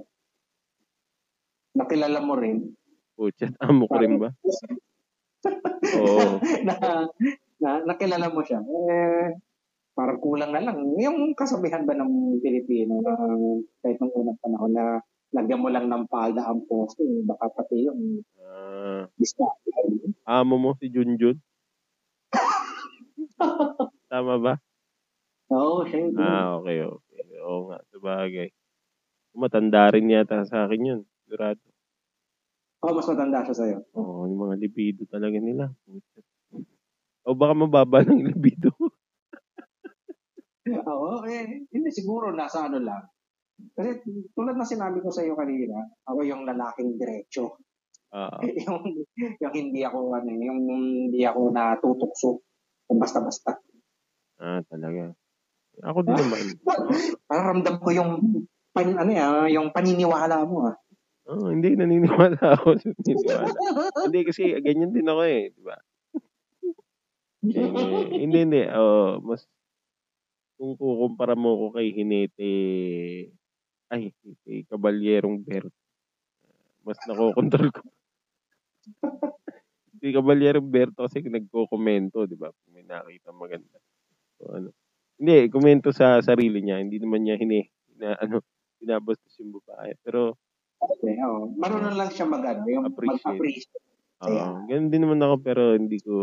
nakilala 1.77 2.21
mo 2.23 2.35
rin, 2.39 2.73
Puchat, 3.19 3.53
amo 3.59 3.91
ko 3.91 3.99
rin 3.99 4.15
ba? 4.23 4.31
Oo. 5.99 6.39
na, 6.67 6.75
na 7.59 7.71
nakilala 7.83 8.31
mo 8.31 8.41
siya, 8.47 8.63
eh, 8.63 9.35
parang 9.99 10.23
kulang 10.23 10.55
na 10.55 10.63
lang. 10.63 10.79
Yung 10.99 11.35
kasabihan 11.35 11.83
ba 11.83 11.95
ng 11.99 12.39
Pilipino 12.39 13.03
na 13.03 13.15
kahit 13.83 13.99
nung 13.99 14.15
unang 14.15 14.39
panahon 14.39 14.73
na 14.75 15.03
lagyan 15.35 15.61
mo 15.61 15.69
lang 15.69 15.91
ng 15.91 16.07
palda 16.07 16.47
ang 16.47 16.63
poste, 16.71 17.03
eh, 17.03 17.23
baka 17.27 17.51
pati 17.51 17.85
yung 17.91 18.23
Ah, 18.39 19.05
discount. 19.19 19.59
amo 20.25 20.57
mo 20.57 20.71
si 20.79 20.89
Junjun? 20.89 21.37
Tama 24.11 24.35
ba? 24.41 24.55
Oo, 25.53 25.85
siya 25.85 26.09
yun. 26.09 26.17
Ah, 26.17 26.57
okay, 26.61 26.81
okay. 26.85 27.23
Oo 27.45 27.69
nga, 27.73 27.79
sabagay. 27.93 28.49
Matanda 29.37 29.93
rin 29.93 30.09
yata 30.11 30.45
sa 30.49 30.65
akin 30.67 30.83
yun. 30.83 31.01
Sigurado. 31.29 31.61
Oh, 32.81 32.97
mas 32.97 33.05
matanda 33.05 33.45
siya 33.45 33.57
sa'yo. 33.61 33.79
Oo, 34.01 34.25
yung 34.33 34.49
mga 34.49 34.57
libido 34.65 35.05
talaga 35.05 35.37
nila. 35.37 35.69
O 37.29 37.37
baka 37.37 37.53
mababa 37.53 38.01
ng 38.01 38.33
libido. 38.33 38.73
Oo, 40.89 41.21
eh, 41.29 41.69
hindi 41.69 41.91
siguro 41.93 42.33
nasa 42.33 42.65
ano 42.65 42.81
lang. 42.81 43.05
Kasi 43.77 44.09
tulad 44.33 44.57
na 44.57 44.65
sinabi 44.65 45.05
ko 45.05 45.13
sa 45.13 45.21
iyo 45.21 45.37
kanina, 45.37 45.85
ako 46.09 46.25
yung 46.25 46.49
lalaking 46.49 46.97
diretso. 46.97 47.61
Oo. 48.17 48.41
yung, 48.65 49.05
yung 49.45 49.53
hindi 49.53 49.85
ako 49.85 50.17
ano, 50.17 50.33
yung 50.33 50.65
hindi 50.65 51.29
ako 51.29 51.53
natutokso 51.53 52.41
kung 52.89 52.97
basta-basta. 53.05 53.53
Ah, 54.41 54.65
talaga. 54.65 55.13
Ako 55.85 56.09
din 56.09 56.17
naman. 56.25 56.57
Parang 57.29 57.45
ramdam 57.53 57.77
ko 57.85 57.93
yung 57.93 58.13
pan, 58.73 58.97
ano 58.97 59.11
yan, 59.13 59.53
yung 59.53 59.69
paniniwala 59.77 60.49
mo 60.49 60.73
ah. 60.73 60.77
Oh, 61.29 61.53
hindi 61.53 61.77
naniniwala 61.77 62.41
ako 62.41 62.81
sa 62.81 62.89
paniniwala. 62.89 63.53
hindi 64.09 64.21
kasi 64.25 64.49
ganyan 64.65 64.97
din 64.97 65.13
ako 65.13 65.23
eh, 65.29 65.53
di 65.53 65.63
ba? 65.63 65.77
Eh, 67.39 68.19
hindi, 68.19 68.39
hindi. 68.43 68.67
Oh, 68.75 69.23
mas 69.23 69.47
kung 70.59 70.75
kukumpara 70.75 71.39
mo 71.39 71.55
ko 71.55 71.67
kay 71.79 71.95
Hinete 71.95 72.51
ay, 73.95 74.11
kay 74.43 74.67
Kabalyerong 74.67 75.47
Bert, 75.47 75.71
mas 76.83 76.99
nakokontrol 77.07 77.71
ko. 77.71 77.83
si 80.03 80.11
Kabalyerong 80.11 80.67
Berto 80.67 81.07
kasi 81.07 81.23
nagko-komento, 81.23 82.27
di 82.27 82.35
ba? 82.35 82.51
Kung 82.51 82.75
may 82.75 82.83
nakita 82.83 83.31
maganda. 83.31 83.79
So, 84.43 84.51
ano. 84.51 84.71
Hindi, 85.19 85.47
komento 85.51 85.95
sa 85.95 86.19
sarili 86.23 86.59
niya. 86.63 86.83
Hindi 86.83 86.99
naman 86.99 87.23
niya 87.23 87.39
hini, 87.39 87.63
na, 87.99 88.19
ano, 88.19 88.43
binabastos 88.83 89.35
yung 89.39 89.59
babae. 89.63 89.95
Pero, 90.03 90.35
Okay, 90.79 91.15
oh. 91.27 91.51
Marunong 91.59 91.97
lang 91.99 92.11
siya 92.11 92.25
mag, 92.25 92.43
ano, 92.43 92.63
yung 92.65 92.87
Appreciate. 92.87 93.25
mag-appreciate. 93.27 93.83
Oo. 94.19 94.27
Kaya- 94.27 94.63
ganun 94.67 94.91
din 94.91 95.03
naman 95.03 95.21
ako 95.23 95.35
pero 95.39 95.63
hindi 95.75 95.99
ko 95.99 96.15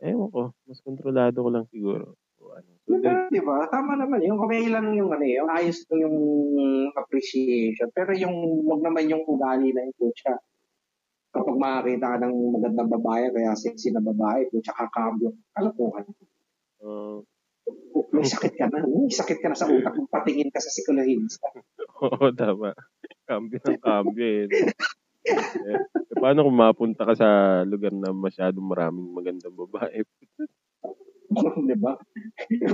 ewan 0.00 0.28
ko, 0.32 0.42
mas 0.64 0.80
kontrolado 0.80 1.44
ko 1.44 1.48
lang 1.52 1.64
siguro. 1.68 2.16
O, 2.40 2.56
ano. 2.56 2.70
So, 2.88 2.96
Diba, 2.96 3.28
di 3.28 3.40
ba? 3.44 3.68
Tama 3.68 4.00
naman 4.00 4.24
yung 4.24 4.40
okay 4.40 4.68
lang 4.72 4.96
yung 4.96 5.12
ano, 5.12 5.24
yung 5.24 5.48
ayos 5.52 5.84
lang 5.92 6.00
yung 6.08 6.18
appreciation. 6.96 7.92
Pero 7.92 8.16
yung 8.16 8.64
wag 8.64 8.80
naman 8.80 9.12
yung 9.12 9.24
ugali 9.28 9.70
na 9.70 9.84
yung 9.84 10.12
siya. 10.16 10.40
Kapag 11.30 11.54
makakita 11.54 12.06
ka 12.10 12.26
ng 12.26 12.34
magandang 12.58 12.90
babae, 12.90 13.30
kaya 13.30 13.54
sexy 13.54 13.94
na 13.94 14.02
babae, 14.02 14.50
kutsa 14.50 14.74
kakambyo, 14.74 15.30
kalokohan. 15.54 16.02
uh, 16.82 17.22
May 18.10 18.26
sakit 18.26 18.52
ka 18.58 18.66
na. 18.66 18.82
May 18.84 19.12
sakit 19.12 19.38
ka 19.38 19.48
na 19.50 19.56
sa 19.56 19.70
utak. 19.70 19.94
Patingin 20.10 20.50
ka 20.50 20.58
sa 20.58 20.70
psikologista. 20.70 21.46
oo, 22.04 22.26
tama. 22.34 22.74
Cambio 23.24 23.58
ng 23.62 23.78
cambio 23.78 24.26
eh. 24.26 24.46
eh, 24.50 25.80
paano 26.18 26.42
kung 26.48 26.58
mapunta 26.58 27.06
ka 27.06 27.14
sa 27.14 27.28
lugar 27.62 27.94
na 27.94 28.10
masyadong 28.10 28.66
maraming 28.66 29.08
magandang 29.14 29.54
babae? 29.54 30.02
di 31.70 31.76
ba? 31.78 31.94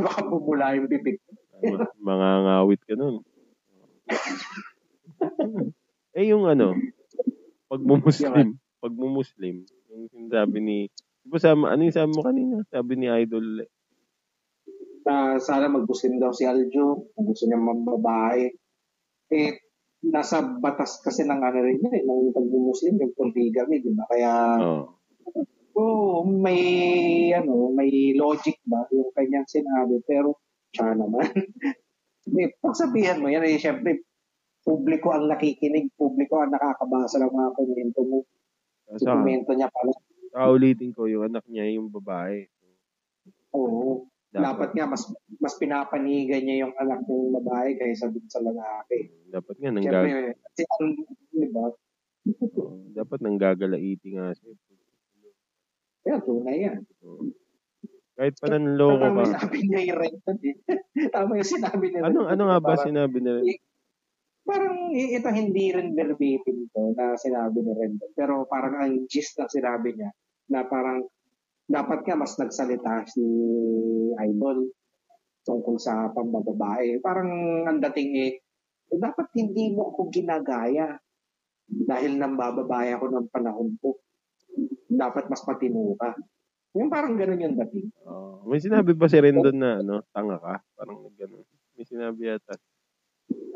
Baka 0.00 0.20
bumula 0.24 0.72
yung. 0.74 0.88
Tama, 0.88 1.84
mga 2.00 2.28
ngawit 2.48 2.80
ka 2.88 2.94
nun. 2.96 3.20
eh, 6.16 6.24
yung 6.32 6.48
ano, 6.48 6.72
pag 7.68 7.82
mumuslim, 7.84 8.56
pag 8.80 8.94
mumuslim, 8.94 9.68
yung 9.92 10.08
sinasabi 10.08 10.58
ni, 10.64 10.78
di 11.20 11.28
ba 11.28 11.38
sama, 11.42 11.74
ano 11.74 11.84
yung 11.84 11.96
sabi 11.96 12.10
mo 12.16 12.22
kanina? 12.24 12.56
Sabi 12.72 12.92
ni 12.96 13.06
Idol, 13.10 13.66
na 15.06 15.38
sana 15.38 15.70
mag-Muslim 15.70 16.18
daw 16.18 16.34
si 16.34 16.42
Aljo, 16.42 17.14
gusto 17.14 17.44
niya 17.46 17.62
mababae. 17.62 18.50
Eh, 19.30 19.54
nasa 20.02 20.42
batas 20.42 20.98
kasi 20.98 21.22
ng 21.22 21.38
ano 21.38 21.58
rin 21.62 21.78
yun, 21.78 21.94
eh, 21.94 22.02
ng 22.02 22.34
pag-Muslim, 22.34 22.98
yung 22.98 23.14
polygamy, 23.14 23.86
di 23.86 23.94
ba? 23.94 24.02
Kaya, 24.10 24.32
oh, 24.58 24.98
oh, 25.78 26.26
may, 26.26 27.30
ano, 27.30 27.70
may 27.70 28.18
logic 28.18 28.58
ba 28.66 28.82
yung 28.90 29.14
kanyang 29.14 29.46
sinabi, 29.46 30.02
pero, 30.02 30.42
siya 30.74 30.98
naman. 30.98 31.22
eh, 32.42 32.50
pagsabihan 32.58 33.22
mo 33.22 33.30
yan, 33.30 33.46
eh, 33.46 33.62
syempre, 33.62 34.02
publiko 34.66 35.14
ang 35.14 35.30
nakikinig, 35.30 35.94
publiko 35.94 36.42
ang 36.42 36.50
nakakabasa 36.50 37.22
ng 37.22 37.30
mga 37.30 37.50
komento 37.54 38.00
mo. 38.02 38.18
Sa, 38.98 39.14
komento 39.14 39.54
niya 39.54 39.70
pala. 39.70 39.94
saka 40.34 40.50
ulitin 40.50 40.90
ko, 40.90 41.06
yung 41.06 41.30
anak 41.30 41.46
niya 41.46 41.70
yung 41.78 41.90
babae. 41.94 42.50
Oo. 43.54 44.10
Dapat 44.36 44.70
nga, 44.72 44.84
mas 44.84 45.02
mas 45.38 45.54
pinapanigan 45.56 46.42
niya 46.42 46.66
yung 46.66 46.74
anak 46.76 47.00
ng 47.04 47.32
babae 47.40 47.76
kaysa 47.76 48.10
dun 48.10 48.26
sa 48.26 48.40
lalaki. 48.40 49.08
Dapat 49.28 49.54
nga, 49.56 49.70
nanggag, 49.70 49.92
Siyempre, 50.04 50.30
kasi 50.42 50.62
ang, 50.66 50.86
di 51.30 51.48
ba? 51.52 51.66
oh, 52.58 52.80
dapat 52.92 53.18
nanggagalaiti 53.22 54.08
nga 54.12 54.34
siya. 54.34 54.52
Yan, 56.06 56.20
tunay 56.22 56.58
yan. 56.62 56.80
Oh. 57.02 57.22
Kahit 58.16 58.34
pananloko 58.40 58.96
Tama 58.96 59.12
ka. 59.12 59.20
yung 59.20 59.28
sinabi 59.28 59.58
niya 59.60 59.80
yung 59.84 59.98
Renton 60.00 60.38
eh. 60.40 60.56
Tama 61.14 61.30
yung 61.36 61.50
sinabi 61.52 61.84
niya. 61.90 62.00
Ano, 62.06 62.18
ano 62.24 62.42
nga 62.48 62.58
ba 62.58 62.66
Parang- 62.72 62.86
sinabi 62.88 63.16
nila? 63.20 63.40
Parang 64.46 64.94
ito 64.94 65.28
hindi 65.34 65.74
rin 65.74 65.90
verbatim 65.92 66.70
to 66.70 66.94
na 66.94 67.18
sinabi 67.18 67.58
ni 67.60 67.72
Rendon. 67.74 68.10
Pero 68.14 68.46
parang 68.46 68.78
ang 68.78 68.94
gist 69.10 69.34
na 69.36 69.50
sinabi 69.50 69.92
niya 69.92 70.14
na 70.48 70.62
parang 70.64 71.02
dapat 71.66 72.06
nga 72.06 72.14
mas 72.14 72.38
nagsalita 72.38 73.10
si 73.10 73.22
Idol 74.14 74.70
tungkol 75.46 75.76
sa 75.78 76.10
pambababae. 76.10 76.98
Parang 77.02 77.30
ang 77.66 77.78
dating 77.90 78.10
eh, 78.18 78.32
eh, 78.90 78.98
dapat 78.98 79.30
hindi 79.38 79.74
mo 79.74 79.94
ako 79.94 80.10
ginagaya 80.10 80.98
dahil 81.66 82.18
nang 82.18 82.38
bababae 82.38 82.94
ako 82.94 83.06
ng 83.10 83.26
panahon 83.30 83.74
ko. 83.82 83.98
Dapat 84.86 85.26
mas 85.30 85.42
matino 85.42 85.94
ka. 85.98 86.14
Yung 86.76 86.90
parang 86.92 87.18
ganun 87.18 87.40
yung 87.40 87.56
dating. 87.56 87.88
Oh, 88.04 88.44
may 88.46 88.60
sinabi 88.60 88.92
ba 88.92 89.08
si 89.10 89.18
Rendon 89.18 89.56
na 89.58 89.80
ano, 89.80 90.04
tanga 90.12 90.36
ka? 90.38 90.60
Parang 90.76 91.08
gano'n. 91.08 91.46
May 91.74 91.86
sinabi 91.88 92.28
yata. 92.28 92.54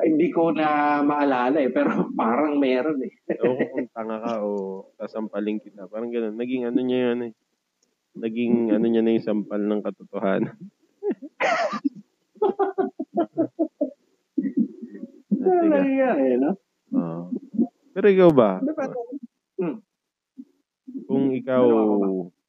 Ay, 0.00 0.16
hindi 0.16 0.32
ko 0.32 0.50
na 0.56 0.98
maalala 1.04 1.60
eh, 1.60 1.68
pero 1.68 1.92
parang 2.20 2.56
meron 2.56 3.04
eh. 3.04 3.12
Ko 3.36 3.60
kung 3.76 3.92
tanga 3.92 4.18
ka 4.24 4.32
o 4.40 4.50
sasampaling 4.96 5.60
kita. 5.60 5.84
Parang 5.92 6.08
gano'n. 6.08 6.32
Naging 6.32 6.64
ano 6.64 6.80
niya 6.80 7.12
yun 7.12 7.20
eh. 7.28 7.32
Naging 8.18 8.74
ano 8.74 8.86
niya 8.90 9.02
na 9.04 9.14
yung 9.14 9.26
sampal 9.26 9.62
ng 9.62 9.82
katotohanan. 9.86 10.56
Talaga 15.40 16.08
eh, 16.18 16.36
no? 16.36 16.50
Oo. 16.94 17.22
Pero 17.94 18.06
ikaw 18.06 18.30
ba? 18.30 18.50
Hmm. 19.60 19.78
Kung 21.06 21.34
ikaw, 21.34 21.66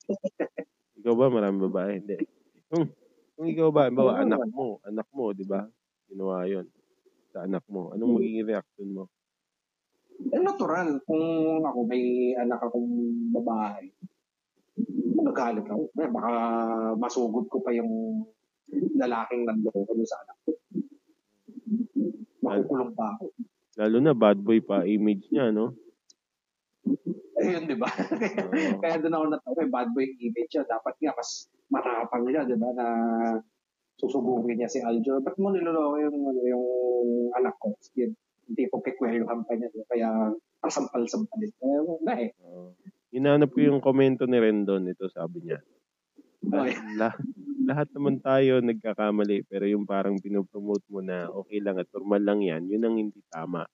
ikaw 1.01 1.13
ba 1.17 1.27
marami 1.33 1.57
babae? 1.69 1.91
Hindi. 2.01 2.17
Kung, 2.69 2.89
kung 3.37 3.47
ikaw 3.49 3.69
ba, 3.73 3.89
bawa 3.89 4.21
anak 4.21 4.41
mo, 4.53 4.77
anak 4.85 5.07
mo, 5.13 5.33
di 5.33 5.45
ba? 5.45 5.65
Ginawa 6.09 6.45
yon 6.45 6.69
sa 7.31 7.47
anak 7.47 7.63
mo. 7.71 7.95
Anong 7.95 8.19
magiging 8.19 8.47
reaction 8.47 8.89
mo? 8.91 9.03
Eh, 10.29 10.37
natural. 10.37 11.01
Kung 11.07 11.23
ako 11.65 11.79
may 11.87 12.35
anak 12.37 12.59
akong 12.61 12.91
babae, 13.33 13.89
nagalit 15.21 15.65
ako. 15.67 15.83
Eh, 15.95 16.09
baka 16.11 16.31
masugod 16.97 17.45
ko 17.47 17.61
pa 17.63 17.71
yung 17.71 18.23
lalaking 18.97 19.47
nanloko 19.47 19.87
sa 20.03 20.17
anak 20.25 20.37
ko. 20.43 20.51
Makukulong 22.41 22.93
pa 22.97 23.15
ako. 23.15 23.25
Lalo 23.79 23.97
na 24.03 24.13
bad 24.17 24.39
boy 24.41 24.59
pa 24.59 24.83
image 24.83 25.31
niya, 25.31 25.53
no? 25.53 25.71
Ayun, 27.41 27.65
di 27.65 27.73
ba? 27.73 27.89
Oo. 27.89 28.77
Kaya 28.83 29.01
doon 29.01 29.15
ako 29.17 29.25
natawa, 29.31 29.59
eh, 29.65 29.69
bad 29.71 29.89
boy 29.95 30.05
image 30.05 30.51
siya. 30.51 30.67
Dapat 30.67 30.93
nga 31.01 31.13
mas 31.15 31.49
matapang 31.71 32.27
siya, 32.29 32.43
di 32.45 32.57
ba, 32.59 32.69
na 32.75 32.87
susubugin 33.97 34.61
niya 34.61 34.69
si 34.69 34.83
Aljo. 34.83 35.21
Ba't 35.23 35.37
mo 35.41 35.49
niloloko 35.49 35.97
yung, 35.97 36.17
yung 36.45 36.65
anak 37.37 37.55
ko? 37.57 37.73
Yun, 37.97 38.11
hindi 38.51 38.63
ko 38.69 38.83
kikweluhan 38.83 39.41
pa 39.47 39.53
niya. 39.57 39.69
Kaya 39.89 40.09
kasampal-sampalin. 40.61 41.49
Eh, 41.49 41.81
wala 41.81 42.13
eh. 42.21 42.29
Hinanap 43.11 43.51
ko 43.51 43.59
yung 43.59 43.83
komento 43.83 44.23
ni 44.23 44.39
Rendon. 44.39 44.87
Ito 44.87 45.11
sabi 45.11 45.43
niya. 45.43 45.59
Okay. 46.41 46.73
La- 46.97 47.21
lahat 47.61 47.93
naman 47.93 48.17
tayo 48.17 48.65
nagkakamali 48.65 49.45
pero 49.45 49.69
yung 49.69 49.85
parang 49.85 50.17
pinopromote 50.17 50.81
mo 50.89 51.05
na 51.05 51.29
okay 51.29 51.61
lang 51.61 51.77
at 51.77 51.85
normal 51.93 52.21
lang 52.25 52.41
yan, 52.41 52.65
yun 52.65 52.81
ang 52.81 52.97
hindi 52.97 53.21
tama. 53.29 53.69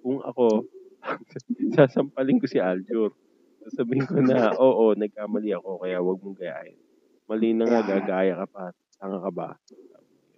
Kung 0.00 0.24
ako, 0.24 0.64
sasampalin 1.76 2.40
ko 2.40 2.48
si 2.48 2.56
Aljur. 2.56 3.12
Sasabihin 3.68 4.08
ko 4.08 4.24
na, 4.24 4.56
oo, 4.56 4.96
nagkamali 4.96 5.52
ako 5.52 5.84
kaya 5.84 6.00
wag 6.00 6.18
mong 6.24 6.40
gayahin. 6.40 6.80
Mali 7.28 7.52
na 7.52 7.68
nga, 7.68 7.84
gagaya 7.84 8.40
ka 8.40 8.46
pa. 8.48 8.72
Tanga 8.96 9.20
ka 9.20 9.30
ba? 9.30 9.52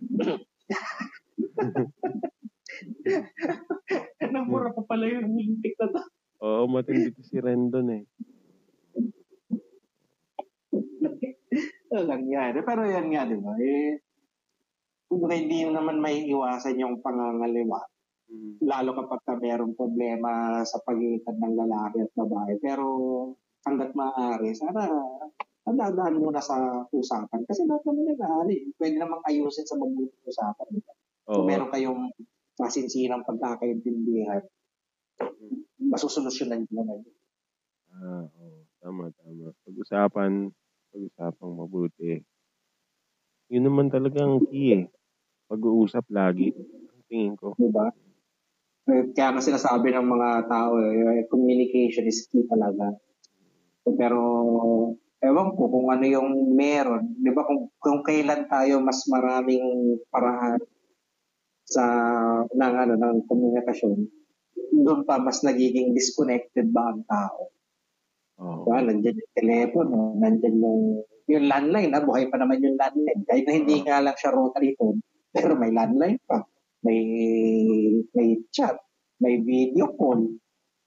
Namura 4.34 4.74
pa 4.74 4.82
pala 4.86 5.06
yung 5.06 5.30
Olympic 5.30 5.78
na 5.78 5.86
to. 5.94 6.02
Oo, 6.40 6.64
matindi 6.66 7.14
to 7.14 7.22
si 7.22 7.38
Rendon 7.38 7.88
eh. 7.94 8.02
Walang 11.90 12.24
yan. 12.30 12.54
Pero 12.62 12.80
yan 12.86 13.06
nga, 13.10 13.26
di 13.26 13.36
ba? 13.38 13.52
Eh, 13.58 13.98
kung 15.10 15.26
hindi 15.26 15.66
naman 15.66 15.98
may 15.98 16.22
iwasan 16.30 16.78
yung 16.78 17.02
pangangaliwa, 17.02 17.82
Mm. 18.30 18.62
lalo 18.62 18.94
kapag 18.94 19.20
ka 19.26 19.34
merong 19.42 19.74
problema 19.74 20.62
sa 20.62 20.78
pagitan 20.86 21.34
ng 21.34 21.66
lalaki 21.66 22.06
at 22.06 22.14
babae. 22.14 22.62
Pero 22.62 22.86
hanggat 23.66 23.90
maaari, 23.90 24.54
sana 24.54 24.86
dadaan 25.66 26.22
muna 26.22 26.38
sa 26.38 26.86
usapan. 26.94 27.42
Kasi 27.42 27.66
lahat 27.66 27.82
naman 27.90 28.14
ano, 28.14 28.46
eh, 28.46 28.70
pwede 28.78 29.02
namang 29.02 29.22
ayusin 29.26 29.66
sa 29.66 29.74
mabuting 29.74 30.22
usapan. 30.30 30.78
Kung 31.26 31.42
Oo. 31.42 31.48
meron 31.50 31.74
kayong 31.74 32.06
masinsinang 32.54 33.26
pagkakaintindihan, 33.26 34.46
masusolusyonan 35.82 36.62
nyo 36.70 36.74
naman. 36.86 36.98
yun. 37.02 37.16
Ah, 37.90 38.24
oo. 38.30 38.62
Tama, 38.78 39.10
tama. 39.10 39.50
Pag-usapan, 39.66 40.54
pag-usapang 40.90 41.52
mabuti. 41.54 42.18
Yun 43.50 43.66
naman 43.66 43.90
talaga 43.90 44.22
ang 44.22 44.42
key 44.46 44.78
eh. 44.78 44.84
Pag-uusap 45.50 46.06
lagi. 46.10 46.54
Tingin 47.10 47.34
ko. 47.34 47.58
Di 47.58 47.70
ba? 47.70 47.90
Eh, 48.90 49.10
Kaya 49.14 49.34
nga 49.34 49.42
sinasabi 49.42 49.90
ng 49.90 50.06
mga 50.06 50.30
tao, 50.46 50.78
eh, 50.78 51.26
communication 51.26 52.06
is 52.06 52.26
key 52.30 52.46
talaga. 52.46 52.94
Pero, 53.86 54.20
ewan 55.18 55.54
ko 55.58 55.62
kung 55.66 55.90
ano 55.90 56.04
yung 56.06 56.54
meron. 56.54 57.18
Di 57.18 57.30
ba 57.34 57.42
kung, 57.42 57.68
kung 57.82 58.00
kailan 58.06 58.46
tayo 58.46 58.78
mas 58.80 59.02
maraming 59.10 59.98
paraan 60.08 60.62
sa 61.70 61.84
ng 62.50 62.74
ano 62.74 62.94
ng 62.98 63.16
komunikasyon, 63.30 63.98
doon 64.82 65.06
pa 65.06 65.22
mas 65.22 65.42
nagiging 65.46 65.94
disconnected 65.94 66.70
ba 66.74 66.90
ang 66.90 67.02
tao? 67.06 67.50
Oo. 68.40 68.64
Diba? 68.64 68.78
Nandiyan 68.80 69.20
yung 69.20 69.32
telepono, 69.36 69.98
nandiyan 70.16 70.56
yung, 70.56 70.82
yung 71.28 71.44
landline, 71.46 71.92
ah, 71.92 72.02
buhay 72.02 72.26
pa 72.32 72.40
naman 72.40 72.64
yung 72.64 72.80
landline. 72.80 73.22
Kahit 73.28 73.44
na 73.44 73.54
hindi 73.54 73.76
nga 73.84 74.00
lang 74.00 74.16
siya 74.16 74.32
rotary 74.32 74.72
phone, 74.80 75.04
pero 75.30 75.54
may 75.54 75.70
landline 75.70 76.16
pa. 76.24 76.40
May, 76.80 77.00
may 78.16 78.40
chat, 78.48 78.80
may 79.20 79.36
video 79.44 79.92
call. 79.94 80.24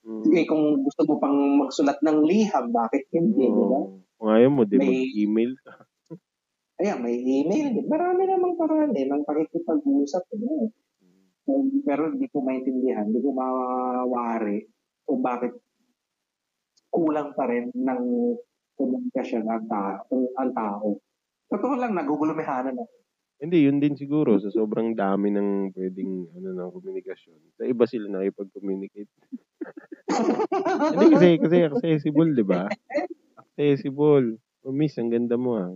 Mm. 0.04 0.36
Eh, 0.36 0.46
kung 0.50 0.84
gusto 0.84 1.06
mo 1.06 1.16
pang 1.22 1.38
magsulat 1.64 2.02
ng 2.02 2.26
liham, 2.26 2.74
bakit 2.74 3.08
hindi, 3.14 3.46
di 3.46 3.66
ba? 3.70 3.80
Oo. 3.80 4.02
Kung 4.18 4.30
ayaw 4.34 4.50
mo, 4.52 4.62
di 4.66 4.76
May- 4.82 4.90
mag-email 4.90 5.54
ka. 5.62 5.74
Ayan, 6.82 7.06
may 7.06 7.16
email. 7.16 7.86
Marami 7.86 8.26
namang 8.26 8.58
paraan 8.58 8.98
eh, 8.98 9.06
ng 9.06 9.24
pakikipag-usap. 9.24 10.24
Di 10.34 10.38
ba? 10.42 10.68
Um, 11.44 11.84
Pero 11.84 12.08
hindi 12.08 12.28
ko 12.32 12.40
maintindihan, 12.40 13.04
hindi 13.08 13.20
ko 13.20 13.36
mawari 13.36 14.64
kung 15.04 15.20
bakit 15.20 15.60
kulang 16.94 17.34
pa 17.34 17.50
rin 17.50 17.74
ng 17.74 18.04
komunikasyon 18.78 19.50
ang 19.50 19.66
tao. 19.66 20.06
Ang 20.38 20.52
tao. 20.54 20.88
Totoo 21.50 21.74
lang, 21.74 21.98
nagugulumihanan 21.98 22.78
na. 22.78 22.86
Hindi, 23.42 23.66
yun 23.66 23.82
din 23.82 23.98
siguro. 23.98 24.38
Sa 24.38 24.54
sobrang 24.54 24.94
dami 24.94 25.34
ng 25.34 25.74
pwedeng 25.74 26.30
ano, 26.38 26.50
ng 26.54 26.70
komunikasyon. 26.70 27.58
Sa 27.58 27.66
iba 27.66 27.84
sila 27.90 28.08
nakipag-communicate. 28.08 29.10
Hindi 30.94 31.06
kasi, 31.18 31.28
kasi 31.42 31.58
accessible, 31.66 32.32
di 32.38 32.46
ba? 32.46 32.70
Accessible. 33.36 34.38
Oh, 34.64 34.72
miss, 34.72 34.96
ang 34.96 35.12
ganda 35.12 35.36
mo 35.36 35.60
ah. 35.60 35.74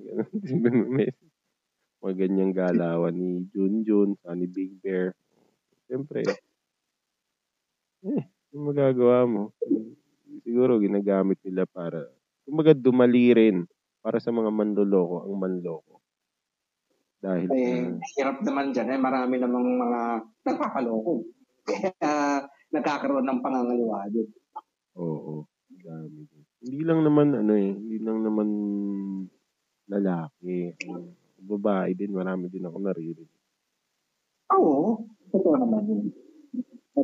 Miss. 0.87 1.17
Mga 2.05 2.13
ganyang 2.13 2.53
galawan 2.53 3.17
ni 3.17 3.49
Junjun, 3.51 4.15
ni 4.37 4.47
Big 4.47 4.77
Bear. 4.79 5.17
Siyempre, 5.89 6.23
eh, 8.05 8.23
yung 8.53 8.69
magagawa 8.69 9.25
mo. 9.25 9.43
Siguro 10.47 10.79
ginagamit 10.79 11.43
nila 11.43 11.67
para, 11.67 12.07
kumbaga 12.47 12.71
dumali 12.71 13.35
rin 13.35 13.67
para 13.99 14.15
sa 14.23 14.31
mga 14.31 14.47
manloloko 14.47 15.27
ang 15.27 15.35
manloko. 15.35 15.99
Dahil 17.19 17.51
Eh, 17.51 17.91
sa- 17.91 17.99
hirap 18.15 18.39
naman 18.47 18.71
dyan. 18.71 18.95
Eh, 18.95 18.99
marami 19.03 19.43
namang 19.43 19.67
mga 19.67 20.01
nagpapaloko. 20.47 21.27
Kaya 21.67 22.47
nagkakaroon 22.71 23.27
ng 23.27 23.43
pangangaliwa 23.43 24.07
din. 24.07 24.31
Oo, 24.95 25.43
ang 25.43 25.81
dami. 25.83 26.23
Hindi 26.63 26.79
lang 26.87 27.03
naman 27.03 27.27
ano 27.35 27.51
eh, 27.51 27.75
hindi 27.75 27.99
lang 27.99 28.23
naman 28.23 28.47
lalaki. 29.91 30.79
Ano, 30.87 31.11
babae 31.43 31.91
din, 31.91 32.15
marami 32.15 32.47
din 32.47 32.63
ako 32.63 32.77
naririnig. 32.79 33.29
Oo, 34.55 35.03
totoo 35.27 35.59
naman 35.59 35.83
yun. 35.91 36.07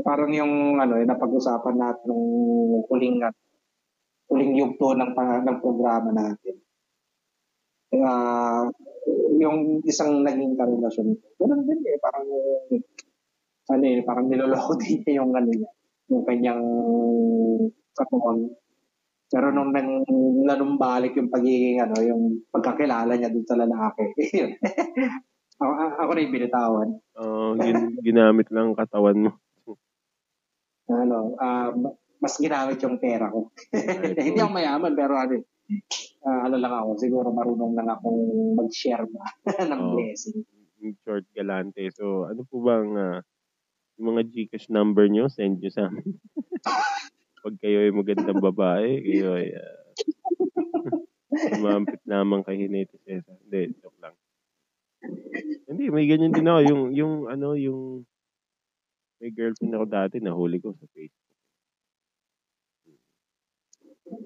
Parang 0.01 0.31
yung 0.33 0.81
ano, 0.81 0.97
eh, 0.97 1.05
napag-usapan 1.05 1.77
natin 1.77 2.09
nung 2.09 2.25
huling 2.89 3.21
at 3.21 3.35
huling 4.33 4.57
yugto 4.57 4.97
ng, 4.97 5.13
ng 5.13 5.57
programa 5.61 6.09
natin. 6.09 6.55
Kaya 7.93 8.11
yung 9.37 9.85
isang 9.85 10.25
naging 10.25 10.57
karelasyon, 10.57 11.13
ganun 11.37 11.61
din 11.69 11.81
eh, 11.85 11.97
parang 12.01 12.25
ano 13.69 13.83
eh, 13.85 14.01
parang 14.01 14.25
niloloko 14.25 14.73
din 14.81 14.97
niya 15.05 15.21
yung 15.21 15.31
ano 15.37 15.49
niya, 15.53 15.71
yung 16.09 16.23
kanyang 16.25 16.63
katuon. 17.93 18.49
Pero 19.29 19.49
nung 19.49 19.73
nang 19.73 20.05
nanumbalik 20.45 21.13
yung 21.17 21.29
pagiging 21.29 21.81
ano, 21.81 21.97
yung 22.01 22.41
pagkakilala 22.49 23.13
niya 23.13 23.29
dun 23.29 23.45
sa 23.45 23.57
lalaki, 23.57 24.09
ako, 25.61 25.71
ako 26.01 26.09
na 26.13 26.21
yung 26.21 26.33
binitawan. 26.33 26.89
Oo, 27.17 27.57
gin- 27.61 27.97
ginamit 28.01 28.49
lang 28.49 28.73
ang 28.73 28.77
katawan 28.77 29.29
mo. 29.29 29.31
Ano, 30.89 31.35
um, 31.37 31.75
mas 32.23 32.39
ginamit 32.39 32.79
yung 32.83 32.99
pera 32.99 33.27
ko. 33.27 33.51
Hindi 34.27 34.39
ako 34.39 34.51
mayaman, 34.51 34.93
pero 34.95 35.19
ano, 35.19 35.43
ah, 36.23 36.41
ano 36.47 36.55
lang 36.55 36.73
ako, 36.73 36.89
siguro 36.99 37.27
marunong 37.35 37.75
lang 37.75 37.91
akong 37.91 38.21
mag-share 38.55 39.07
ba 39.07 39.23
ng 39.69 39.81
Oo. 39.81 39.95
blessing. 39.99 40.43
Yung 40.83 40.95
short 41.03 41.27
galante. 41.35 41.87
So, 41.95 42.27
ano 42.27 42.43
po 42.47 42.63
bang 42.63 43.23
yung 43.99 44.15
mga 44.15 44.23
Gcash 44.31 44.67
number 44.73 45.05
nyo, 45.07 45.29
send 45.29 45.61
nyo 45.61 45.71
sa 45.71 45.87
amin. 45.87 46.17
Pag 47.43 47.55
kayo 47.59 47.83
ay 47.83 47.91
magandang 47.91 48.39
babae, 48.39 49.03
kayo 49.03 49.35
ay 49.35 49.51
uh, 49.51 49.83
umampit 51.59 51.99
naman 52.07 52.41
kay 52.47 52.55
Hinete 52.55 52.95
Cesar. 53.03 53.35
Hindi, 53.43 53.75
joke 53.83 53.99
lang. 53.99 54.15
Hindi, 55.67 55.91
may 55.91 56.07
ganyan 56.07 56.31
din 56.31 56.47
ako. 56.47 56.61
Yung, 56.63 56.83
yung, 56.95 57.13
ano, 57.27 57.53
yung, 57.59 58.07
may 59.19 59.29
girlfriend 59.31 59.75
ako 59.75 59.85
dati, 59.89 60.15
nahuli 60.19 60.57
ko 60.63 60.73
sa 60.73 60.85
Facebook. 60.93 61.33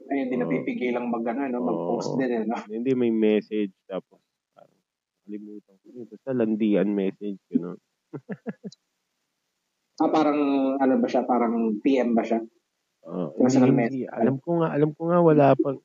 Ayun, 0.09 0.23
hindi 0.27 0.35
Oo. 0.35 0.41
napipigilang 0.43 1.07
mag, 1.11 1.25
ano, 1.27 1.41
no, 1.51 1.59
mag-post 1.67 2.15
Oo. 2.15 2.19
din, 2.19 2.31
eh, 2.33 2.43
no? 2.47 2.57
Hindi, 2.65 2.91
may 2.95 3.11
message, 3.11 3.73
tapos, 3.85 4.19
parang, 4.55 4.79
kalimutan 5.23 5.75
ko. 5.79 5.85
Basta 6.07 6.29
landian 6.33 6.89
message, 6.95 7.39
gano'n. 7.51 7.77
Ah, 9.97 10.13
parang, 10.13 10.38
ano 10.77 10.93
ba 11.01 11.07
siya, 11.09 11.25
parang 11.25 11.81
PM 11.81 12.13
ba 12.13 12.21
siya? 12.21 12.38
Oo, 13.09 13.33
Personal 13.33 13.73
hindi, 13.73 14.05
hindi. 14.05 14.13
Alam 14.13 14.38
ko 14.38 14.61
nga, 14.61 14.69
alam 14.69 14.93
ko 14.93 15.01
nga, 15.09 15.17
wala 15.25 15.57
pang, 15.57 15.81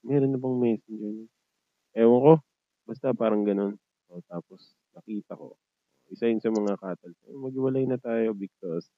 meron 0.00 0.32
na 0.32 0.40
bang 0.40 0.56
messenger 0.56 1.10
niya? 1.12 1.28
Ewan 2.00 2.20
ko, 2.24 2.32
basta 2.88 3.12
parang 3.12 3.44
gano'n. 3.44 3.76
O, 4.08 4.24
tapos, 4.24 4.72
nakita 4.96 5.36
ko. 5.36 5.56
Isa 6.12 6.28
yun 6.28 6.42
sa 6.42 6.52
mga 6.52 6.76
katal. 6.76 7.12
Eh, 7.28 7.36
Maghiwalay 7.36 7.84
na 7.88 7.96
tayo 7.96 8.36
because, 8.36 8.90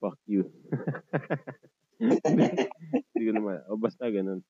fuck 0.00 0.16
you. 0.24 0.48
Hindi 2.00 3.24
ko 3.28 3.32
naman. 3.36 3.60
O, 3.68 3.76
basta 3.76 4.08
gano'n. 4.08 4.40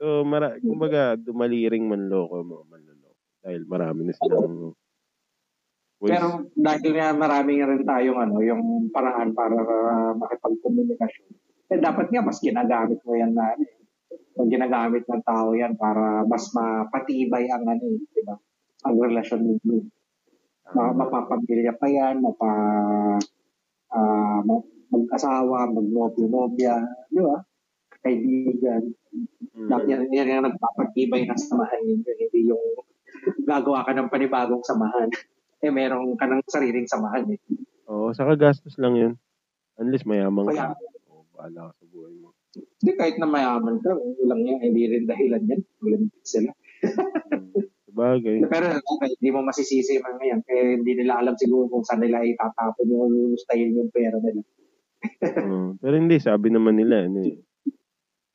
So, 0.00 0.24
mara, 0.24 0.56
kumbaga, 0.60 1.16
dumali 1.16 1.68
ring 1.68 1.88
manloko 1.88 2.40
mo, 2.40 2.64
manloloko. 2.68 3.20
Dahil 3.44 3.62
marami 3.68 4.08
na 4.08 4.14
silang 4.16 4.72
ways. 6.00 6.12
Pero 6.12 6.28
dahil 6.52 6.92
nga 6.96 7.08
marami 7.16 7.50
nga 7.60 7.66
rin 7.72 7.84
tayong 7.84 8.18
ano, 8.20 8.36
yung 8.44 8.62
paraan 8.92 9.32
para 9.32 9.56
uh, 9.56 10.12
makipagkomunikasyon. 10.16 11.28
Eh, 11.72 11.80
dapat 11.80 12.12
nga 12.12 12.22
mas 12.22 12.38
ginagamit 12.38 13.00
mo 13.02 13.12
yan 13.16 13.32
na 13.32 13.56
eh. 13.56 13.68
Ginagamit 14.36 15.08
ng 15.08 15.24
tao 15.24 15.56
yan 15.56 15.74
para 15.80 16.22
mas 16.28 16.52
mapatibay 16.52 17.48
ang 17.48 17.64
ano, 17.64 17.84
eh, 17.88 18.00
di 18.04 18.22
ba? 18.24 18.36
Ang 18.86 18.94
relasyon 19.00 19.42
ninyo. 19.42 19.95
Ma- 20.66 20.88
Ah, 20.88 20.92
mapapamilya 20.92 21.72
pa 21.74 21.86
yan, 21.86 22.18
mapa 22.18 22.50
ma- 24.42 24.66
mag-asawa, 24.88 25.70
mag-nobyo-nobya, 25.70 26.74
di 27.08 27.20
ba? 27.20 27.38
Kaibigan. 28.00 28.82
mm, 29.54 29.66
Dapat 29.66 29.86
yan, 29.86 30.00
yan 30.10 30.32
yung 30.32 30.46
nagpapatibay 30.46 31.22
ng 31.24 31.38
samahan 31.38 31.82
ninyo, 31.82 32.12
hindi 32.12 32.40
yung 32.46 32.64
gagawa 33.42 33.82
ka 33.82 33.92
ng 33.92 34.10
panibagong 34.10 34.62
samahan. 34.62 35.10
Eh, 35.56 35.72
meron 35.72 36.12
ka 36.14 36.28
ng 36.28 36.44
sariling 36.46 36.84
samahan 36.84 37.32
eh. 37.32 37.40
Oo, 37.88 38.12
saka 38.12 38.36
gastos 38.36 38.76
lang 38.76 38.92
yun. 38.92 39.12
Unless 39.80 40.04
mayaman 40.04 40.44
Kaya, 40.46 40.76
ka. 40.76 40.78
O, 41.08 41.24
bahala 41.32 41.72
ka 41.72 41.80
sa 41.80 41.84
buhay 41.88 42.12
mo. 42.12 42.36
hindi 42.52 42.92
kahit 42.92 43.16
na 43.16 43.24
mayaman 43.24 43.80
ka, 43.80 43.96
walang 43.96 44.44
yan, 44.44 44.60
hindi 44.60 44.84
rin 44.84 45.08
dahilan 45.08 45.42
yan. 45.42 45.60
Walang 45.80 46.06
sila. 46.20 46.52
Mm, 47.96 48.20
Sabagay. 48.20 48.38
Pero 48.44 48.66
okay, 48.76 49.08
hindi 49.16 49.30
mo 49.32 49.40
masisisi 49.40 49.96
man 50.04 50.20
ngayon. 50.20 50.40
Kaya 50.44 50.62
hindi 50.76 50.92
nila 51.00 51.24
alam 51.24 51.34
siguro 51.40 51.72
kung 51.72 51.84
saan 51.84 52.04
nila 52.04 52.20
itatapon 52.20 52.92
yung 52.92 53.08
lulustayin 53.08 53.72
yung 53.72 53.88
pera 53.88 54.20
nila. 54.20 54.44
Oo. 55.46 55.76
pero 55.80 55.94
hindi, 55.96 56.16
sabi 56.20 56.52
naman 56.52 56.76
nila, 56.76 57.08
ano 57.08 57.20
eh, 57.24 57.40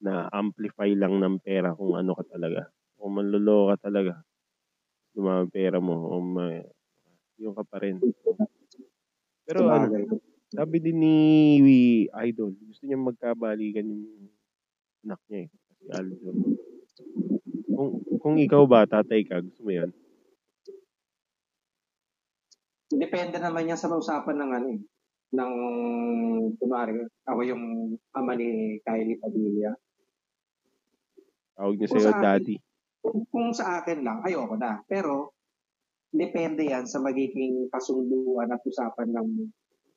na 0.01 0.29
amplify 0.33 0.89
lang 0.97 1.21
ng 1.21 1.37
pera 1.45 1.77
kung 1.77 1.93
ano 1.93 2.17
ka 2.17 2.25
talaga. 2.25 2.73
Kung 2.97 3.17
manloloko 3.17 3.77
ka 3.77 3.89
talaga, 3.89 4.21
dumami 5.13 5.45
pera 5.53 5.77
mo, 5.77 6.09
o 6.09 6.21
may, 6.21 6.65
yung 7.37 7.53
ka 7.53 7.65
pa 7.65 7.81
rin. 7.81 8.01
Pero 9.45 9.69
ano, 9.69 9.89
sabi 10.53 10.77
din 10.81 10.97
ni 11.01 11.15
Idol, 12.07 12.53
gusto 12.55 12.85
niya 12.85 12.97
magkabalikan 12.97 13.85
yung 13.85 14.29
anak 15.05 15.21
niya 15.29 15.39
eh, 15.45 15.49
si 15.49 15.85
Aljo. 15.89 16.29
Kung, 17.67 17.91
kung 18.21 18.35
ikaw 18.39 18.63
ba, 18.65 18.87
tatay 18.87 19.25
ka, 19.27 19.43
gusto 19.43 19.61
mo 19.61 19.71
yan? 19.73 19.91
Depende 22.91 23.39
naman 23.39 23.69
yan 23.71 23.79
sa 23.79 23.91
usapan 23.91 24.37
ng 24.39 24.51
ano 24.51 24.67
eh. 24.75 24.81
Ng, 25.31 25.53
kunwari, 26.59 27.07
ako 27.23 27.39
yung 27.47 27.95
ama 28.11 28.35
ni 28.35 28.79
Kylie 28.83 29.15
Padilla. 29.15 29.71
Tawag 31.55 31.75
niya 31.79 31.87
sa'yo, 31.87 32.09
sa 32.11 32.19
daddy. 32.19 32.55
Kung, 32.99 33.23
kung 33.31 33.49
sa 33.55 33.79
akin 33.79 34.03
lang, 34.03 34.19
ayoko 34.27 34.59
na. 34.59 34.83
Pero, 34.89 35.37
depende 36.11 36.67
yan 36.67 36.83
sa 36.83 36.99
magiging 36.99 37.71
kasunduan 37.71 38.51
at 38.51 38.59
usapan 38.67 39.15
ng 39.15 39.29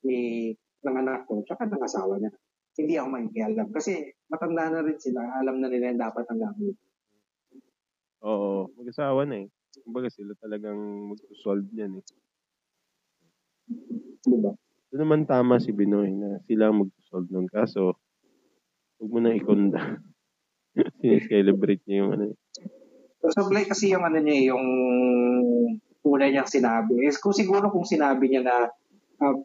ni 0.07 0.53
ng 0.85 0.97
anak 1.01 1.25
ko 1.27 1.43
tsaka 1.43 1.67
ng 1.67 1.83
asawa 1.83 2.21
niya. 2.21 2.31
Hindi 2.77 2.95
ako 3.01 3.09
makikialam. 3.11 3.69
Kasi 3.73 3.93
matanda 4.29 4.71
na 4.71 4.85
rin 4.85 4.99
sila. 5.01 5.25
Alam 5.41 5.59
na 5.59 5.73
nila 5.73 5.91
yung 5.91 6.03
dapat 6.05 6.25
ang 6.29 6.39
gagawin. 6.39 6.77
Oo, 8.25 8.73
mag-asawa 8.81 9.29
na 9.29 9.45
eh. 9.45 9.49
Kumbaga 9.85 10.09
sila 10.09 10.33
talagang 10.41 10.81
mag-solve 11.13 11.69
niyan 11.77 12.01
eh. 12.01 12.05
Di 14.25 14.37
ba? 14.41 14.53
Naman 14.97 15.29
tama 15.29 15.61
si 15.61 15.77
Binoy 15.77 16.09
na 16.17 16.41
sila 16.49 16.73
ang 16.73 16.89
mag-solve 16.89 17.29
nun. 17.29 17.45
Kaso, 17.53 18.01
huwag 18.97 19.11
mo 19.13 19.19
na 19.21 19.37
ikonda. 19.37 20.01
Sineselebrate 21.05 21.85
niya 21.85 21.97
yung 22.01 22.11
ano 22.17 22.25
eh. 22.33 22.37
So, 23.21 23.45
sablay 23.45 23.69
kasi 23.69 23.93
yung 23.93 24.09
ano 24.09 24.17
niya, 24.17 24.37
eh, 24.41 24.45
yung 24.49 24.67
una 26.05 26.25
niyang 26.25 26.49
sinabi. 26.49 27.05
Eh, 27.05 27.13
kung 27.21 27.37
siguro 27.37 27.69
kung 27.69 27.85
sinabi 27.85 28.33
niya 28.33 28.43
na 28.45 28.57
uh, 29.21 29.37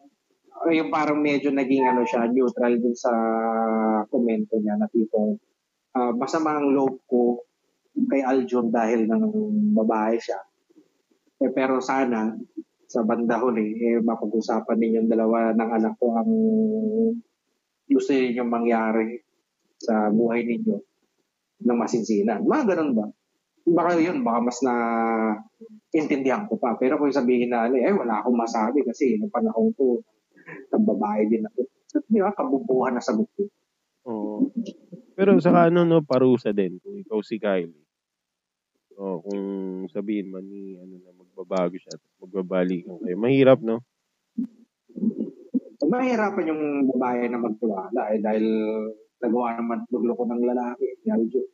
yung 0.72 0.88
parang 0.88 1.20
medyo 1.20 1.52
naging 1.52 1.84
ano 1.84 2.04
siya, 2.08 2.28
neutral 2.32 2.80
dun 2.80 2.96
sa 2.96 3.12
komento 4.08 4.56
niya 4.56 4.76
na 4.80 4.88
tipong 4.88 5.36
uh, 5.96 6.12
masama 6.16 6.56
ang 6.56 6.72
loob 6.72 7.00
ko 7.04 7.49
kay 8.06 8.22
Aljon 8.24 8.72
dahil 8.72 9.04
ng 9.08 9.24
babae 9.74 10.16
siya. 10.16 10.40
Eh, 11.40 11.50
pero 11.52 11.80
sana 11.80 12.36
sa 12.90 13.00
banda 13.06 13.40
huli, 13.40 13.76
eh, 13.80 13.98
mapag-usapan 14.02 14.76
ninyong 14.76 15.08
dalawa 15.08 15.52
ng 15.56 15.70
anak 15.70 15.94
ko 15.96 16.06
ang 16.16 16.32
gusto 17.90 18.10
ninyong 18.12 18.50
mangyari 18.50 19.18
sa 19.80 20.12
buhay 20.12 20.44
ninyo 20.44 20.76
ng 21.64 21.78
masinsinan. 21.80 22.44
Mga 22.44 22.64
ganun 22.76 22.92
ba? 22.96 23.06
Baka 23.70 24.00
yun, 24.00 24.24
baka 24.24 24.38
mas 24.40 24.58
na 24.64 24.74
intindihan 25.92 26.48
ko 26.48 26.56
pa. 26.56 26.74
Pero 26.80 26.96
kung 26.96 27.12
sabihin 27.12 27.52
na, 27.52 27.68
eh, 27.68 27.92
wala 27.92 28.20
akong 28.20 28.36
masabi 28.36 28.84
kasi 28.84 29.20
yung 29.20 29.32
panahon 29.32 29.72
ko, 29.76 30.00
ng 30.70 30.84
babae 30.86 31.30
din 31.30 31.46
ako. 31.46 31.60
So, 31.90 32.02
di 32.06 32.22
ba, 32.22 32.34
kabubuhan 32.34 32.94
na 32.96 33.02
sagot 33.02 33.26
ko. 33.34 33.42
Oo. 34.06 34.50
Pero 35.18 35.36
saka 35.42 35.68
ano, 35.68 35.84
no, 35.84 36.00
parusa 36.00 36.54
din. 36.54 36.78
Kung 36.80 36.96
ikaw 36.96 37.20
si 37.20 37.36
Kylie. 37.36 37.89
O 39.00 39.24
kung 39.24 39.44
sabihin 39.88 40.28
man 40.28 40.44
ni, 40.44 40.76
ano 40.76 41.00
na, 41.00 41.16
magbabago 41.16 41.72
siya 41.80 41.96
at 41.96 42.02
magbabalikan 42.20 43.00
kayo. 43.00 43.16
Mahirap, 43.16 43.64
no? 43.64 43.80
Mahirapan 45.80 46.50
yung 46.52 46.84
babae 46.84 47.32
na 47.32 47.40
magtiwala 47.40 48.12
eh, 48.12 48.20
dahil 48.20 48.44
nagawa 49.24 49.56
naman 49.56 49.88
magloko 49.88 50.28
ng 50.28 50.44
lalaki, 50.44 51.00
ni 51.00 51.08
Aljur. 51.16 51.48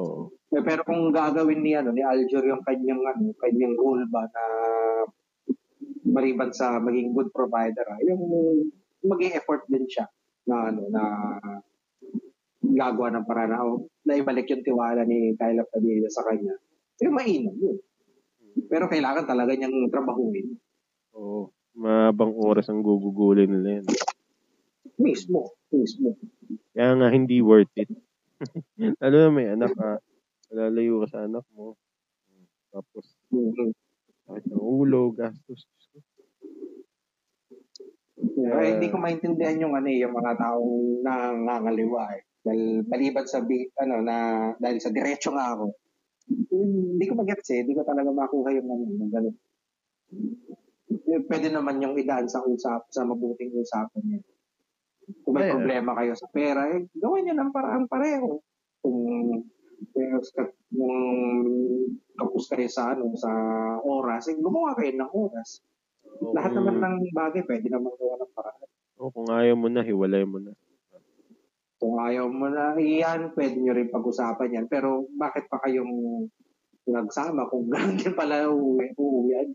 Oo. 0.00 0.32
Eh, 0.48 0.64
pero 0.64 0.80
kung 0.88 1.12
gagawin 1.12 1.60
ni, 1.60 1.76
ano, 1.76 1.92
ni 1.92 2.00
Aljur 2.00 2.40
yung 2.40 2.64
kanyang, 2.64 3.04
ano, 3.04 3.36
kanyang 3.36 3.76
role 3.76 4.08
ba 4.08 4.24
na 4.32 4.44
maliban 6.08 6.56
sa 6.56 6.80
maging 6.80 7.12
good 7.12 7.28
provider, 7.36 7.84
ah, 7.84 8.00
yung 8.00 8.24
maging 9.04 9.36
effort 9.36 9.68
din 9.68 9.84
siya 9.84 10.08
na 10.48 10.72
ano 10.72 10.88
na 10.88 11.02
gagawa 12.64 13.12
ng 13.12 13.28
paraan 13.28 13.52
na, 13.52 13.60
oh, 13.60 13.91
na 14.02 14.18
ibalik 14.18 14.50
yung 14.50 14.66
tiwala 14.66 15.06
ni 15.06 15.34
Kyla 15.38 15.62
Padilla 15.66 16.08
sa 16.10 16.26
kanya. 16.26 16.54
Eh, 17.02 17.10
mainam 17.10 17.54
yun. 17.54 17.78
Pero 18.68 18.86
kailangan 18.86 19.26
talaga 19.26 19.54
niyang 19.54 19.90
trabahuin. 19.90 20.58
Oo. 21.16 21.50
Mabang 21.72 22.36
oras 22.36 22.68
ang 22.68 22.84
gugugulin 22.84 23.48
nila 23.48 23.80
yan. 23.80 23.86
Mismo. 25.00 25.56
Mismo. 25.72 26.20
Kaya 26.76 26.92
nga, 27.00 27.08
hindi 27.08 27.40
worth 27.40 27.72
it. 27.80 27.88
Lalo 29.00 29.16
na 29.16 29.30
may 29.32 29.48
anak 29.48 29.72
ka. 29.72 29.98
Malalayo 30.52 31.00
ka 31.02 31.06
sa 31.08 31.18
anak 31.24 31.46
mo. 31.56 31.80
Tapos, 32.68 33.16
Mhm. 33.32 33.72
sakit 34.28 34.44
ng 34.52 34.60
ulo, 34.60 35.12
gastos. 35.16 35.64
Eh, 38.22 38.68
hindi 38.76 38.88
ko 38.92 38.96
maintindihan 39.00 39.60
yung 39.60 39.74
ano 39.76 39.88
eh, 39.88 40.02
yung 40.04 40.14
mga 40.14 40.32
taong 40.40 41.02
nangangaliwa 41.04 42.02
eh. 42.16 42.22
Dahil 42.42 42.82
maliban 42.90 43.26
sa 43.26 43.38
bi- 43.42 43.70
ano 43.78 44.02
na 44.02 44.16
dahil 44.58 44.78
sa 44.82 44.90
diretso 44.90 45.30
nga 45.30 45.54
ako. 45.54 45.66
Hindi 46.50 47.04
ko 47.06 47.14
magets 47.18 47.50
eh, 47.54 47.62
hindi 47.62 47.74
ko 47.74 47.82
talaga 47.86 48.10
makuha 48.10 48.50
yung 48.54 48.68
ano, 48.68 48.84
yung 48.86 49.10
ganun. 49.10 49.36
Eh, 50.92 51.22
Pwede 51.26 51.48
naman 51.50 51.82
yung 51.82 51.94
idaan 51.98 52.26
sa 52.26 52.42
usap, 52.42 52.90
sa 52.90 53.06
mabuting 53.06 53.54
usapan 53.54 54.02
niya. 54.04 54.20
Kung 55.26 55.34
may 55.34 55.46
Ay, 55.46 55.50
ah. 55.50 55.54
problema 55.58 55.90
kayo 55.98 56.12
sa 56.14 56.30
pera, 56.30 56.70
eh, 56.70 56.86
gawin 56.94 57.26
niyo 57.26 57.34
ng 57.38 57.50
parang 57.54 57.86
pareho. 57.90 58.38
Kung 58.82 58.98
pero 59.90 60.22
sa 60.22 60.46
kung 60.70 60.94
kapos 62.14 62.46
kayo 62.46 62.70
sa 62.70 62.94
ano 62.94 63.10
sa 63.18 63.30
oras, 63.82 64.30
eh, 64.30 64.38
gumawa 64.38 64.78
kayo 64.78 64.94
ng 64.94 65.10
oras. 65.10 65.58
O 66.22 66.30
Lahat 66.34 66.54
naman 66.54 66.78
ng 66.78 67.10
bagay 67.10 67.42
pwede 67.46 67.66
naman 67.66 67.90
gawa 67.98 68.14
ng 68.22 68.32
paraan. 68.34 68.70
o 69.02 69.10
kung 69.10 69.26
ayaw 69.34 69.58
mo 69.58 69.66
na, 69.66 69.82
hiwalay 69.82 70.22
mo 70.22 70.38
na. 70.38 70.54
Kung 71.82 71.98
ayaw 71.98 72.30
mo 72.30 72.46
na 72.46 72.78
iyan, 72.78 73.34
pwede 73.34 73.58
nyo 73.58 73.74
rin 73.74 73.90
pag-usapan 73.90 74.54
yan. 74.54 74.66
Pero 74.70 75.10
bakit 75.18 75.50
pa 75.50 75.58
kayong 75.66 76.30
nagsama 76.86 77.50
kung 77.50 77.66
gano'n 77.74 77.98
din 77.98 78.14
pala 78.14 78.46
uuwi, 78.46 78.94
uuwian? 78.94 79.50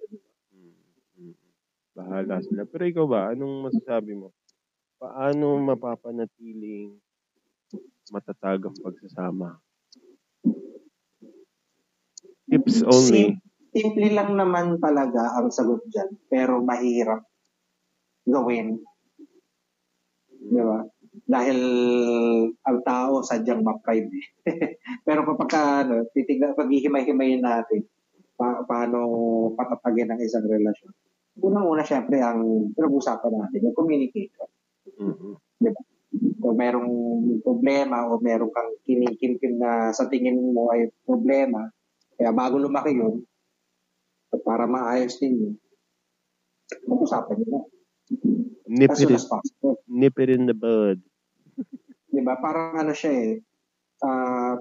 Mm, 0.52 0.76
mm. 1.24 1.36
Bahala 1.96 2.44
sila. 2.44 2.68
Pero 2.68 2.84
ikaw 2.84 3.06
ba, 3.08 3.32
anong 3.32 3.72
masasabi 3.72 4.20
mo? 4.20 4.36
Paano 5.00 5.56
mapapanatiling 5.56 7.00
matatag 8.12 8.68
ang 8.68 8.76
pagsasama? 8.76 9.64
Tips 12.52 12.84
only. 12.84 13.40
Sim- 13.40 13.40
simple 13.72 14.12
lang 14.12 14.36
naman 14.36 14.84
talaga 14.84 15.32
ang 15.40 15.48
sagot 15.48 15.80
dyan. 15.88 16.12
Pero 16.28 16.60
mahirap 16.60 17.24
gawin. 18.28 18.84
Di 20.28 20.60
ba? 20.60 20.84
Dahil 21.28 21.60
ang 22.64 22.80
tao 22.88 23.20
sadyang 23.20 23.60
ma-pride 23.60 24.08
eh. 24.08 24.28
Pero 25.06 25.28
kapag 25.28 25.50
ka, 25.52 25.62
ano, 25.84 26.08
titignan, 26.16 26.56
paghihimay-himayin 26.56 27.44
natin, 27.44 27.84
pa- 28.40 28.64
paano 28.64 29.00
patatagin 29.60 30.08
ang 30.08 30.22
isang 30.24 30.48
relasyon. 30.48 30.96
Unang-una, 31.44 31.84
syempre, 31.84 32.24
ang 32.24 32.72
pinag-usapan 32.72 33.34
natin, 33.36 33.68
yung 33.68 33.78
communication. 33.78 34.48
Mhm. 34.88 35.36
kung 36.40 36.56
merong 36.56 36.90
problema 37.44 38.08
o 38.08 38.18
merong 38.24 38.50
kang 38.56 38.72
kinikinkin 38.88 39.60
na 39.60 39.92
sa 39.92 40.08
tingin 40.08 40.40
mo 40.56 40.72
ay 40.72 40.88
problema, 41.04 41.68
kaya 42.16 42.32
bago 42.32 42.56
lumaki 42.56 42.96
yun, 42.96 43.28
para 44.48 44.64
maayos 44.64 45.20
din 45.20 45.36
yun, 45.36 45.54
mag-usapan 46.88 47.36
nyo 47.44 47.48
na. 47.52 47.62
Nip, 48.68 48.92
it 48.96 49.12
in, 49.12 49.20
nip 49.88 50.16
it 50.20 50.30
in 50.32 50.44
the 50.48 50.56
bud. 50.56 51.04
Di 52.08 52.22
ba? 52.22 52.38
Parang 52.38 52.78
ano 52.78 52.92
siya 52.92 53.12
eh, 53.14 53.32
ah, 54.02 54.56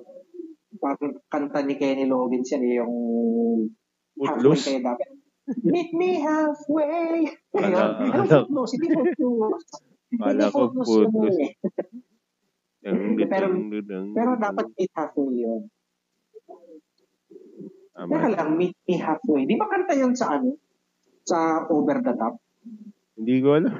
parang 0.77 1.21
kanta 1.27 1.63
ni 1.63 1.75
Kenny 1.75 2.05
Loggins 2.05 2.51
yan 2.51 2.63
eh, 2.63 2.75
yung 2.79 2.95
halfway 4.17 4.29
Footloose? 4.29 4.65
kayo 4.67 4.81
dapat. 4.83 5.09
Meet 5.63 5.91
me 5.93 6.11
halfway. 6.19 7.23
Ayun. 7.55 7.91
Ano 8.11 8.23
footloose? 8.27 8.73
Hindi 8.75 8.89
footloose. 8.91 9.69
Kala 10.17 10.45
ko 10.49 10.61
footloose 10.75 11.41
eh. 11.41 11.53
Pero- 13.27 13.55
Pero 14.11 14.31
dapat 14.37 14.67
meet 14.73 14.93
halfway 14.93 15.33
yun. 15.39 15.63
Tama. 17.97 18.11
Teka 18.13 18.29
lang, 18.31 18.51
meet 18.55 18.77
me 18.85 18.95
halfway. 18.97 19.43
Di 19.45 19.57
ba 19.57 19.67
kanta 19.67 19.97
yun 19.97 20.13
sa 20.13 20.37
ano? 20.37 20.61
Sa 21.25 21.65
Over 21.67 22.05
the 22.05 22.13
Top? 22.13 22.37
Hindi 23.17 23.41
ko 23.41 23.57
alam. 23.57 23.73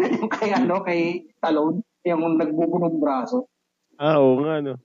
Yung 0.00 0.30
kay 0.30 0.50
ano, 0.52 0.74
kay 0.82 1.00
Talon, 1.38 1.80
yung 2.04 2.22
nagbubunong 2.36 2.98
braso. 3.00 3.48
Ah, 4.00 4.16
oo 4.16 4.40
nga, 4.44 4.64
no. 4.64 4.80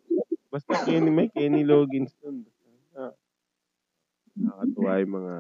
Basta 0.52 0.88
Kenny, 0.88 1.12
may 1.12 1.28
Kenny 1.32 1.64
Loggins 1.64 2.16
dun. 2.20 2.48
Ah. 2.96 3.12
Nakakatuwa 4.36 4.92
yung 5.00 5.14
mga 5.20 5.36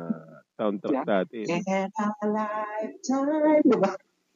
soundtrack 0.55 0.95
Yeah. 0.95 1.05
dati. 1.07 1.39
And 1.47 1.91
a 1.95 2.27
lifetime, 2.27 3.63
di 3.63 3.77
ba? 3.79 3.91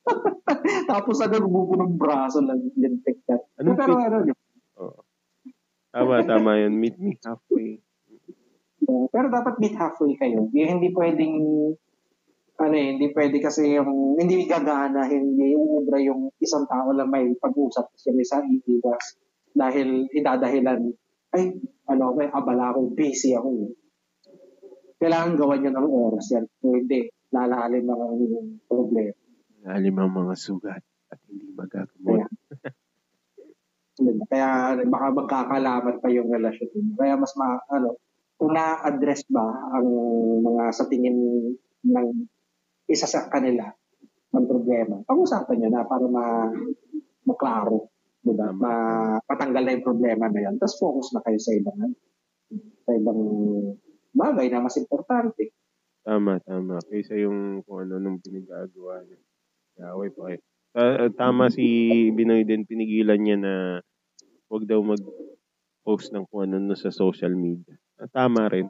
Tapos 0.91 1.17
ano, 1.23 1.35
nagbubunong 1.39 1.95
braso 1.95 2.43
lang 2.43 2.59
yung 2.75 2.99
tektat. 3.03 3.43
Anong 3.59 3.77
Pero 3.79 3.93
ano, 3.99 4.17
ba? 4.27 4.35
Oo. 4.83 4.99
Tama, 5.89 6.21
tama 6.23 6.51
yun. 6.59 6.73
Meet 6.77 6.95
me 7.01 7.17
halfway. 7.23 7.81
pero 9.09 9.29
dapat 9.29 9.57
meet 9.61 9.75
halfway 9.77 10.17
kayo. 10.17 10.49
Yung 10.53 10.69
hindi 10.79 10.89
pwedeng 10.93 11.33
ano 12.59 12.75
eh, 12.75 12.87
hindi 12.95 13.07
pwede 13.15 13.39
kasi 13.39 13.79
yung 13.79 14.19
hindi 14.19 14.43
gagana, 14.43 15.07
hindi 15.07 15.55
uubra 15.55 15.95
yung 16.03 16.27
isang 16.43 16.67
tao 16.67 16.91
lang 16.91 17.07
may 17.07 17.31
pag-usap 17.39 17.87
yung 18.11 18.19
isa 18.19 18.43
iiwas 18.43 19.15
dahil 19.55 20.11
idadahilan 20.11 20.91
ay, 21.29 21.55
ano, 21.87 22.05
may 22.17 22.27
abala 22.29 22.73
ako, 22.73 22.97
busy 22.97 23.37
ako. 23.37 23.69
Kailangan 24.99 25.37
gawan 25.37 25.59
niya 25.61 25.71
ng 25.77 25.89
oras 25.89 26.25
yan. 26.33 26.45
Kung 26.59 26.73
hindi, 26.75 27.05
lalalim 27.29 27.85
na 27.85 27.95
ang 27.95 28.17
problema. 28.65 29.15
Lalim 29.63 29.95
ang 30.01 30.11
mga 30.11 30.33
sugat 30.35 30.83
at 31.13 31.19
hindi 31.29 31.53
magagamot. 31.53 32.27
Kaya 34.25 34.49
baka 34.93 35.07
magkakalaman 35.13 35.95
pa 36.01 36.07
yung 36.09 36.33
relasyon. 36.33 36.97
Kaya 36.97 37.13
mas 37.15 37.33
ma, 37.37 37.61
ano, 37.69 37.95
kung 38.39 38.55
na-address 38.55 39.29
ba 39.29 39.45
ang 39.77 39.87
mga 40.41 40.63
sa 40.73 40.87
tingin 40.89 41.15
ng 41.85 42.07
isa 42.89 43.05
sa 43.05 43.29
kanila 43.29 43.69
ang 44.33 44.45
problema, 44.45 45.01
pag-usapan 45.05 45.57
niyo 45.57 45.69
na 45.73 45.85
para 45.85 46.05
ma 46.05 46.49
maklaro, 47.25 47.89
di 48.21 48.33
ba? 48.33 48.49
Ma, 48.53 48.73
patanggal 49.25 49.63
na 49.65 49.73
yung 49.77 49.85
problema 49.85 50.25
na 50.29 50.49
yan. 50.49 50.55
Tapos 50.57 50.77
focus 50.81 51.13
na 51.13 51.21
kayo 51.25 51.37
sa 51.37 51.53
ibang 51.53 51.77
sa 52.85 52.91
ibang 52.97 53.21
bagay 54.13 54.49
na 54.49 54.65
mas 54.65 54.77
importante. 54.81 55.53
Tama, 56.01 56.41
tama. 56.41 56.81
Kaysa 56.89 57.17
yung 57.21 57.61
kung 57.65 57.85
ano 57.85 58.01
nung 58.01 58.17
pinagagawa 58.17 59.05
niya. 59.05 59.19
Yaway 59.79 60.09
pa 60.09 60.21
kayo. 60.29 60.39
Uh, 60.69 61.09
tama 61.17 61.49
si 61.49 61.65
Binoy 62.13 62.45
din, 62.45 62.65
pinigilan 62.65 63.17
niya 63.17 63.37
na 63.41 63.53
wag 64.49 64.69
daw 64.69 64.81
mag-post 64.85 66.13
ng 66.13 66.29
kung 66.29 66.45
ano 66.49 66.73
sa 66.77 66.93
social 66.93 67.33
media. 67.33 67.73
Uh, 67.97 68.09
tama 68.09 68.49
rin. 68.49 68.69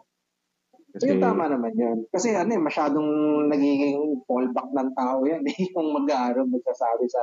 Kasi 0.90 1.06
yung 1.14 1.22
tama 1.22 1.46
naman 1.46 1.74
yan. 1.78 1.98
Kasi 2.10 2.34
ano 2.34 2.50
eh, 2.50 2.62
masyadong 2.62 3.10
nagiging 3.50 4.26
fallback 4.26 4.70
ng 4.74 4.90
tao 4.98 5.22
yan. 5.26 5.46
Eh, 5.46 5.58
yung 5.78 5.94
mag-aaral, 5.94 6.50
magsasabi 6.50 7.06
sa 7.06 7.22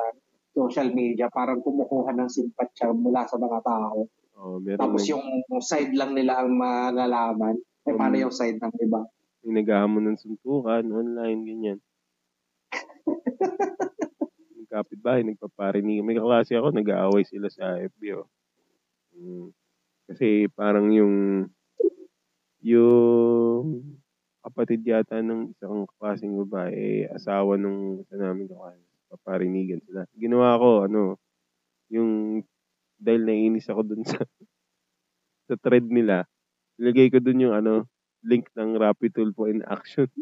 social 0.55 0.95
media, 0.95 1.27
parang 1.29 1.61
kumukuha 1.61 2.15
ng 2.15 2.31
simpatsya 2.31 2.95
mula 2.95 3.27
sa 3.27 3.37
mga 3.37 3.59
tao. 3.67 4.07
Oh, 4.37 4.61
Tapos 4.63 5.03
may... 5.05 5.11
yung 5.17 5.25
side 5.61 5.93
lang 5.97 6.15
nila 6.15 6.45
ang 6.45 6.55
malalaman. 6.55 7.57
Eh, 7.87 7.93
um, 7.93 7.99
paano 7.99 8.17
yung 8.17 8.35
side 8.35 8.61
ng 8.63 8.75
iba? 8.83 9.03
May 9.47 9.63
naghahamon 9.63 10.15
ng 10.15 10.19
suntukan, 10.19 10.87
online, 10.87 11.41
ganyan. 11.43 11.79
kapitbahay, 14.77 15.23
nagpaparinig. 15.25 16.05
May 16.05 16.19
kaklase 16.19 16.59
ako, 16.59 16.75
nag-aaway 16.75 17.25
sila 17.25 17.49
sa 17.49 17.81
FB. 17.81 18.03
Oh. 18.21 18.29
Hmm. 19.17 19.49
Kasi 20.07 20.47
parang 20.53 20.93
yung 20.93 21.47
yung 22.67 23.87
kapatid 24.43 24.83
yata 24.83 25.23
ng 25.23 25.55
isang 25.55 25.87
klaseng 25.99 26.35
babae, 26.43 27.07
asawa 27.15 27.55
nung 27.55 28.03
isa 28.03 28.19
namin 28.19 28.51
kaklase. 28.51 28.83
Paparinigan 29.07 29.79
sila. 29.87 30.03
Ginawa 30.19 30.59
ko, 30.59 30.91
ano, 30.91 31.15
yung 31.95 32.43
dahil 32.99 33.23
naiinis 33.23 33.71
ako 33.71 33.87
dun 33.87 34.03
sa 34.11 34.19
sa 35.47 35.55
thread 35.63 35.87
nila, 35.87 36.27
ilagay 36.83 37.07
ko 37.07 37.23
dun 37.23 37.39
yung 37.39 37.55
ano, 37.55 37.87
link 38.27 38.51
ng 38.59 38.75
Rapid 38.75 39.15
Tulpo 39.15 39.47
in 39.47 39.63
action. 39.63 40.11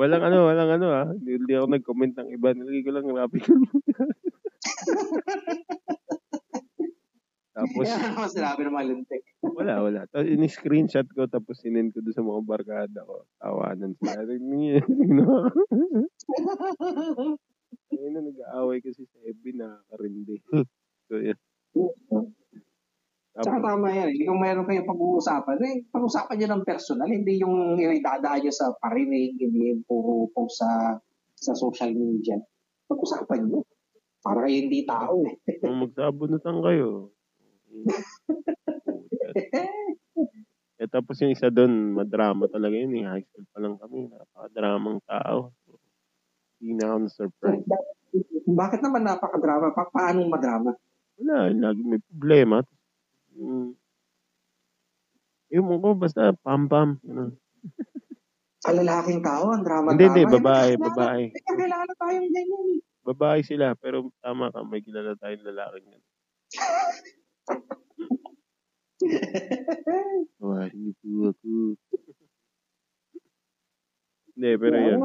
walang 0.00 0.24
ano, 0.24 0.48
walang 0.48 0.80
ano 0.80 0.88
ah. 0.88 1.12
Hindi, 1.12 1.44
hindi 1.44 1.52
ako 1.52 1.66
nag-comment 1.68 2.16
ng 2.16 2.28
iba. 2.32 2.56
Nilagay 2.56 2.82
ko 2.88 2.90
lang 2.96 3.12
Rapid 3.12 3.42
Tulpo. 3.44 3.76
tapos, 7.58 7.84
Kaya 7.90 7.98
naman 7.98 8.30
sinabi 8.30 8.60
ng 8.62 8.76
malintik. 8.78 9.22
wala, 9.42 9.82
wala. 9.82 10.00
Tapos 10.06 10.30
in-screenshot 10.30 11.10
ko 11.10 11.26
tapos 11.26 11.58
sinend 11.58 11.90
ko 11.90 11.98
doon 11.98 12.14
sa 12.14 12.22
mga 12.22 12.42
barkada 12.46 13.00
ko. 13.02 13.26
Tawanan 13.42 13.98
sila. 13.98 14.22
Niya, 14.38 14.78
Ngayon 17.90 18.12
na 18.14 18.20
nag-aaway 18.22 18.78
kasi 18.78 19.04
sa 19.10 19.18
FB 19.26 19.44
na 19.58 19.82
karindi. 19.90 20.38
so, 21.10 21.18
yeah. 21.18 21.36
Tsaka 23.38 23.58
tama 23.62 23.90
yan. 23.90 24.10
Eh. 24.14 24.26
Kung 24.26 24.38
mayroon 24.42 24.66
kayo 24.66 24.82
pag-uusapan, 24.86 25.58
eh, 25.62 25.76
pag-usapan 25.90 26.36
nyo 26.38 26.48
ng 26.54 26.66
personal, 26.66 27.10
hindi 27.10 27.38
yung 27.42 27.78
idadaan 27.78 28.42
nyo 28.42 28.52
sa 28.54 28.74
parinig, 28.82 29.38
hindi 29.38 29.74
yung 29.74 29.82
puro 29.86 30.26
po 30.30 30.46
sa 30.50 30.98
sa 31.38 31.54
social 31.54 31.94
media. 31.94 32.34
Pag-usapan 32.90 33.46
nyo. 33.46 33.62
Para 34.18 34.46
kayo 34.46 34.56
hindi 34.58 34.82
tao 34.82 35.22
eh. 35.22 35.38
Kung 35.62 35.86
magsabunutan 35.86 36.58
kayo. 36.62 37.14
eh 40.78 40.88
tapos 40.88 41.20
yung 41.20 41.34
isa 41.34 41.50
doon, 41.50 41.94
madrama 41.94 42.48
talaga 42.48 42.74
yun 42.74 42.96
eh. 43.02 43.06
High 43.06 43.24
school 43.28 43.46
pa 43.50 43.58
lang 43.60 43.76
kami. 43.76 44.08
Napakadramang 44.08 45.00
tao. 45.04 45.52
Hindi 46.58 46.72
na 46.74 46.84
ako 46.90 46.98
na-surprise. 47.06 47.66
Bakit 48.48 48.80
naman 48.82 49.02
napakadrama? 49.04 49.76
Pa 49.76 49.84
paano 49.92 50.26
madrama? 50.26 50.72
Wala, 51.18 51.50
lagi 51.50 51.82
may 51.82 52.00
problema. 52.02 52.62
Mm. 53.34 53.74
Yung 55.48 55.80
ko, 55.80 55.96
basta 55.96 56.36
pam-pam. 56.44 57.00
Ano. 57.04 57.32
Sa 58.64 58.74
lalaking 58.74 59.22
tao, 59.22 59.54
ang 59.54 59.62
drama 59.62 59.94
Hindi, 59.94 60.10
hindi, 60.10 60.24
babae, 60.26 60.74
babae. 60.74 61.30
Kaya 61.30 61.52
kilala 61.54 61.92
tayong 61.94 62.30
ganyan 62.34 62.66
eh. 62.74 62.80
Babae 63.06 63.40
sila, 63.46 63.78
pero 63.78 64.10
tama 64.20 64.50
ka, 64.50 64.66
may 64.66 64.82
kilala 64.82 65.14
tayong 65.16 65.46
lalaking 65.46 65.94
Wah, 70.42 70.66
hindi 70.70 70.90
po 70.98 71.30
ako. 71.30 71.48
Hindi, 74.34 74.50
pero 74.58 74.76
yan. 74.76 75.00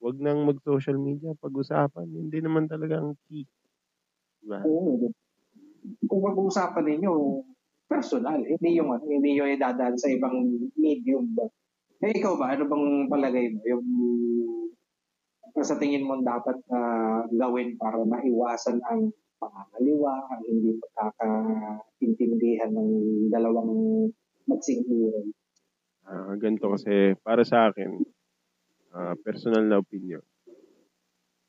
Huwag 0.00 0.16
nang 0.16 0.48
mag-social 0.48 0.96
media, 0.96 1.36
pag-usapan. 1.36 2.08
Hindi 2.08 2.38
naman 2.40 2.64
talaga 2.70 3.04
ang 3.04 3.14
key. 3.28 3.44
Diba? 4.40 4.64
Oo 4.64 5.12
kung 6.06 6.20
pag-uusapan 6.20 6.84
ninyo, 6.86 7.12
personal, 7.90 8.40
hindi 8.44 8.70
yung 8.78 8.92
ano, 8.94 9.04
hindi 9.06 9.38
yung 9.38 9.50
idadaan 9.56 9.96
sa 9.98 10.08
ibang 10.12 10.68
medium 10.76 11.32
ba. 11.34 11.46
Eh, 12.00 12.16
ikaw 12.16 12.36
ba, 12.40 12.56
ano 12.56 12.64
bang 12.64 12.86
palagay 13.12 13.52
mo? 13.52 13.60
Yung 13.68 13.86
sa 15.60 15.76
tingin 15.76 16.06
mo 16.06 16.16
dapat 16.24 16.56
uh, 16.72 17.26
gawin 17.36 17.76
para 17.76 18.00
maiwasan 18.00 18.80
ang 18.88 19.12
pangangaliwa, 19.40 20.28
ang 20.28 20.44
hindi 20.44 20.76
pagkakaintindihan 20.76 22.70
ng 22.76 22.90
dalawang 23.32 23.72
magsingkiran? 24.44 25.32
Uh, 26.04 26.36
ganito 26.36 26.68
kasi, 26.68 27.16
para 27.24 27.40
sa 27.42 27.72
akin, 27.72 28.04
uh, 28.92 29.16
personal 29.24 29.64
na 29.64 29.80
opinion. 29.80 30.20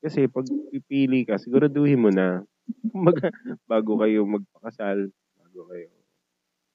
Kasi 0.02 0.26
pag 0.32 0.48
pipili 0.72 1.28
ka, 1.28 1.36
siguraduhin 1.38 2.02
mo 2.02 2.10
na 2.10 2.42
Mag, 3.06 3.18
bago 3.68 4.00
kayo 4.02 4.24
magpakasal, 4.28 5.10
bago 5.38 5.62
kayo. 5.72 5.90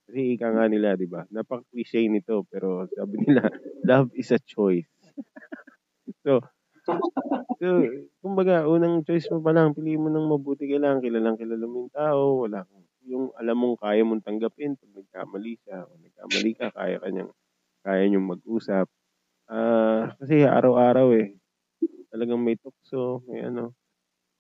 Kasi 0.07 0.39
ika 0.39 0.55
nga 0.55 0.71
nila, 0.71 0.95
di 0.95 1.09
ba? 1.11 1.27
Napaka-cliche 1.35 2.07
nito, 2.07 2.47
pero 2.47 2.87
sabi 2.95 3.27
nila, 3.27 3.43
love 3.91 4.11
is 4.15 4.31
a 4.31 4.39
choice. 4.39 4.87
so, 6.25 6.39
so, 7.61 7.69
kumbaga, 8.23 8.65
unang 8.69 9.03
choice 9.07 9.29
mo 9.33 9.41
pa 9.43 9.51
lang, 9.55 9.75
piliin 9.75 10.03
mo 10.03 10.09
ng 10.11 10.27
mabuti 10.29 10.69
kailangan, 10.69 11.03
kilalang 11.03 11.39
kilala 11.41 11.67
mo 11.67 11.87
yung 11.87 11.93
tao, 11.95 12.47
wala 12.47 12.65
yung 13.07 13.31
alam 13.39 13.55
mong 13.55 13.79
kaya 13.79 14.03
mong 14.03 14.27
tanggapin 14.27 14.75
pag 14.75 14.91
nagkamali 14.91 15.55
siya 15.63 15.87
o 15.87 15.95
nagkamali 15.95 16.51
ka, 16.59 16.75
kaya 16.75 16.99
kanyang, 16.99 17.31
kaya 17.87 18.03
niyong 18.11 18.29
mag-usap. 18.35 18.91
Ah, 19.47 20.11
kasi 20.19 20.43
araw-araw 20.43 21.15
eh, 21.15 21.39
talagang 22.11 22.43
may 22.43 22.59
tukso, 22.59 23.23
may 23.31 23.47
ano. 23.47 23.71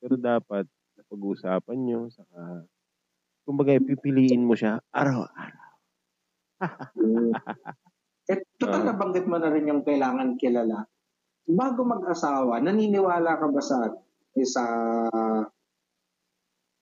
Pero 0.02 0.18
dapat, 0.18 0.66
pag-uusapan 1.06 1.78
nyo, 1.78 2.00
saka, 2.10 2.66
kumbaga, 3.46 3.78
pipiliin 3.78 4.42
mo 4.42 4.58
siya 4.58 4.82
araw-araw. 4.90 5.66
mm. 6.98 7.32
Eh, 8.26 8.42
uh, 8.66 8.82
nabanggit 8.82 9.30
mo 9.30 9.38
na 9.38 9.54
rin 9.54 9.70
yung 9.70 9.86
kailangan 9.86 10.34
kilala. 10.34 10.82
Bago 11.46 11.86
mag-asawa, 11.86 12.58
naniniwala 12.58 13.38
ka 13.38 13.46
ba 13.46 13.62
sa 13.62 13.78
sa 14.42 14.64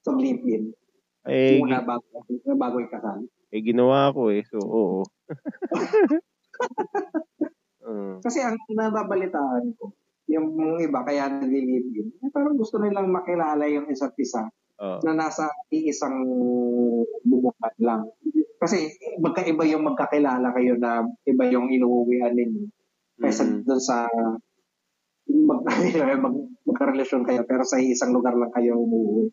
sa 0.04 0.10
live-in? 0.12 0.72
Eh, 1.24 1.60
Muna 1.60 1.80
bago, 1.80 2.24
bago 2.56 2.76
ikasal? 2.80 3.24
Eh, 3.48 3.64
ginawa 3.64 4.12
ko 4.12 4.28
eh. 4.28 4.44
So, 4.44 4.60
oo. 4.60 5.00
uh. 7.88 8.16
Kasi 8.24 8.44
ang 8.44 8.60
nababalitaan 8.68 9.72
ko, 9.76 9.96
yung 10.28 10.80
iba 10.80 11.00
kaya 11.04 11.28
in, 11.44 12.08
eh, 12.20 12.30
parang 12.32 12.56
gusto 12.56 12.80
nilang 12.80 13.12
makilala 13.12 13.68
yung 13.68 13.88
isa't 13.88 14.16
isa 14.20 14.48
uh. 14.80 15.00
na 15.04 15.12
nasa 15.16 15.48
iisang 15.72 16.24
bumukan 17.24 17.76
lang. 17.80 18.04
Kasi 18.60 18.92
magkaiba 19.20 19.64
yung 19.68 19.84
magkakilala 19.84 20.52
kayo 20.56 20.76
na 20.80 21.04
iba 21.28 21.44
yung 21.48 21.68
inuuwian 21.68 22.32
ninyo. 22.32 22.64
Kaysa 23.20 23.44
mm-hmm. 23.46 23.64
doon 23.68 23.82
sa 23.82 24.08
mag, 25.30 25.60
mag, 26.24 26.36
magkarelasyon 26.68 27.22
kayo 27.24 27.42
pero 27.48 27.62
sa 27.64 27.80
isang 27.80 28.12
lugar 28.12 28.36
lang 28.36 28.52
kayo 28.52 28.80
umuwi. 28.80 29.32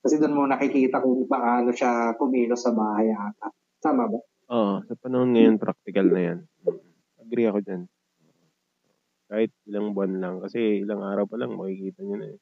Kasi 0.00 0.16
doon 0.16 0.36
mo 0.36 0.42
nakikita 0.48 1.04
kung 1.04 1.28
paano 1.28 1.68
siya 1.72 2.16
kumilos 2.16 2.64
sa 2.64 2.72
bahay 2.72 3.12
ata. 3.12 3.52
Tama 3.80 4.08
ba? 4.08 4.20
Oo, 4.50 4.74
sa 4.84 4.94
panahon 4.96 5.36
ngayon 5.36 5.60
practical 5.60 6.08
na 6.08 6.20
yan. 6.20 6.38
Agree 7.20 7.46
ako 7.46 7.60
dyan. 7.60 7.82
Kahit 9.30 9.52
ilang 9.68 9.94
buwan 9.94 10.18
lang. 10.18 10.36
Kasi 10.42 10.82
ilang 10.82 11.04
araw 11.04 11.28
pa 11.28 11.38
lang 11.38 11.54
makikita 11.54 12.02
nyo 12.02 12.16
na 12.18 12.28
eh. 12.34 12.38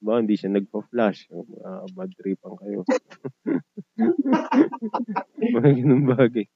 Ba, 0.00 0.16
hindi 0.16 0.32
siya 0.32 0.48
nagpa-flash. 0.56 1.28
Uh, 1.28 1.84
bad 1.92 2.08
tripan 2.16 2.56
kayo. 2.56 2.80
Mga 5.60 5.70
ganun 5.84 6.08
bagay. 6.08 6.48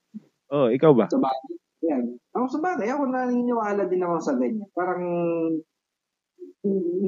Oh, 0.49 0.73
ikaw 0.73 0.97
ba? 0.97 1.13
Sa 1.13 1.21
bagay. 1.21 1.53
Yan. 1.85 2.17
Ako 2.33 2.47
sa 2.49 2.61
bagay, 2.65 2.89
ako 2.89 3.13
naniniwala 3.13 3.85
din 3.85 4.01
ako 4.01 4.17
sa 4.25 4.33
ganyan. 4.41 4.65
Parang 4.73 5.05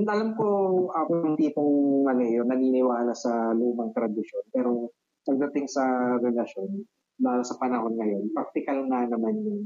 alam 0.06 0.36
ko 0.36 0.48
ako 0.92 1.10
yung 1.24 1.36
tipong 1.40 2.04
ano 2.06 2.22
yun, 2.22 2.46
naniniwala 2.46 3.16
sa 3.16 3.52
lumang 3.56 3.92
tradisyon. 3.96 4.44
Pero 4.52 4.92
pagdating 5.24 5.66
sa 5.66 6.16
relasyon, 6.20 6.84
lalo 7.24 7.42
sa 7.42 7.56
panahon 7.56 7.96
ngayon, 7.96 8.30
practical 8.36 8.84
na 8.84 9.08
naman 9.08 9.34
yung 9.40 9.60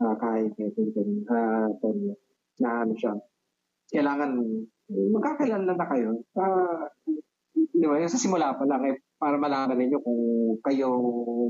uh, 0.00 0.14
kahit 0.16 0.54
ito 0.56 0.82
uh, 1.26 1.68
na 2.62 2.70
ano 2.86 2.94
siya, 2.94 3.18
kailangan 3.90 4.38
magkakilala 4.88 5.72
na 5.74 5.86
kayo. 5.90 6.22
Uh, 6.38 6.86
di 7.54 7.86
ba? 7.86 7.98
Sa 8.06 8.20
simula 8.20 8.54
pa 8.54 8.64
lang, 8.64 8.86
eh, 8.86 8.96
para 9.18 9.38
malaman 9.38 9.78
ninyo 9.78 9.98
kung 10.02 10.22
kayo 10.62 10.88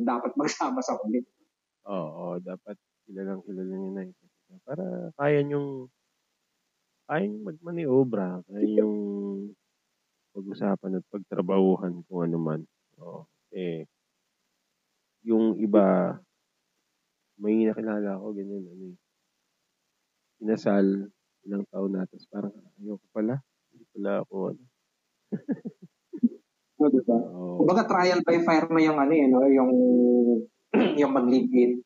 dapat 0.04 0.32
magsama 0.36 0.80
sa 0.80 0.96
ulit. 1.04 1.24
Oo, 1.88 2.36
oh, 2.36 2.36
dapat 2.40 2.76
kilalang 3.04 3.42
kilala 3.44 3.74
nyo 3.74 3.90
na. 3.92 4.02
Para 4.62 4.84
kaya 5.16 5.40
nyong 5.44 5.88
kaya 7.12 7.28
nyong 7.28 7.44
magmaniobra, 7.44 8.40
kaya 8.48 8.64
yung 8.80 8.96
pag-usapan 10.32 10.96
at 10.96 11.04
pagtrabahuhan 11.12 12.00
kung 12.08 12.24
ano 12.24 12.38
man. 12.40 12.60
Oo. 13.04 13.28
Eh, 13.52 13.84
yung 15.20 15.60
iba, 15.60 16.16
may 17.36 17.68
nakilala 17.68 18.16
ko, 18.16 18.32
ganyan, 18.32 18.64
ano 18.64 18.96
eh. 18.96 18.98
Inasal, 20.40 21.12
ilang 21.44 21.68
taon 21.68 21.92
na, 21.92 22.08
tapos 22.08 22.24
parang 22.32 22.56
ayoko 22.80 23.04
pala. 23.12 23.44
Hindi 23.68 23.84
pala 23.92 24.24
ako, 24.24 24.56
ano. 24.56 24.64
o, 26.80 26.88
diba? 26.88 27.18
Oh. 27.28 27.60
Kumbaga 27.60 27.92
trial 27.92 28.24
by 28.24 28.40
fire 28.40 28.72
na 28.72 28.80
yung 28.88 28.96
ano, 28.96 29.12
eh, 29.12 29.26
no? 29.28 29.44
yung, 29.52 29.72
yung 31.04 31.12
mag-live-in. 31.12 31.76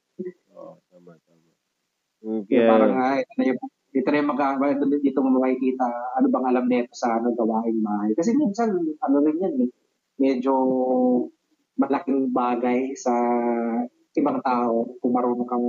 Oo, 0.55 0.79
oh, 0.79 0.87
tama, 0.87 1.19
tama. 1.27 1.51
Okay. 2.23 2.63
Yung 2.63 2.71
parang, 2.71 2.95
ay, 2.95 3.27
ito 3.27 3.35
na 3.35 3.45
yung, 3.51 3.61
dito 3.97 4.13
na 4.13 4.21
yung 4.21 4.29
mag 4.29 4.61
dito 5.01 5.19
mo 5.25 5.41
makikita 5.41 5.89
ano 6.21 6.29
bang 6.29 6.47
alam 6.53 6.65
nito 6.69 6.93
sa 6.93 7.17
ano 7.17 7.33
gawain 7.33 7.81
bahay. 7.81 8.13
Kasi 8.13 8.37
minsan, 8.37 8.77
ano 8.77 9.17
rin 9.25 9.41
yan 9.41 9.57
eh, 9.65 9.71
medyo 10.21 10.53
malaking 11.81 12.29
bagay 12.29 12.93
sa 12.93 13.17
ibang 14.13 14.45
tao 14.45 14.85
kung 15.01 15.13
marunong 15.17 15.49
kang 15.49 15.69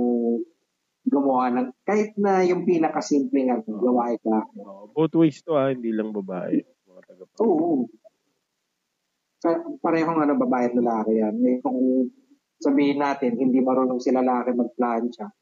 gumawa 1.08 1.48
ng 1.56 1.68
kahit 1.88 2.12
na 2.20 2.44
yung 2.44 2.68
pinakasimple 2.68 3.48
nga 3.48 3.64
oh. 3.64 3.80
gawain 3.80 4.20
ka. 4.20 4.44
Oh, 4.60 4.92
both 4.92 5.16
ways 5.16 5.40
to 5.40 5.56
ha, 5.56 5.72
hindi 5.72 5.88
lang 5.96 6.12
babae. 6.12 6.60
Oo. 7.40 7.88
Parehong 9.80 10.20
ano, 10.20 10.36
babae 10.36 10.68
at 10.68 10.76
lalaki 10.76 11.16
yan. 11.16 11.34
Eh, 11.48 11.56
kung 11.64 12.12
sabihin 12.60 13.00
natin, 13.00 13.40
hindi 13.40 13.64
marunong 13.64 14.02
si 14.02 14.12
lalaki 14.12 14.52
magplancha, 14.52 15.32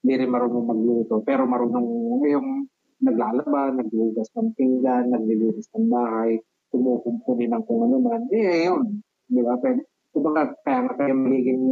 hindi 0.00 0.14
rin 0.16 0.30
marunong 0.32 0.66
magluto, 0.66 1.20
pero 1.20 1.44
marunong 1.44 1.86
yung 2.24 2.68
naglalaba, 3.00 3.72
naglugas 3.72 4.28
ng 4.36 4.52
pinggan, 4.56 5.12
naglilinis 5.12 5.68
ng 5.72 5.88
bahay, 5.88 6.40
kumukumpuni 6.68 7.48
ng 7.48 7.64
kung 7.64 7.84
ano 7.88 7.96
man, 8.00 8.28
eh, 8.32 8.68
yun. 8.68 9.00
Di 9.28 9.40
ba? 9.44 9.56
Pwede, 9.60 9.88
kumbaga, 10.12 10.52
kaya 10.64 10.78
nga 10.84 10.94
kayo 10.96 11.14
magiging 11.16 11.64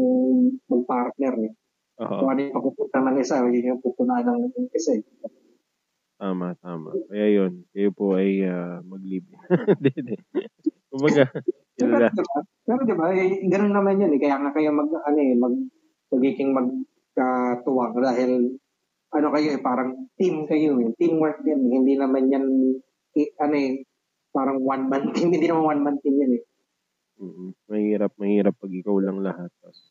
mag-partner 0.69 1.35
eh. 1.49 1.53
Uh-huh. 1.99 2.19
Kung 2.23 2.29
ano 2.31 2.41
yung 2.41 2.55
papupunta 2.55 2.99
ng 3.03 3.17
isa, 3.21 3.43
yun 3.45 3.71
yung 3.77 3.83
pupunan 3.83 4.25
ng 4.25 4.71
isa 4.73 4.97
eh. 4.97 5.05
Tama, 6.19 6.59
tama. 6.59 6.91
Kaya 7.07 7.27
yun, 7.31 7.63
kayo 7.71 7.91
po 7.95 8.19
ay 8.19 8.43
uh, 8.43 8.83
mag-live. 8.83 9.29
Hindi, 9.79 9.91
hindi. 9.95 10.17
Kumbaga, 10.91 11.31
kilala. 11.79 12.11
Diba? 12.11 12.39
Pero 12.67 12.81
diba, 12.83 13.07
eh, 13.15 13.39
ganun 13.47 13.71
naman 13.71 14.03
yun 14.03 14.13
eh. 14.19 14.21
Kaya 14.21 14.37
nga 14.43 14.51
kayo 14.51 14.75
mag, 14.75 14.91
ano 14.91 15.19
eh, 15.23 15.35
mag, 15.39 15.55
magiging 16.11 16.51
magkatuwang 17.19 17.99
dahil 17.99 18.31
ano 19.09 19.27
kayo 19.35 19.49
eh, 19.57 19.61
parang 19.61 19.91
team 20.15 20.47
kayo 20.47 20.79
eh. 20.79 20.95
Teamwork 20.95 21.43
yan 21.43 21.67
eh. 21.67 21.73
Hindi 21.75 21.95
naman 21.99 22.31
yan, 22.31 22.47
eh, 23.19 23.35
ano 23.43 23.55
eh, 23.59 23.83
parang 24.31 24.63
one 24.63 24.85
man 24.87 25.11
team. 25.11 25.29
Hindi 25.35 25.51
naman 25.51 25.65
one 25.67 25.83
man 25.83 25.97
team 25.99 26.15
yan 26.15 26.33
eh. 26.39 26.45
Mm-hmm. 27.19 27.49
Mahirap, 27.67 28.13
mahirap 28.15 28.55
pag 28.55 28.71
ikaw 28.71 28.97
lang 29.03 29.19
lahat. 29.25 29.51
Tapos, 29.59 29.91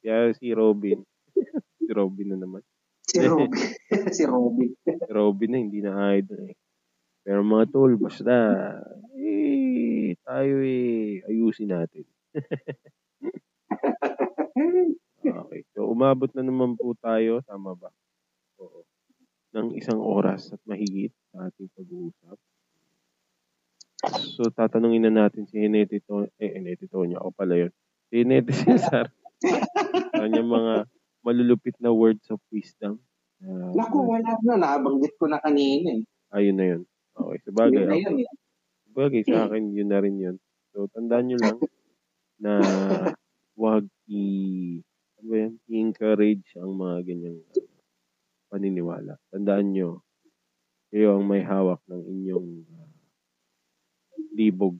kaya 0.00 0.32
si 0.32 0.48
Robin, 0.56 1.04
si 1.78 1.90
Robin 1.92 2.28
na 2.32 2.38
naman. 2.40 2.62
Si 3.04 3.20
Robin. 3.20 3.52
si 4.16 4.24
Robin. 4.24 4.70
si 4.72 5.10
Robin 5.12 5.50
na, 5.52 5.58
hindi 5.60 5.84
na 5.84 6.16
idol 6.16 6.48
eh. 6.48 6.56
Pero 7.22 7.44
mga 7.44 7.70
tol, 7.70 7.94
basta, 8.00 8.34
eh, 9.14 10.16
tayo 10.26 10.54
eh, 10.64 11.22
ayusin 11.28 11.70
natin. 11.70 12.06
Okay. 15.30 15.62
So, 15.76 15.86
umabot 15.86 16.30
na 16.34 16.42
naman 16.42 16.74
po 16.74 16.98
tayo, 16.98 17.38
tama 17.46 17.78
ba? 17.78 17.94
Oo. 18.58 18.82
Ng 19.54 19.76
isang 19.78 20.00
oras 20.02 20.50
at 20.50 20.60
mahigit 20.66 21.12
sa 21.30 21.46
ating 21.46 21.70
pag-uusap. 21.76 22.38
So, 24.34 24.50
tatanungin 24.50 25.06
na 25.06 25.26
natin 25.26 25.46
si 25.46 25.62
Henete 25.62 26.02
to, 26.02 26.26
eh, 26.42 26.50
Henete 26.58 26.90
Tonya, 26.90 27.22
ako 27.22 27.30
pala 27.30 27.54
yun. 27.54 27.72
Si 28.10 28.26
Henete 28.26 28.50
Cesar. 28.50 29.06
Kanyang 30.18 30.50
mga 30.50 30.74
malulupit 31.22 31.78
na 31.78 31.94
words 31.94 32.26
of 32.34 32.42
wisdom. 32.50 32.98
Uh, 33.38 33.70
Naku, 33.74 34.02
wala 34.02 34.34
na. 34.42 34.54
Nabanggit 34.58 35.14
ko 35.18 35.30
na 35.30 35.38
kanina 35.38 36.02
eh. 36.02 36.02
Ayun 36.34 36.56
na 36.58 36.66
yun. 36.74 36.82
Okay, 37.14 37.38
sabagay. 37.46 37.78
Yun 37.78 37.90
na 37.90 37.98
yun. 37.98 38.14
Eh. 38.22 38.30
Sabagay 38.90 39.22
sa 39.26 39.38
akin, 39.46 39.62
yun 39.70 39.88
na 39.90 39.98
rin 40.02 40.16
yun. 40.18 40.36
So, 40.74 40.90
tandaan 40.90 41.30
nyo 41.30 41.38
lang 41.38 41.58
na 42.42 42.52
wag 43.54 43.86
i 44.10 44.24
ano? 45.26 45.54
I-encourage 45.70 46.58
ang 46.58 46.74
mga 46.74 46.96
ganyang 47.06 47.38
uh, 47.38 47.66
paniniwala. 48.50 49.16
Tandaan 49.30 49.72
nyo, 49.72 50.02
kayo 50.92 51.16
ang 51.16 51.24
may 51.24 51.40
hawak 51.46 51.80
ng 51.88 52.02
inyong 52.04 52.50
uh, 52.68 52.90
libog. 54.34 54.76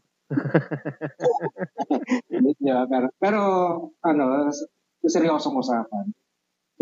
yeah, 2.64 2.88
pero, 2.88 3.06
pero 3.20 3.40
ano, 4.02 4.48
seryosong 5.04 5.56
usapan. 5.60 6.08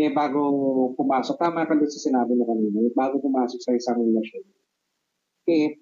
Eh, 0.00 0.08
bago 0.16 0.40
pumasok, 0.96 1.36
tama 1.36 1.68
ka 1.68 1.76
doon 1.76 1.90
sa 1.90 2.00
sinabi 2.00 2.32
mo 2.32 2.48
kanina, 2.48 2.80
eh, 2.80 2.92
bago 2.96 3.20
pumasok 3.20 3.60
sa 3.60 3.76
isang 3.76 4.00
relasyon, 4.00 4.48
eh, 5.50 5.76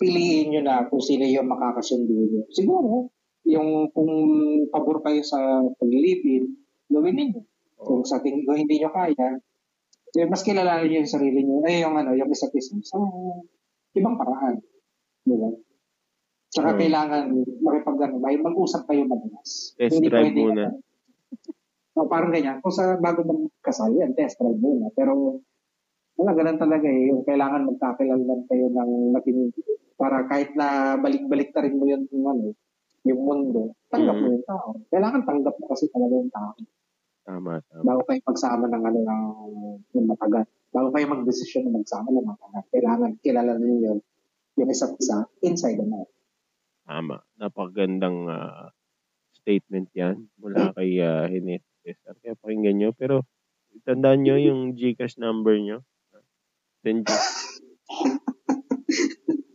piliin 0.00 0.48
nyo 0.54 0.60
na 0.64 0.88
kung 0.88 1.02
sino 1.04 1.28
yung 1.28 1.50
makakasundo 1.50 2.14
nyo. 2.14 2.42
Siguro, 2.48 3.12
yung 3.44 3.92
kung 3.92 4.12
pabor 4.72 5.04
kayo 5.04 5.20
sa 5.20 5.60
paglilipin, 5.76 6.63
gawin 7.04 7.20
ninyo. 7.20 7.40
Kung 7.84 8.00
sa 8.08 8.24
tingin 8.24 8.48
ko 8.48 8.56
hindi 8.56 8.80
nyo 8.80 8.88
kaya, 8.88 9.36
eh, 10.16 10.24
mas 10.24 10.40
kilala 10.40 10.80
nyo 10.80 11.04
yung 11.04 11.10
sarili 11.10 11.44
nyo, 11.44 11.60
eh, 11.68 11.84
yung 11.84 12.00
ano, 12.00 12.16
yung 12.16 12.32
isa't 12.32 12.56
isa 12.56 12.72
sa 12.80 12.96
ibang 13.92 14.16
paraan. 14.16 14.56
Diba? 15.28 15.52
Tsaka 16.48 16.70
hmm. 16.72 16.80
kailangan 16.80 17.24
makipag 17.60 17.98
ano, 18.08 18.16
may 18.24 18.40
mag-usap 18.40 18.88
kayo 18.88 19.04
madalas. 19.04 19.76
Test 19.76 20.00
Hindi 20.00 20.08
drive 20.08 20.32
muna. 20.32 20.64
No, 21.94 22.10
parang 22.10 22.34
ganyan. 22.34 22.58
Kung 22.58 22.74
sa 22.74 22.98
bago 22.98 23.22
magkasal, 23.22 23.94
yan, 23.94 24.18
test 24.18 24.34
drive 24.42 24.58
muna. 24.58 24.90
Pero 24.98 25.38
wala, 26.18 26.34
ganun 26.34 26.58
talaga 26.58 26.90
eh. 26.90 27.06
Yung 27.14 27.22
kailangan 27.22 27.70
magkakilalan 27.70 28.50
kayo 28.50 28.66
ng 28.66 29.14
matindi 29.14 29.62
para 29.94 30.26
kahit 30.26 30.58
na 30.58 30.98
balik-balik 30.98 31.54
ta 31.54 31.62
rin 31.62 31.78
mo 31.78 31.86
yun 31.86 32.02
yung, 32.10 32.26
ano, 32.26 32.50
yung 33.06 33.20
mundo, 33.22 33.78
tanggap 33.94 34.10
mm-hmm. 34.10 34.26
mo 34.26 34.34
yung 34.34 34.46
tao. 34.46 34.68
Kailangan 34.90 35.22
tanggap 35.22 35.54
mo 35.54 35.64
kasi 35.70 35.86
talaga 35.86 36.18
yung 36.18 36.34
tao. 36.34 36.58
Tama, 37.24 37.64
tama. 37.72 37.82
Bago 37.88 38.02
kayo 38.04 38.20
magsama 38.28 38.68
ng 38.68 38.84
ano 38.84 38.98
ng, 39.00 39.24
ng 39.96 40.06
matagal. 40.12 40.44
Bago 40.68 40.88
kayo 40.92 41.06
mag-desisyon 41.08 41.68
na 41.68 41.80
magsama 41.80 42.12
ng 42.12 42.28
matagal. 42.28 42.62
Kailangan 42.68 43.16
kilala 43.24 43.56
ninyo 43.56 43.92
yung 44.60 44.68
isa't 44.68 44.92
isa 45.00 45.24
inside 45.40 45.80
and 45.80 45.96
out. 45.96 46.10
Tama. 46.84 47.24
Napakagandang 47.40 48.28
uh, 48.28 48.68
statement 49.32 49.88
yan 49.96 50.28
mula 50.36 50.76
kay 50.76 51.00
uh, 51.00 51.24
Hinet 51.24 51.64
Cesar. 51.80 52.12
Kaya 52.20 52.36
pakinggan 52.36 52.76
nyo. 52.76 52.90
Pero 52.92 53.24
tandaan 53.88 54.20
nyo 54.20 54.36
yung 54.36 54.76
Gcash 54.76 55.16
number 55.16 55.56
nyo. 55.56 55.80
Send 56.84 57.08
nyo. 57.08 57.18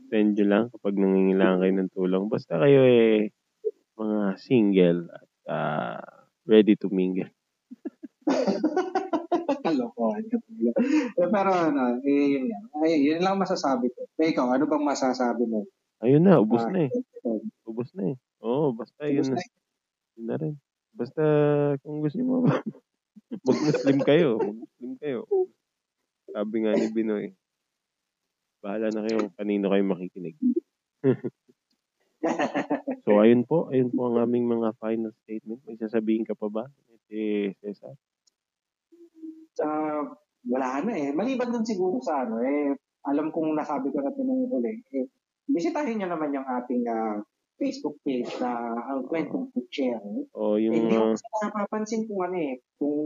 Send 0.10 0.30
nyo 0.42 0.46
lang 0.50 0.66
kapag 0.74 0.98
nangingailangan 0.98 1.62
kayo 1.62 1.74
ng 1.78 1.92
tulong. 1.94 2.26
Basta 2.34 2.58
kayo 2.58 2.82
eh 2.82 3.30
mga 3.94 4.42
single 4.42 5.02
at 5.14 5.30
uh, 5.46 6.02
ready 6.50 6.74
to 6.74 6.90
mingle. 6.90 7.30
Kalokohan. 9.66 10.24
Pero 11.16 11.52
ano, 11.52 12.00
eh, 12.04 12.40
yun 12.40 12.50
yan. 12.50 12.64
Ay, 12.80 12.94
yun 13.04 13.22
lang 13.22 13.40
masasabi 13.40 13.92
ko. 13.92 14.08
Eh, 14.20 14.32
ikaw, 14.32 14.50
ano 14.52 14.66
bang 14.66 14.86
masasabi 14.86 15.44
mo? 15.46 15.68
Ayun 16.00 16.24
na, 16.24 16.40
ubos 16.40 16.64
ah, 16.64 16.72
na 16.72 16.88
eh. 16.88 16.92
Ubos 17.68 17.92
na 17.92 18.14
eh. 18.14 18.16
Oo, 18.40 18.72
basta 18.72 19.04
ubos 19.04 19.12
yun 19.12 19.28
na. 19.36 19.38
Yun 20.16 20.26
na 20.26 20.36
rin. 20.40 20.54
Basta 20.96 21.24
kung 21.84 22.04
gusto 22.04 22.20
mo 22.24 22.48
mag-Muslim 23.48 23.98
kayo. 24.04 24.40
Mag-Muslim 24.40 24.92
kayo. 25.00 25.20
Sabi 26.30 26.56
nga 26.64 26.72
ni 26.76 26.88
Binoy. 26.92 27.26
Bahala 28.60 28.92
na 28.92 29.04
kayo 29.08 29.28
kung 29.28 29.36
kanino 29.40 29.72
kayo 29.72 29.84
makikinig. 29.88 30.36
so, 33.08 33.20
ayun 33.20 33.48
po. 33.48 33.72
Ayun 33.72 33.92
po 33.96 34.12
ang 34.12 34.20
aming 34.20 34.48
mga 34.48 34.76
final 34.76 35.16
statement. 35.24 35.64
May 35.64 35.80
sasabihin 35.80 36.28
ka 36.28 36.36
pa 36.36 36.52
ba? 36.52 36.68
Si 37.08 37.52
Cesar? 37.64 37.96
Uh, 39.60 40.04
wala 40.48 40.80
na 40.84 40.94
eh. 40.96 41.10
Maliban 41.12 41.52
dun 41.52 41.68
siguro 41.68 42.00
sa 42.00 42.24
ano 42.24 42.40
eh, 42.40 42.72
alam 43.08 43.32
kong 43.32 43.56
nasabi 43.56 43.92
ko 43.92 44.00
na 44.00 44.12
ito 44.12 44.24
nung. 44.24 44.48
Eh, 44.64 45.08
bisitahin 45.50 46.00
niyo 46.00 46.08
naman 46.08 46.36
yung 46.36 46.48
ating 46.48 46.84
uh, 46.88 47.20
Facebook 47.60 48.00
page 48.08 48.32
na 48.40 48.56
ang 48.88 49.04
kwentong 49.04 49.52
share. 49.68 50.00
O, 50.32 50.56
yung... 50.56 50.74
Eh, 50.74 50.80
hindi 50.80 50.96
ko 50.96 51.12
uh, 51.12 51.20
napapansin 51.44 52.08
kung 52.08 52.22
ano 52.24 52.38
eh, 52.40 52.64
kung 52.80 53.00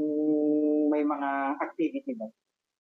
may 0.93 1.01
mga 1.01 1.29
activity 1.57 2.13
ba 2.13 2.29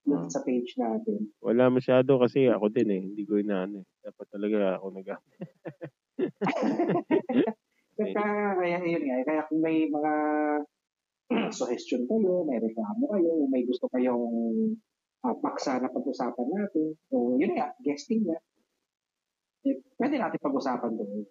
dun 0.03 0.27
sa 0.27 0.43
page 0.43 0.75
natin. 0.75 1.31
Wala 1.39 1.71
masyado 1.71 2.19
kasi 2.19 2.51
ako 2.51 2.67
din 2.69 2.89
eh. 2.91 3.01
Hindi 3.07 3.23
ko 3.23 3.39
inaano 3.39 3.81
eh. 3.81 3.87
Dapat 4.03 4.27
talaga 4.29 4.77
ako 4.77 4.85
nag 4.93 5.07
kaya, 7.97 8.57
kaya 8.59 8.77
yun 8.83 9.03
nga. 9.07 9.17
Kaya 9.25 9.41
kung 9.49 9.61
may 9.63 9.87
mga 9.87 10.13
suggestion 11.57 12.05
kayo, 12.05 12.45
may 12.45 12.61
reklamo 12.61 13.09
kayo, 13.09 13.49
may 13.49 13.65
gusto 13.65 13.89
kayong 13.89 14.77
uh, 15.25 15.35
paksa 15.41 15.81
na 15.81 15.89
pag-usapan 15.89 16.47
natin. 16.53 16.93
So, 17.09 17.33
yun 17.39 17.57
nga, 17.57 17.73
guesting 17.81 18.27
nga. 18.27 18.37
Eh, 19.63 19.79
pwede 19.97 20.19
natin 20.19 20.43
pag-usapan 20.43 20.99
doon. 20.99 21.23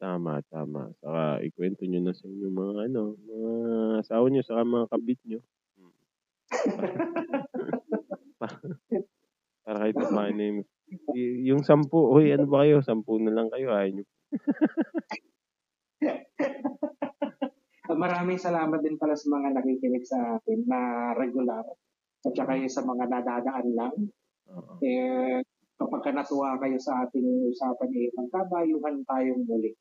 Tama, 0.00 0.40
tama. 0.48 0.88
Saka 1.04 1.44
ikwento 1.44 1.84
nyo 1.84 2.00
na 2.00 2.16
sa 2.16 2.24
inyo 2.24 2.48
mga 2.48 2.88
ano, 2.88 3.20
mga 3.20 3.52
asawa 4.00 4.32
nyo, 4.32 4.40
saka 4.40 4.64
mga 4.64 4.88
kabit 4.88 5.20
nyo. 5.28 5.40
Para 9.60 9.86
kahit 9.86 9.94
pa 9.94 10.08
paano 10.08 10.40
yung, 10.40 10.64
yung 11.44 11.62
sampu, 11.62 12.10
hoy, 12.10 12.32
ano 12.32 12.48
ba 12.48 12.64
kayo? 12.64 12.80
Sampu 12.80 13.20
na 13.20 13.30
lang 13.30 13.52
kayo, 13.52 13.70
ayaw 13.70 13.92
nyo. 13.92 14.04
Maraming 17.90 18.38
salamat 18.38 18.80
din 18.82 18.96
pala 19.00 19.18
sa 19.18 19.26
mga 19.30 19.48
nakikinig 19.56 20.04
sa 20.06 20.38
atin 20.38 20.62
na 20.66 21.12
regular 21.18 21.64
at 22.20 22.32
saka 22.36 22.58
yung 22.58 22.70
sa 22.70 22.84
mga 22.84 23.04
nadadaan 23.08 23.68
lang. 23.72 23.94
Uh-huh. 24.50 24.76
Eh, 24.84 25.40
kapag 25.80 26.02
ka 26.04 26.10
natuwa 26.12 26.60
kayo 26.60 26.76
sa 26.76 27.06
ating 27.06 27.48
usapan, 27.48 27.90
eh, 27.96 28.12
magkabayuhan 28.12 29.00
tayong 29.08 29.42
muli. 29.48 29.72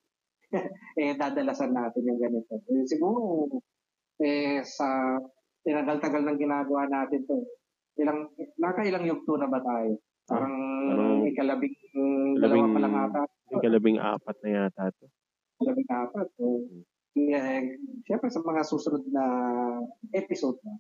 eh, 1.01 1.14
dadalasan 1.20 1.76
natin 1.76 2.07
yung 2.07 2.22
ganito. 2.22 2.55
Eh, 2.72 2.86
siguro, 2.88 3.49
eh, 4.24 4.64
sa 4.64 5.20
tinagal-tagal 5.68 6.24
ng 6.24 6.39
ginagawa 6.39 6.88
natin 6.88 7.22
to, 7.28 7.43
ilang, 7.99 8.32
nakailang 8.55 9.03
yugto 9.03 9.36
na 9.36 9.51
ba 9.51 9.60
tayo? 9.60 9.99
Parang 10.30 10.55
uh, 10.93 11.26
ikalabing, 11.26 11.74
dalawa 12.38 12.66
pa 12.70 12.80
lang 12.80 12.95
ata. 12.95 13.22
Ikalabing 13.49 13.97
apat 13.97 14.36
na 14.45 14.49
yata 14.49 14.93
to. 14.93 15.05
Ikalabing 15.57 15.89
apat. 15.89 16.28
So, 16.38 16.45
eh, 17.18 17.80
siyempre 18.05 18.30
sa 18.30 18.41
mga 18.43 18.62
susunod 18.66 19.03
na 19.10 19.26
episode 20.14 20.57
na, 20.62 20.78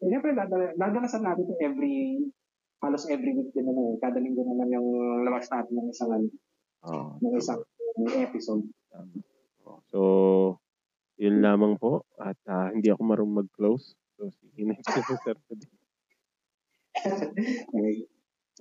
eh, 0.00 0.08
siyempre 0.08 0.32
dadala, 0.32 0.72
dadalasan 0.78 1.24
natin 1.26 1.44
ito 1.44 1.56
every, 1.60 2.22
halos 2.80 3.08
every 3.10 3.34
week 3.34 3.50
din 3.52 3.66
naman. 3.66 3.98
Kada 3.98 4.22
linggo 4.22 4.46
naman 4.46 4.72
yung 4.72 4.88
labas 5.26 5.50
natin 5.50 5.74
ng 5.74 5.88
isang, 5.90 6.12
oh, 6.86 7.18
ng 7.20 7.34
isang 7.36 7.60
episode. 8.16 8.64
So, 9.88 10.00
yun 11.18 11.42
lamang 11.42 11.80
po. 11.80 12.06
At 12.20 12.38
uh, 12.46 12.70
hindi 12.70 12.92
ako 12.92 13.02
marunong 13.02 13.44
mag-close. 13.44 13.96
So, 14.16 14.30
sige 14.30 14.68
next 14.68 14.86
episode. 14.92 15.40
okay. 17.74 18.06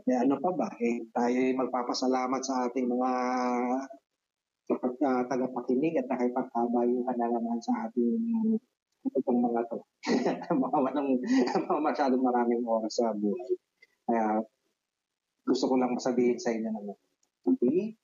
Eh, 0.05 0.17
ano 0.17 0.37
pa 0.37 0.53
ba? 0.53 0.69
Eh, 0.77 1.09
tayo 1.09 1.37
magpapasalamat 1.57 2.41
sa 2.45 2.69
ating 2.69 2.85
mga 2.85 3.11
kapag 4.67 4.99
uh, 4.99 5.23
tagapakinig 5.31 5.95
at 5.95 6.11
nakipagkabayuhan 6.11 7.15
na 7.15 7.27
naman 7.31 7.59
sa 7.63 7.87
ating 7.87 8.59
itong 9.15 9.39
mga 9.39 9.63
to. 9.71 9.79
mga 10.63 10.77
walang 10.83 11.09
mga 11.55 11.79
masyadong 11.79 12.23
maraming 12.23 12.63
oras 12.67 12.99
sa 12.99 13.15
buhay. 13.15 13.55
Kaya 14.03 14.43
gusto 15.47 15.71
ko 15.71 15.79
lang 15.79 15.95
masabihin 15.95 16.35
sa 16.35 16.51
inyo 16.51 16.67
naman. 16.67 16.97
Okay? 17.47 17.95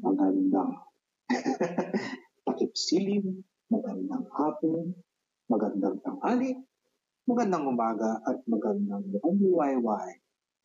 Magandang 0.00 0.80
takip 2.48 2.72
silim, 2.72 3.44
magandang 3.68 4.24
hapon, 4.32 4.96
magandang 5.52 6.00
tanghali, 6.00 6.56
magandang 7.28 7.68
umaga 7.68 8.24
at 8.24 8.40
magandang 8.48 9.04
buhay 9.12 9.76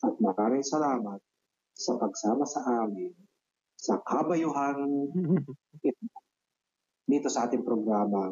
At 0.02 0.16
maraming 0.24 0.64
salamat 0.64 1.20
sa 1.76 2.00
pagsama 2.00 2.48
sa 2.48 2.64
amin 2.88 3.12
sa 3.82 3.98
kabayuhan 4.06 4.78
dito 7.10 7.28
sa 7.34 7.50
ating 7.50 7.66
programa 7.66 8.30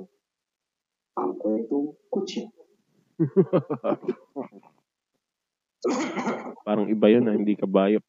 ang 1.18 1.32
kwentong 1.42 1.98
kutsi. 2.14 2.46
Parang 6.68 6.86
iba 6.86 7.08
yun 7.10 7.26
na 7.26 7.34
hindi 7.34 7.58
ka 7.58 7.66
bayop. 7.66 8.06